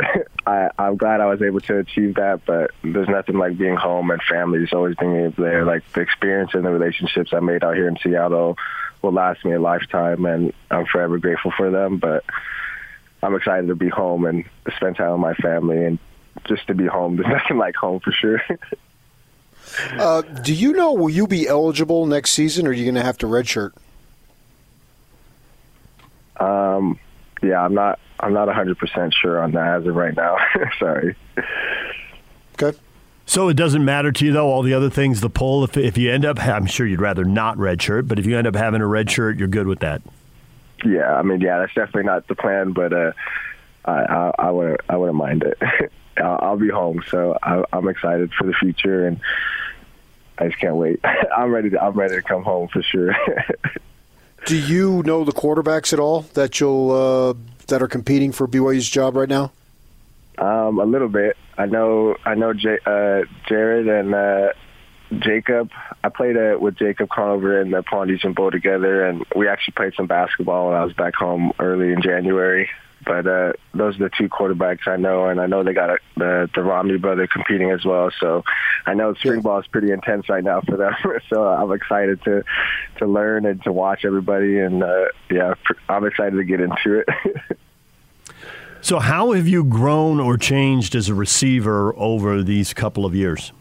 I, 0.46 0.70
I'm 0.76 0.96
glad 0.96 1.20
I 1.20 1.26
was 1.26 1.42
able 1.42 1.60
to 1.60 1.78
achieve 1.78 2.16
that. 2.16 2.44
But 2.44 2.72
there's 2.82 3.08
nothing 3.08 3.38
like 3.38 3.56
being 3.56 3.76
home 3.76 4.10
and 4.10 4.20
family 4.20 4.64
is 4.64 4.72
always 4.72 4.96
being 4.96 5.32
there. 5.38 5.64
Like 5.64 5.84
the 5.92 6.00
experience 6.00 6.54
and 6.54 6.64
the 6.64 6.70
relationships 6.70 7.32
I 7.32 7.38
made 7.38 7.62
out 7.62 7.76
here 7.76 7.86
in 7.86 7.98
Seattle 8.02 8.58
will 9.00 9.12
last 9.12 9.44
me 9.44 9.52
a 9.52 9.60
lifetime, 9.60 10.24
and 10.26 10.52
I'm 10.72 10.86
forever 10.86 11.18
grateful 11.18 11.52
for 11.56 11.70
them. 11.70 11.98
But 11.98 12.24
I'm 13.22 13.34
excited 13.34 13.68
to 13.68 13.76
be 13.76 13.88
home 13.88 14.24
and 14.24 14.44
spend 14.76 14.96
time 14.96 15.12
with 15.12 15.20
my 15.20 15.34
family 15.34 15.84
and 15.84 15.98
just 16.44 16.66
to 16.66 16.74
be 16.74 16.86
home. 16.86 17.16
There's 17.16 17.28
nothing 17.42 17.58
like 17.58 17.76
home 17.76 18.00
for 18.00 18.12
sure. 18.12 18.42
uh, 19.92 20.22
do 20.22 20.52
you 20.52 20.72
know 20.72 20.92
will 20.92 21.10
you 21.10 21.26
be 21.26 21.46
eligible 21.46 22.06
next 22.06 22.32
season, 22.32 22.66
or 22.66 22.70
are 22.70 22.72
you 22.72 22.84
going 22.84 22.96
to 22.96 23.02
have 23.02 23.18
to 23.18 23.26
redshirt? 23.26 23.72
Um, 26.36 26.98
yeah, 27.42 27.62
I'm 27.62 27.74
not. 27.74 27.98
I'm 28.18 28.32
not 28.32 28.46
100 28.46 28.78
percent 28.78 29.14
sure 29.20 29.42
on 29.42 29.52
that 29.52 29.80
as 29.80 29.86
of 29.86 29.94
right 29.94 30.14
now. 30.14 30.36
Sorry. 30.78 31.16
Okay. 32.60 32.78
So 33.26 33.48
it 33.48 33.54
doesn't 33.54 33.84
matter 33.84 34.12
to 34.12 34.26
you 34.26 34.32
though 34.32 34.46
all 34.46 34.62
the 34.62 34.74
other 34.74 34.90
things 34.90 35.20
the 35.20 35.30
poll, 35.30 35.64
if 35.64 35.76
if 35.76 35.96
you 35.96 36.10
end 36.10 36.24
up 36.24 36.40
I'm 36.40 36.66
sure 36.66 36.86
you'd 36.86 37.00
rather 37.00 37.24
not 37.24 37.56
redshirt, 37.56 38.08
but 38.08 38.18
if 38.18 38.26
you 38.26 38.36
end 38.36 38.46
up 38.46 38.54
having 38.54 38.80
a 38.80 38.84
redshirt, 38.84 39.38
you're 39.38 39.48
good 39.48 39.66
with 39.66 39.80
that. 39.80 40.02
Yeah, 40.84 41.14
I 41.14 41.22
mean, 41.22 41.40
yeah, 41.40 41.58
that's 41.58 41.74
definitely 41.74 42.04
not 42.04 42.26
the 42.26 42.34
plan, 42.34 42.72
but 42.72 42.92
uh, 42.92 43.12
I, 43.84 43.92
I, 43.92 44.32
I 44.38 44.50
wouldn't, 44.50 44.80
I 44.88 44.96
wouldn't 44.96 45.18
mind 45.18 45.42
it. 45.44 45.58
I'll, 46.16 46.38
I'll 46.42 46.56
be 46.56 46.68
home, 46.68 47.02
so 47.08 47.38
I, 47.42 47.64
I'm 47.72 47.88
excited 47.88 48.32
for 48.34 48.46
the 48.46 48.52
future, 48.52 49.06
and 49.06 49.20
I 50.38 50.48
just 50.48 50.58
can't 50.58 50.76
wait. 50.76 51.00
I'm 51.36 51.50
ready. 51.50 51.70
To, 51.70 51.82
I'm 51.82 51.94
ready 51.94 52.16
to 52.16 52.22
come 52.22 52.42
home 52.42 52.68
for 52.68 52.82
sure. 52.82 53.14
Do 54.46 54.56
you 54.56 55.02
know 55.04 55.24
the 55.24 55.32
quarterbacks 55.32 55.92
at 55.92 56.00
all 56.00 56.22
that 56.34 56.58
you'll 56.58 56.90
uh, 56.90 57.34
that 57.68 57.80
are 57.80 57.88
competing 57.88 58.32
for 58.32 58.48
BYU's 58.48 58.88
job 58.88 59.16
right 59.16 59.28
now? 59.28 59.52
Um, 60.38 60.78
a 60.78 60.84
little 60.84 61.08
bit. 61.08 61.36
I 61.56 61.66
know. 61.66 62.16
I 62.24 62.34
know 62.34 62.52
J, 62.52 62.78
uh, 62.84 63.22
Jaren 63.48 64.00
and 64.00 64.14
uh, 64.14 64.52
Jacob. 65.20 65.70
I 66.02 66.08
played 66.08 66.36
uh, 66.36 66.56
with 66.58 66.76
Jacob 66.76 67.08
Conover 67.10 67.60
in 67.60 67.70
the 67.70 67.82
Polynesian 67.82 68.32
Bowl 68.32 68.50
together, 68.50 69.04
and 69.04 69.24
we 69.34 69.48
actually 69.48 69.72
played 69.72 69.94
some 69.94 70.06
basketball 70.06 70.68
when 70.68 70.76
I 70.76 70.84
was 70.84 70.92
back 70.94 71.14
home 71.14 71.52
early 71.58 71.92
in 71.92 72.02
January. 72.02 72.70
But 73.04 73.26
uh, 73.26 73.52
those 73.74 73.96
are 73.96 74.04
the 74.04 74.10
two 74.16 74.28
quarterbacks 74.28 74.86
I 74.86 74.96
know, 74.96 75.26
and 75.26 75.40
I 75.40 75.46
know 75.46 75.64
they 75.64 75.72
got 75.72 75.90
a, 75.90 75.98
the 76.16 76.48
the 76.54 76.62
Romney 76.62 76.98
brother 76.98 77.26
competing 77.26 77.70
as 77.70 77.84
well. 77.84 78.10
So 78.20 78.44
I 78.86 78.94
know 78.94 79.14
spring 79.14 79.40
ball 79.40 79.58
is 79.58 79.66
pretty 79.66 79.90
intense 79.90 80.28
right 80.28 80.44
now 80.44 80.60
for 80.60 80.76
them. 80.76 80.94
so 81.28 81.44
I'm 81.44 81.72
excited 81.72 82.22
to 82.24 82.44
to 82.98 83.06
learn 83.06 83.44
and 83.44 83.62
to 83.64 83.72
watch 83.72 84.04
everybody, 84.04 84.60
and 84.60 84.84
uh, 84.84 85.06
yeah, 85.30 85.54
I'm 85.88 86.06
excited 86.06 86.36
to 86.36 86.44
get 86.44 86.60
into 86.60 87.00
it. 87.00 87.08
so 88.80 89.00
how 89.00 89.32
have 89.32 89.48
you 89.48 89.64
grown 89.64 90.20
or 90.20 90.36
changed 90.36 90.94
as 90.94 91.08
a 91.08 91.14
receiver 91.14 91.92
over 91.96 92.44
these 92.44 92.72
couple 92.72 93.04
of 93.04 93.16
years? 93.16 93.52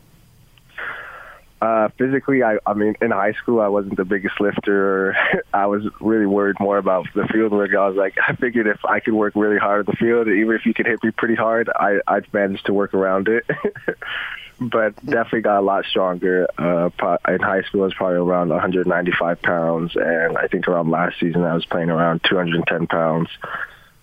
Uh, 1.62 1.90
physically, 1.96 2.42
I, 2.42 2.58
I 2.66 2.74
mean, 2.74 2.96
in 3.02 3.12
high 3.12 3.34
school, 3.34 3.62
I 3.62 3.68
wasn't 3.68 3.96
the 3.96 4.06
biggest 4.06 4.42
lifter. 4.42 5.16
I 5.54 5.68
was 5.68 5.84
really 6.00 6.26
worried 6.26 6.60
more 6.60 6.80
about 6.80 7.06
the 7.14 7.28
field 7.28 7.52
work. 7.52 7.70
I 7.76 7.88
was 7.88 7.96
like, 7.96 8.18
I 8.18 8.34
figured 8.34 8.66
if 8.66 8.84
I 8.84 9.00
could 9.00 9.14
work 9.14 9.36
really 9.36 9.60
hard 9.60 9.88
in 9.88 9.92
the 9.92 9.98
field, 9.98 10.28
even 10.28 10.56
if 10.56 10.66
you 10.66 10.74
could 10.74 10.88
hit 10.88 11.04
me 11.04 11.12
pretty 11.12 11.36
hard, 11.36 11.70
I, 11.70 12.00
I'd 12.08 12.34
manage 12.34 12.64
to 12.64 12.74
work 12.74 12.96
around 12.96 13.28
it. 13.28 13.46
but 14.60 14.96
definitely 15.06 15.42
got 15.42 15.60
a 15.60 15.62
lot 15.62 15.86
stronger. 15.86 16.48
Uh, 16.58 16.90
in 17.28 17.40
high 17.42 17.62
school, 17.62 17.82
I 17.82 17.86
was 17.86 17.94
probably 17.94 18.18
around 18.18 18.50
195 18.50 19.42
pounds, 19.44 19.96
and 19.96 20.40
I 20.40 20.48
think 20.48 20.68
around 20.68 20.90
last 20.90 21.20
season, 21.20 21.44
I 21.44 21.54
was 21.54 21.66
playing 21.66 21.92
around 21.92 22.22
210 22.28 22.88
pounds, 22.88 23.30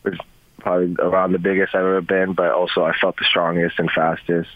which 0.03 0.19
probably 0.59 0.95
around 1.01 1.33
the 1.33 1.39
biggest 1.39 1.75
I've 1.75 1.81
ever 1.81 2.03
been, 2.03 2.35
but 2.35 2.53
also 2.53 2.85
I 2.85 2.93
felt 3.01 3.17
the 3.17 3.25
strongest 3.25 3.81
and 3.81 3.91
fastest. 3.91 4.51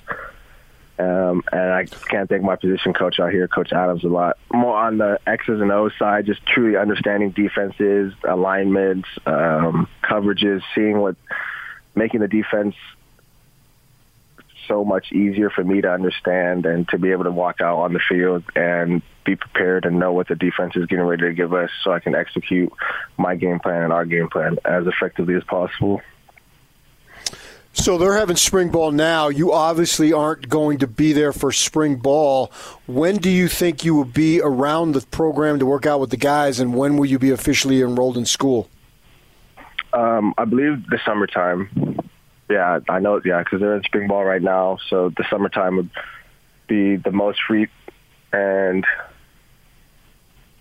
Um, 0.99 1.43
and 1.51 1.73
I 1.73 1.87
can't 1.87 2.29
thank 2.29 2.43
my 2.43 2.57
position 2.57 2.93
coach 2.93 3.19
out 3.19 3.33
here, 3.33 3.49
Coach 3.49 3.73
Adams, 3.73 4.05
a 4.05 4.09
lot. 4.09 4.39
More 4.53 4.77
on 4.77 4.99
the 4.99 5.19
X's 5.27 5.61
and 5.61 5.73
O's 5.73 5.93
side, 5.99 6.27
just 6.27 6.45
truly 6.47 6.77
understanding 6.77 7.31
defenses, 7.31 8.13
alignments, 8.29 9.09
um, 9.27 9.89
coverages, 10.05 10.63
seeing 10.75 11.01
what, 11.01 11.17
making 11.95 12.21
the 12.21 12.29
defense 12.29 12.75
so 14.69 14.85
much 14.85 15.13
easier 15.13 15.51
for 15.51 15.65
me 15.65 15.81
to 15.81 15.91
understand 15.91 16.67
and 16.67 16.89
to 16.89 16.99
be 16.99 17.11
able 17.11 17.25
to 17.25 17.33
walk 17.33 17.61
out 17.61 17.79
on 17.81 17.93
the 17.93 18.01
field 18.09 18.45
and 18.55 19.03
be 19.25 19.37
prepared 19.37 19.85
and 19.85 19.99
know 19.99 20.13
what 20.13 20.29
the 20.29 20.35
defense 20.35 20.77
is 20.77 20.87
getting 20.87 21.05
ready 21.05 21.23
to 21.23 21.33
give 21.33 21.53
us 21.53 21.71
so 21.83 21.93
I 21.93 22.01
can 22.01 22.15
execute 22.15 22.73
my 23.17 23.35
game 23.35 23.61
plan 23.61 23.83
and 23.83 23.93
our 23.93 24.05
game 24.05 24.29
plan 24.29 24.59
as 24.65 24.87
effectively 24.87 25.35
as 25.35 25.45
possible. 25.45 26.01
So 27.75 27.97
they're 27.97 28.17
having 28.17 28.37
spring 28.37 28.69
ball 28.69 28.91
now. 28.93 29.29
You 29.29 29.53
obviously 29.53 30.13
aren't 30.13 30.49
going 30.49 30.79
to 30.79 30.87
be 30.87 31.13
there 31.13 31.33
for 31.33 31.53
spring 31.53 31.97
ball. 31.97 32.53
When 32.87 33.17
do 33.17 33.31
you 33.31 33.49
think 33.49 33.85
you 33.85 33.95
will 33.95 34.05
be 34.05 34.41
around 34.41 34.93
the 34.93 35.01
program 35.01 35.59
to 35.59 35.67
work 35.67 35.87
out 35.87 35.99
with 35.99 36.11
the 36.11 36.19
guys, 36.19 36.61
and 36.61 36.75
when 36.75 36.97
will 36.97 37.07
you 37.07 37.19
be 37.19 37.31
officially 37.31 37.81
enrolled 37.81 38.19
in 38.19 38.27
school? 38.27 38.69
Um, 39.93 40.35
I 40.37 40.45
believe 40.45 40.87
the 40.89 41.01
summertime. 41.05 41.99
Yeah, 42.51 42.81
I 42.89 42.99
know. 42.99 43.21
Yeah, 43.25 43.43
because 43.43 43.61
they're 43.61 43.77
in 43.77 43.83
spring 43.85 44.09
ball 44.09 44.25
right 44.25 44.43
now, 44.43 44.79
so 44.89 45.09
the 45.09 45.25
summertime 45.31 45.77
would 45.77 45.91
be 46.67 46.97
the 46.97 47.11
most 47.11 47.41
free 47.47 47.69
and 48.33 48.85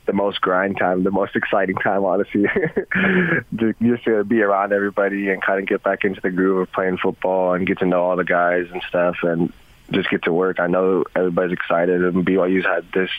the 0.05 0.13
most 0.13 0.41
grind 0.41 0.77
time, 0.77 1.03
the 1.03 1.11
most 1.11 1.35
exciting 1.35 1.75
time, 1.75 2.03
honestly. 2.03 2.45
just 3.55 4.03
to 4.05 4.23
be 4.23 4.41
around 4.41 4.73
everybody 4.73 5.29
and 5.29 5.41
kind 5.41 5.59
of 5.59 5.67
get 5.67 5.83
back 5.83 6.03
into 6.03 6.21
the 6.21 6.31
groove 6.31 6.59
of 6.59 6.71
playing 6.71 6.97
football 6.97 7.53
and 7.53 7.67
get 7.67 7.79
to 7.79 7.85
know 7.85 8.03
all 8.03 8.15
the 8.15 8.23
guys 8.23 8.67
and 8.71 8.81
stuff 8.87 9.17
and 9.23 9.53
just 9.91 10.09
get 10.09 10.23
to 10.23 10.33
work. 10.33 10.59
I 10.59 10.67
know 10.67 11.03
everybody's 11.15 11.53
excited 11.53 12.03
and 12.03 12.25
BYU's 12.25 12.65
had 12.65 12.91
this 12.93 13.09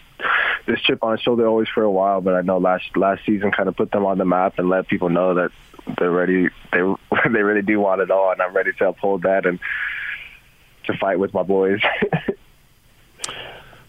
this 0.66 0.80
chip 0.80 1.02
on 1.02 1.14
its 1.14 1.22
shoulder 1.22 1.46
always 1.46 1.68
for 1.68 1.82
a 1.82 1.90
while, 1.90 2.20
but 2.20 2.34
I 2.34 2.40
know 2.40 2.58
last 2.58 2.96
last 2.96 3.24
season 3.24 3.52
kind 3.52 3.68
of 3.68 3.76
put 3.76 3.90
them 3.90 4.06
on 4.06 4.18
the 4.18 4.24
map 4.24 4.58
and 4.58 4.68
let 4.68 4.88
people 4.88 5.08
know 5.08 5.34
that 5.34 5.50
they're 5.98 6.10
ready. 6.10 6.48
They 6.72 6.80
they 7.30 7.42
really 7.42 7.62
do 7.62 7.78
want 7.80 8.00
it 8.00 8.10
all, 8.10 8.32
and 8.32 8.40
I'm 8.40 8.54
ready 8.54 8.72
to 8.72 8.88
uphold 8.88 9.22
that 9.22 9.46
and 9.46 9.58
to 10.84 10.96
fight 10.96 11.18
with 11.18 11.32
my 11.34 11.42
boys. 11.42 11.80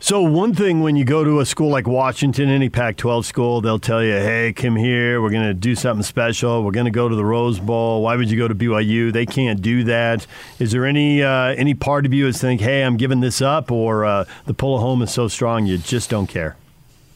So 0.03 0.21
one 0.21 0.53
thing 0.53 0.81
when 0.81 0.97
you 0.97 1.05
go 1.05 1.23
to 1.23 1.39
a 1.39 1.45
school 1.45 1.69
like 1.69 1.87
Washington, 1.87 2.49
any 2.49 2.67
Pac-12 2.67 3.23
school, 3.23 3.61
they'll 3.61 3.79
tell 3.79 4.03
you, 4.03 4.11
"Hey, 4.11 4.51
come 4.51 4.75
here. 4.75 5.21
We're 5.21 5.29
going 5.29 5.47
to 5.47 5.53
do 5.53 5.75
something 5.75 6.03
special. 6.03 6.61
We're 6.61 6.73
going 6.73 6.87
to 6.87 6.91
go 6.91 7.07
to 7.07 7.15
the 7.15 7.23
Rose 7.23 7.57
Bowl. 7.57 8.03
Why 8.03 8.17
would 8.17 8.29
you 8.29 8.37
go 8.37 8.49
to 8.49 8.53
BYU? 8.53 9.13
They 9.13 9.25
can't 9.25 9.61
do 9.61 9.85
that. 9.85 10.27
Is 10.59 10.73
there 10.73 10.85
any 10.85 11.23
uh, 11.23 11.53
any 11.53 11.73
part 11.73 12.05
of 12.05 12.13
you 12.13 12.29
that 12.29 12.37
think, 12.37 12.59
"Hey, 12.59 12.83
I'm 12.83 12.97
giving 12.97 13.21
this 13.21 13.41
up," 13.41 13.71
or 13.71 14.03
uh, 14.03 14.25
the 14.45 14.53
pull 14.53 14.75
at 14.75 14.81
home 14.81 15.01
is 15.03 15.13
so 15.13 15.29
strong 15.29 15.67
you 15.67 15.77
just 15.77 16.09
don't 16.09 16.27
care? 16.27 16.57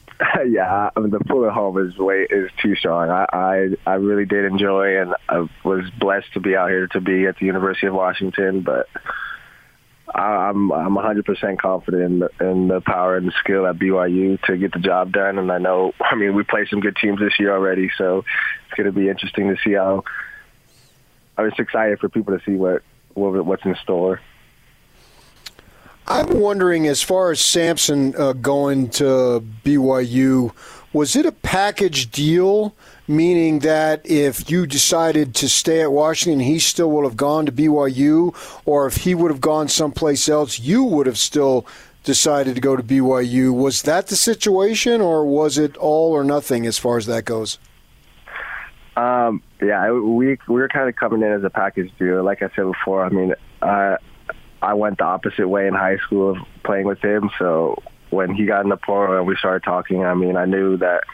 yeah, 0.48 0.88
I 0.96 0.98
mean, 0.98 1.10
the 1.10 1.20
pull 1.20 1.44
at 1.44 1.52
home 1.52 1.76
is 1.86 1.98
way 1.98 2.26
is 2.30 2.50
too 2.62 2.74
strong. 2.74 3.10
I, 3.10 3.26
I 3.30 3.68
I 3.86 3.94
really 3.96 4.24
did 4.24 4.46
enjoy, 4.46 4.98
and 4.98 5.14
I 5.28 5.46
was 5.62 5.84
blessed 6.00 6.32
to 6.32 6.40
be 6.40 6.56
out 6.56 6.70
here 6.70 6.86
to 6.86 7.02
be 7.02 7.26
at 7.26 7.36
the 7.38 7.44
University 7.44 7.88
of 7.88 7.92
Washington, 7.92 8.62
but 8.62 8.88
I'm 10.14 10.72
I'm 10.72 10.94
100% 10.96 11.58
confident 11.58 12.02
in 12.02 12.18
the, 12.20 12.30
in 12.40 12.68
the 12.68 12.80
power 12.80 13.16
and 13.16 13.28
the 13.28 13.32
skill 13.40 13.66
at 13.66 13.76
BYU 13.76 14.40
to 14.42 14.56
get 14.56 14.72
the 14.72 14.78
job 14.78 15.12
done. 15.12 15.38
And 15.38 15.50
I 15.52 15.58
know, 15.58 15.92
I 16.00 16.14
mean, 16.14 16.34
we 16.34 16.42
played 16.42 16.68
some 16.68 16.80
good 16.80 16.96
teams 16.96 17.20
this 17.20 17.38
year 17.38 17.52
already, 17.52 17.90
so 17.96 18.24
it's 18.66 18.74
going 18.76 18.86
to 18.86 18.92
be 18.92 19.08
interesting 19.08 19.48
to 19.48 19.56
see 19.62 19.74
how. 19.74 20.04
I'm 21.36 21.48
just 21.48 21.60
excited 21.60 22.00
for 22.00 22.08
people 22.08 22.36
to 22.36 22.44
see 22.44 22.56
what, 22.56 22.82
what 23.14 23.44
what's 23.46 23.64
in 23.64 23.76
store. 23.76 24.20
I'm 26.08 26.40
wondering, 26.40 26.88
as 26.88 27.02
far 27.02 27.30
as 27.30 27.40
Samson 27.40 28.14
uh, 28.16 28.32
going 28.32 28.88
to 28.90 29.44
BYU, 29.62 30.52
was 30.92 31.14
it 31.14 31.26
a 31.26 31.32
package 31.32 32.10
deal? 32.10 32.74
Meaning 33.08 33.60
that 33.60 34.04
if 34.04 34.50
you 34.50 34.66
decided 34.66 35.34
to 35.36 35.48
stay 35.48 35.80
at 35.80 35.90
Washington, 35.90 36.40
he 36.40 36.58
still 36.58 36.90
would 36.90 37.04
have 37.04 37.16
gone 37.16 37.46
to 37.46 37.52
BYU, 37.52 38.34
or 38.66 38.86
if 38.86 38.98
he 38.98 39.14
would 39.14 39.30
have 39.30 39.40
gone 39.40 39.68
someplace 39.68 40.28
else, 40.28 40.58
you 40.60 40.84
would 40.84 41.06
have 41.06 41.18
still 41.18 41.66
decided 42.04 42.54
to 42.54 42.60
go 42.60 42.76
to 42.76 42.82
BYU. 42.82 43.52
Was 43.52 43.82
that 43.82 44.08
the 44.08 44.16
situation, 44.16 45.00
or 45.00 45.24
was 45.24 45.58
it 45.58 45.76
all 45.78 46.12
or 46.12 46.22
nothing 46.22 46.66
as 46.66 46.78
far 46.78 46.98
as 46.98 47.06
that 47.06 47.24
goes? 47.24 47.58
Um, 48.96 49.42
yeah, 49.62 49.90
we 49.92 50.38
we 50.48 50.60
were 50.60 50.68
kind 50.68 50.88
of 50.88 50.96
coming 50.96 51.22
in 51.22 51.32
as 51.32 51.44
a 51.44 51.50
package 51.50 51.90
deal. 51.98 52.22
Like 52.24 52.42
I 52.42 52.48
said 52.56 52.64
before, 52.64 53.04
I 53.04 53.10
mean, 53.10 53.34
I 53.62 53.96
I 54.60 54.74
went 54.74 54.98
the 54.98 55.04
opposite 55.04 55.48
way 55.48 55.68
in 55.68 55.74
high 55.74 55.98
school 55.98 56.30
of 56.30 56.38
playing 56.64 56.86
with 56.86 56.98
him. 57.00 57.30
So 57.38 57.76
when 58.10 58.34
he 58.34 58.46
got 58.46 58.62
in 58.62 58.70
the 58.70 58.76
portal 58.76 59.16
and 59.16 59.26
we 59.26 59.36
started 59.36 59.62
talking, 59.62 60.04
I 60.04 60.14
mean, 60.14 60.36
I 60.36 60.46
knew 60.46 60.76
that 60.78 61.04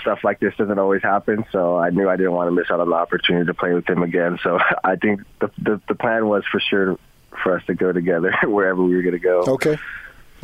stuff 0.00 0.20
like 0.24 0.40
this 0.40 0.54
doesn't 0.56 0.78
always 0.78 1.02
happen. 1.02 1.44
So 1.52 1.76
I 1.76 1.90
knew 1.90 2.08
I 2.08 2.16
didn't 2.16 2.32
want 2.32 2.48
to 2.48 2.52
miss 2.52 2.70
out 2.70 2.80
on 2.80 2.88
the 2.88 2.96
opportunity 2.96 3.46
to 3.46 3.54
play 3.54 3.72
with 3.72 3.88
him 3.88 4.02
again. 4.02 4.38
So 4.42 4.58
I 4.84 4.96
think 4.96 5.20
the 5.40 5.50
the, 5.58 5.80
the 5.88 5.94
plan 5.94 6.28
was 6.28 6.44
for 6.50 6.60
sure 6.60 6.98
for 7.42 7.56
us 7.56 7.64
to 7.66 7.74
go 7.74 7.92
together 7.92 8.34
wherever 8.44 8.82
we 8.82 8.94
were 8.94 9.02
going 9.02 9.14
to 9.14 9.18
go. 9.18 9.44
Okay. 9.48 9.78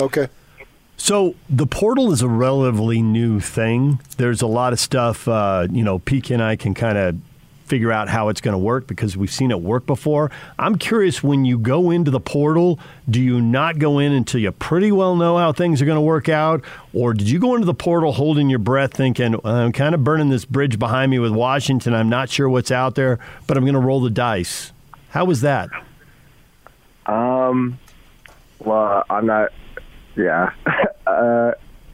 Okay. 0.00 0.28
So 0.96 1.34
the 1.48 1.66
portal 1.66 2.12
is 2.12 2.20
a 2.20 2.28
relatively 2.28 3.00
new 3.00 3.40
thing. 3.40 4.00
There's 4.18 4.42
a 4.42 4.46
lot 4.46 4.74
of 4.74 4.80
stuff, 4.80 5.26
uh, 5.26 5.66
you 5.70 5.82
know, 5.82 5.98
PK 5.98 6.32
and 6.32 6.42
I 6.42 6.56
can 6.56 6.74
kind 6.74 6.98
of 6.98 7.16
figure 7.70 7.92
out 7.92 8.08
how 8.08 8.28
it's 8.28 8.40
going 8.40 8.52
to 8.52 8.58
work 8.58 8.88
because 8.88 9.16
we've 9.16 9.30
seen 9.30 9.52
it 9.52 9.60
work 9.62 9.86
before. 9.86 10.30
I'm 10.58 10.76
curious 10.76 11.22
when 11.22 11.44
you 11.44 11.56
go 11.56 11.92
into 11.92 12.10
the 12.10 12.18
portal, 12.18 12.80
do 13.08 13.22
you 13.22 13.40
not 13.40 13.78
go 13.78 14.00
in 14.00 14.12
until 14.12 14.40
you 14.40 14.50
pretty 14.50 14.90
well 14.90 15.14
know 15.14 15.38
how 15.38 15.52
things 15.52 15.80
are 15.80 15.84
going 15.84 15.96
to 15.96 16.02
work 16.02 16.28
out? 16.28 16.64
Or 16.92 17.14
did 17.14 17.30
you 17.30 17.38
go 17.38 17.54
into 17.54 17.66
the 17.66 17.74
portal 17.74 18.12
holding 18.12 18.50
your 18.50 18.58
breath 18.58 18.92
thinking, 18.92 19.36
I'm 19.44 19.70
kind 19.70 19.94
of 19.94 20.02
burning 20.02 20.30
this 20.30 20.44
bridge 20.44 20.80
behind 20.80 21.12
me 21.12 21.20
with 21.20 21.30
Washington. 21.30 21.94
I'm 21.94 22.08
not 22.08 22.28
sure 22.28 22.48
what's 22.48 22.72
out 22.72 22.96
there, 22.96 23.20
but 23.46 23.56
I'm 23.56 23.62
going 23.62 23.74
to 23.74 23.80
roll 23.80 24.00
the 24.00 24.10
dice? 24.10 24.72
How 25.10 25.24
was 25.24 25.42
that? 25.42 25.70
Um, 27.06 27.78
well, 28.58 29.04
I'm 29.08 29.26
not, 29.26 29.52
yeah. 30.16 30.50
uh, 31.06 31.52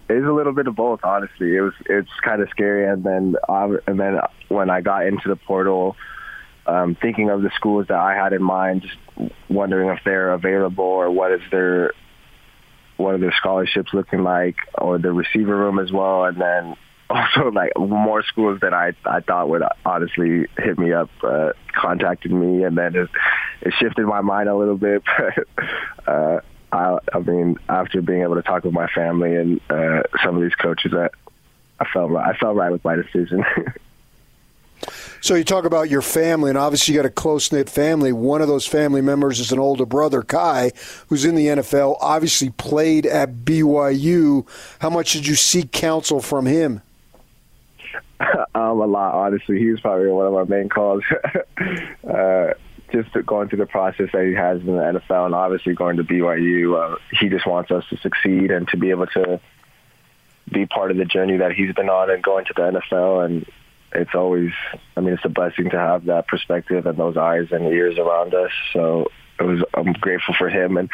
it's 0.08 0.26
a 0.26 0.32
little 0.32 0.52
bit 0.52 0.66
of 0.66 0.76
both, 0.76 1.00
honestly. 1.02 1.56
It 1.56 1.60
was 1.60 1.74
it's 1.86 2.10
kind 2.22 2.40
of 2.40 2.48
scary, 2.50 2.88
and 2.88 3.02
then 3.02 3.36
um, 3.48 3.78
and 3.86 3.98
then 3.98 4.18
when 4.48 4.70
I 4.70 4.80
got 4.80 5.06
into 5.06 5.28
the 5.28 5.36
portal, 5.36 5.96
um, 6.66 6.96
thinking 7.00 7.30
of 7.30 7.42
the 7.42 7.50
schools 7.56 7.86
that 7.88 7.98
I 7.98 8.14
had 8.14 8.32
in 8.32 8.42
mind, 8.42 8.82
just 8.82 9.32
wondering 9.48 9.88
if 9.90 9.98
they're 10.04 10.32
available 10.32 10.84
or 10.84 11.10
what 11.10 11.32
is 11.32 11.40
their 11.50 11.92
what 12.96 13.14
are 13.14 13.18
their 13.18 13.34
scholarships 13.36 13.92
looking 13.92 14.22
like, 14.22 14.56
or 14.76 14.98
the 14.98 15.12
receiver 15.12 15.56
room 15.56 15.78
as 15.78 15.90
well, 15.90 16.24
and 16.24 16.40
then 16.40 16.76
also 17.10 17.50
like 17.50 17.72
more 17.76 18.22
schools 18.22 18.60
that 18.62 18.72
I 18.72 18.92
I 19.04 19.20
thought 19.20 19.48
would 19.48 19.62
honestly 19.84 20.46
hit 20.56 20.78
me 20.78 20.92
up, 20.92 21.10
uh, 21.24 21.50
contacted 21.74 22.30
me, 22.30 22.62
and 22.62 22.78
then 22.78 22.94
it, 22.94 23.08
it 23.62 23.74
shifted 23.80 24.06
my 24.06 24.20
mind 24.20 24.48
a 24.48 24.56
little 24.56 24.76
bit, 24.76 25.02
but. 25.18 26.12
Uh, 26.12 26.40
I, 26.72 26.98
I 27.12 27.18
mean, 27.20 27.58
after 27.68 28.02
being 28.02 28.22
able 28.22 28.34
to 28.34 28.42
talk 28.42 28.64
with 28.64 28.72
my 28.72 28.88
family 28.88 29.34
and 29.36 29.60
uh, 29.70 30.02
some 30.22 30.36
of 30.36 30.42
these 30.42 30.54
coaches, 30.54 30.92
that 30.92 31.12
I 31.80 31.84
felt 31.92 32.10
right. 32.10 32.34
I 32.34 32.36
felt 32.38 32.56
right 32.56 32.72
with 32.72 32.84
my 32.84 32.96
decision. 32.96 33.44
so 35.20 35.34
you 35.34 35.44
talk 35.44 35.64
about 35.64 35.88
your 35.90 36.02
family, 36.02 36.50
and 36.50 36.58
obviously 36.58 36.94
you 36.94 37.00
got 37.00 37.06
a 37.06 37.10
close 37.10 37.52
knit 37.52 37.68
family. 37.70 38.12
One 38.12 38.42
of 38.42 38.48
those 38.48 38.66
family 38.66 39.00
members 39.00 39.40
is 39.40 39.52
an 39.52 39.58
older 39.58 39.86
brother, 39.86 40.22
Kai, 40.22 40.72
who's 41.08 41.24
in 41.24 41.34
the 41.34 41.46
NFL. 41.46 41.96
Obviously 42.00 42.50
played 42.50 43.06
at 43.06 43.36
BYU. 43.44 44.46
How 44.80 44.90
much 44.90 45.12
did 45.12 45.26
you 45.26 45.34
seek 45.34 45.72
counsel 45.72 46.20
from 46.20 46.46
him? 46.46 46.82
um, 48.54 48.80
a 48.80 48.86
lot, 48.86 49.14
honestly. 49.14 49.58
He 49.58 49.70
was 49.70 49.80
probably 49.80 50.08
one 50.08 50.26
of 50.26 50.32
my 50.32 50.56
main 50.56 50.68
calls. 50.68 51.04
uh, 52.08 52.52
just 52.92 53.12
going 53.26 53.48
through 53.48 53.58
the 53.58 53.66
process 53.66 54.08
that 54.12 54.24
he 54.24 54.34
has 54.34 54.60
in 54.60 54.66
the 54.66 55.00
NFL 55.00 55.26
and 55.26 55.34
obviously 55.34 55.74
going 55.74 55.96
to 55.96 56.04
BYU, 56.04 56.76
uh, 56.76 56.96
he 57.18 57.28
just 57.28 57.46
wants 57.46 57.70
us 57.70 57.84
to 57.90 57.96
succeed 57.98 58.50
and 58.50 58.68
to 58.68 58.76
be 58.76 58.90
able 58.90 59.06
to 59.08 59.40
be 60.52 60.66
part 60.66 60.90
of 60.90 60.96
the 60.96 61.04
journey 61.04 61.38
that 61.38 61.52
he's 61.52 61.74
been 61.74 61.88
on 61.88 62.10
and 62.10 62.22
going 62.22 62.44
to 62.46 62.52
the 62.54 62.62
NFL. 62.62 63.24
And 63.24 63.46
it's 63.92 64.14
always, 64.14 64.52
I 64.96 65.00
mean, 65.00 65.14
it's 65.14 65.24
a 65.24 65.28
blessing 65.28 65.70
to 65.70 65.78
have 65.78 66.04
that 66.06 66.28
perspective 66.28 66.86
and 66.86 66.96
those 66.96 67.16
eyes 67.16 67.48
and 67.50 67.66
ears 67.66 67.98
around 67.98 68.34
us. 68.34 68.52
So 68.72 69.08
it 69.38 69.44
was, 69.44 69.62
I'm 69.74 69.92
grateful 69.92 70.34
for 70.38 70.48
him 70.48 70.76
and 70.76 70.88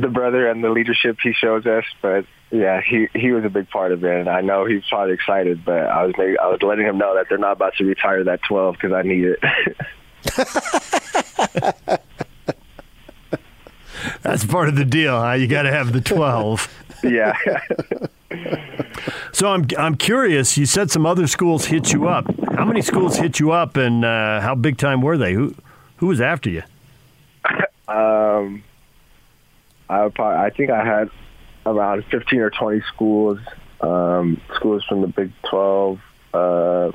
the 0.00 0.08
brother 0.08 0.48
and 0.48 0.62
the 0.62 0.70
leadership 0.70 1.18
he 1.22 1.32
shows 1.32 1.66
us. 1.66 1.84
But 2.00 2.26
yeah, 2.50 2.80
he 2.80 3.08
he 3.14 3.32
was 3.32 3.44
a 3.44 3.50
big 3.50 3.68
part 3.68 3.92
of 3.92 4.04
it, 4.04 4.20
and 4.20 4.28
I 4.28 4.40
know 4.40 4.64
he's 4.64 4.82
probably 4.88 5.14
excited. 5.14 5.64
But 5.64 5.86
I 5.86 6.04
was 6.04 6.14
maybe, 6.16 6.38
I 6.38 6.46
was 6.46 6.62
letting 6.62 6.86
him 6.86 6.98
know 6.98 7.14
that 7.16 7.26
they're 7.28 7.38
not 7.38 7.52
about 7.52 7.74
to 7.76 7.84
retire 7.84 8.24
that 8.24 8.40
12 8.48 8.74
because 8.74 8.92
I 8.92 9.02
need 9.02 9.24
it. 9.24 9.42
That's 14.22 14.44
part 14.44 14.68
of 14.68 14.76
the 14.76 14.84
deal, 14.84 15.20
huh? 15.20 15.32
You 15.32 15.46
got 15.46 15.62
to 15.62 15.70
have 15.70 15.92
the 15.92 16.00
12. 16.00 16.84
yeah. 17.04 17.36
So 19.32 19.48
I'm 19.48 19.66
I'm 19.78 19.96
curious. 19.96 20.58
You 20.58 20.66
said 20.66 20.90
some 20.90 21.06
other 21.06 21.26
schools 21.26 21.66
hit 21.66 21.92
you 21.92 22.08
up. 22.08 22.26
How 22.54 22.64
many 22.64 22.82
schools 22.82 23.16
hit 23.16 23.38
you 23.38 23.52
up, 23.52 23.76
and 23.76 24.04
uh, 24.04 24.40
how 24.40 24.54
big 24.54 24.78
time 24.78 25.00
were 25.00 25.16
they? 25.16 25.32
Who 25.32 25.54
who 25.96 26.06
was 26.08 26.20
after 26.20 26.50
you? 26.50 26.62
Um, 27.88 28.64
I 29.88 30.06
probably, 30.10 30.36
I 30.44 30.50
think 30.50 30.68
I 30.70 30.84
had 30.84 31.10
around 31.64 32.04
15 32.10 32.40
or 32.40 32.50
20 32.50 32.82
schools, 32.82 33.38
um, 33.80 34.38
schools 34.56 34.84
from 34.84 35.00
the 35.00 35.06
Big 35.06 35.32
12, 35.48 35.98
uh, 36.34 36.90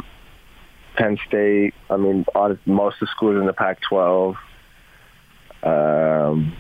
Penn 0.96 1.18
State. 1.28 1.74
I 1.90 1.98
mean, 1.98 2.26
all, 2.36 2.58
most 2.66 2.96
of 2.96 3.08
the 3.08 3.12
schools 3.16 3.40
in 3.40 3.46
the 3.46 3.54
Pac-12. 3.54 4.36
Um, 5.64 6.56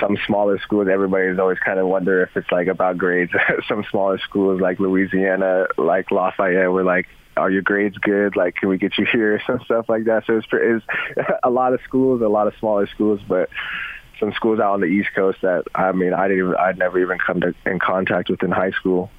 some 0.00 0.16
smaller 0.26 0.58
schools, 0.60 0.88
everybody's 0.90 1.38
always 1.38 1.58
kind 1.58 1.78
of 1.78 1.86
wonder 1.86 2.22
if 2.22 2.36
it's 2.36 2.50
like 2.50 2.68
about 2.68 2.98
grades. 2.98 3.32
some 3.68 3.84
smaller 3.90 4.18
schools 4.18 4.60
like 4.60 4.78
Louisiana, 4.80 5.66
like 5.76 6.10
Lafayette, 6.10 6.70
were 6.70 6.84
like, 6.84 7.06
"Are 7.36 7.50
your 7.50 7.62
grades 7.62 7.96
good? 7.98 8.36
Like, 8.36 8.56
can 8.56 8.68
we 8.68 8.78
get 8.78 8.98
you 8.98 9.06
here?" 9.10 9.40
Some 9.46 9.60
stuff 9.64 9.88
like 9.88 10.04
that. 10.04 10.24
So 10.26 10.38
it's, 10.38 10.46
it's 10.52 10.86
a 11.42 11.50
lot 11.50 11.74
of 11.74 11.80
schools, 11.84 12.22
a 12.22 12.28
lot 12.28 12.46
of 12.46 12.54
smaller 12.58 12.86
schools, 12.86 13.20
but 13.28 13.48
some 14.20 14.32
schools 14.32 14.60
out 14.60 14.74
on 14.74 14.80
the 14.80 14.86
East 14.86 15.08
Coast 15.14 15.38
that 15.42 15.64
I 15.74 15.92
mean, 15.92 16.14
I 16.14 16.28
didn't, 16.28 16.44
even, 16.44 16.56
I'd 16.56 16.78
never 16.78 16.98
even 16.98 17.18
come 17.18 17.40
to, 17.40 17.54
in 17.66 17.78
contact 17.78 18.30
with 18.30 18.42
in 18.42 18.50
high 18.50 18.70
school. 18.70 19.10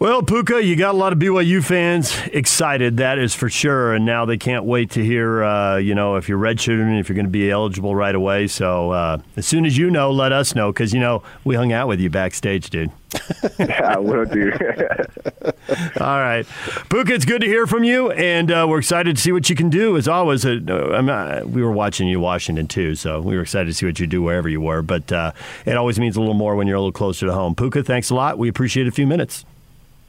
Well, 0.00 0.22
Puka, 0.22 0.62
you 0.62 0.76
got 0.76 0.94
a 0.94 0.96
lot 0.96 1.12
of 1.12 1.18
BYU 1.18 1.62
fans 1.64 2.16
excited, 2.32 2.98
that 2.98 3.18
is 3.18 3.34
for 3.34 3.50
sure. 3.50 3.94
And 3.94 4.06
now 4.06 4.26
they 4.26 4.36
can't 4.36 4.64
wait 4.64 4.92
to 4.92 5.04
hear, 5.04 5.42
uh, 5.42 5.78
you 5.78 5.92
know, 5.92 6.14
if 6.14 6.28
you're 6.28 6.38
redshirting, 6.38 7.00
if 7.00 7.08
you're 7.08 7.16
going 7.16 7.26
to 7.26 7.32
be 7.32 7.50
eligible 7.50 7.96
right 7.96 8.14
away. 8.14 8.46
So 8.46 8.92
uh, 8.92 9.18
as 9.36 9.44
soon 9.44 9.66
as 9.66 9.76
you 9.76 9.90
know, 9.90 10.12
let 10.12 10.30
us 10.30 10.54
know 10.54 10.70
because, 10.70 10.94
you 10.94 11.00
know, 11.00 11.24
we 11.42 11.56
hung 11.56 11.72
out 11.72 11.88
with 11.88 11.98
you 11.98 12.10
backstage, 12.10 12.70
dude. 12.70 12.92
yeah, 13.58 13.94
I 13.96 13.98
will 13.98 14.24
do. 14.24 14.52
All 16.00 16.20
right. 16.20 16.46
Puka, 16.90 17.14
it's 17.14 17.24
good 17.24 17.40
to 17.40 17.48
hear 17.48 17.66
from 17.66 17.82
you. 17.82 18.12
And 18.12 18.52
uh, 18.52 18.66
we're 18.68 18.78
excited 18.78 19.16
to 19.16 19.20
see 19.20 19.32
what 19.32 19.50
you 19.50 19.56
can 19.56 19.68
do. 19.68 19.96
As 19.96 20.06
always, 20.06 20.46
uh, 20.46 20.60
uh, 20.68 21.42
we 21.44 21.60
were 21.60 21.72
watching 21.72 22.06
you 22.06 22.20
Washington, 22.20 22.68
too. 22.68 22.94
So 22.94 23.20
we 23.20 23.34
were 23.34 23.42
excited 23.42 23.66
to 23.66 23.74
see 23.74 23.86
what 23.86 23.98
you 23.98 24.06
do 24.06 24.22
wherever 24.22 24.48
you 24.48 24.60
were. 24.60 24.80
But 24.80 25.10
uh, 25.10 25.32
it 25.66 25.76
always 25.76 25.98
means 25.98 26.14
a 26.14 26.20
little 26.20 26.34
more 26.34 26.54
when 26.54 26.68
you're 26.68 26.76
a 26.76 26.80
little 26.80 26.92
closer 26.92 27.26
to 27.26 27.32
home. 27.32 27.56
Puka, 27.56 27.82
thanks 27.82 28.10
a 28.10 28.14
lot. 28.14 28.38
We 28.38 28.48
appreciate 28.48 28.86
a 28.86 28.92
few 28.92 29.04
minutes. 29.08 29.44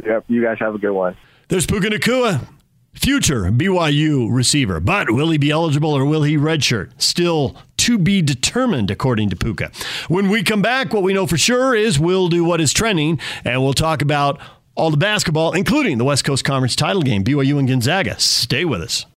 Yep. 0.06 0.26
You 0.28 0.44
guys 0.44 0.58
have 0.60 0.76
a 0.76 0.78
good 0.78 0.92
one. 0.92 1.16
There's 1.50 1.66
Puka 1.66 1.90
Nacua, 1.90 2.48
future 2.94 3.44
BYU 3.46 4.28
receiver. 4.32 4.80
But 4.80 5.12
will 5.12 5.30
he 5.30 5.38
be 5.38 5.52
eligible 5.52 5.92
or 5.92 6.06
will 6.06 6.24
he 6.24 6.38
redshirt? 6.38 6.92
Still 7.02 7.56
to 7.78 7.98
be 7.98 8.22
determined, 8.22 8.92
according 8.92 9.30
to 9.32 9.36
Puka. 9.36 9.72
When 10.08 10.30
we 10.30 10.44
come 10.44 10.62
back, 10.62 10.94
what 10.94 11.04
we 11.04 11.14
know 11.14 11.26
for 11.28 11.38
sure 11.38 11.74
is 11.76 12.00
we'll 12.00 12.28
do 12.28 12.44
what 12.44 12.62
is 12.62 12.74
trending, 12.74 13.20
and 13.44 13.64
we'll 13.64 13.74
talk 13.74 14.02
about 14.02 14.40
all 14.76 14.92
the 14.92 14.98
basketball, 14.98 15.54
including 15.54 15.98
the 15.98 16.06
West 16.06 16.24
Coast 16.24 16.46
Conference 16.46 16.76
title 16.76 17.02
game, 17.02 17.24
BYU 17.24 17.58
and 17.60 17.68
Gonzaga. 17.68 18.20
Stay 18.20 18.64
with 18.64 18.82
us. 18.82 19.06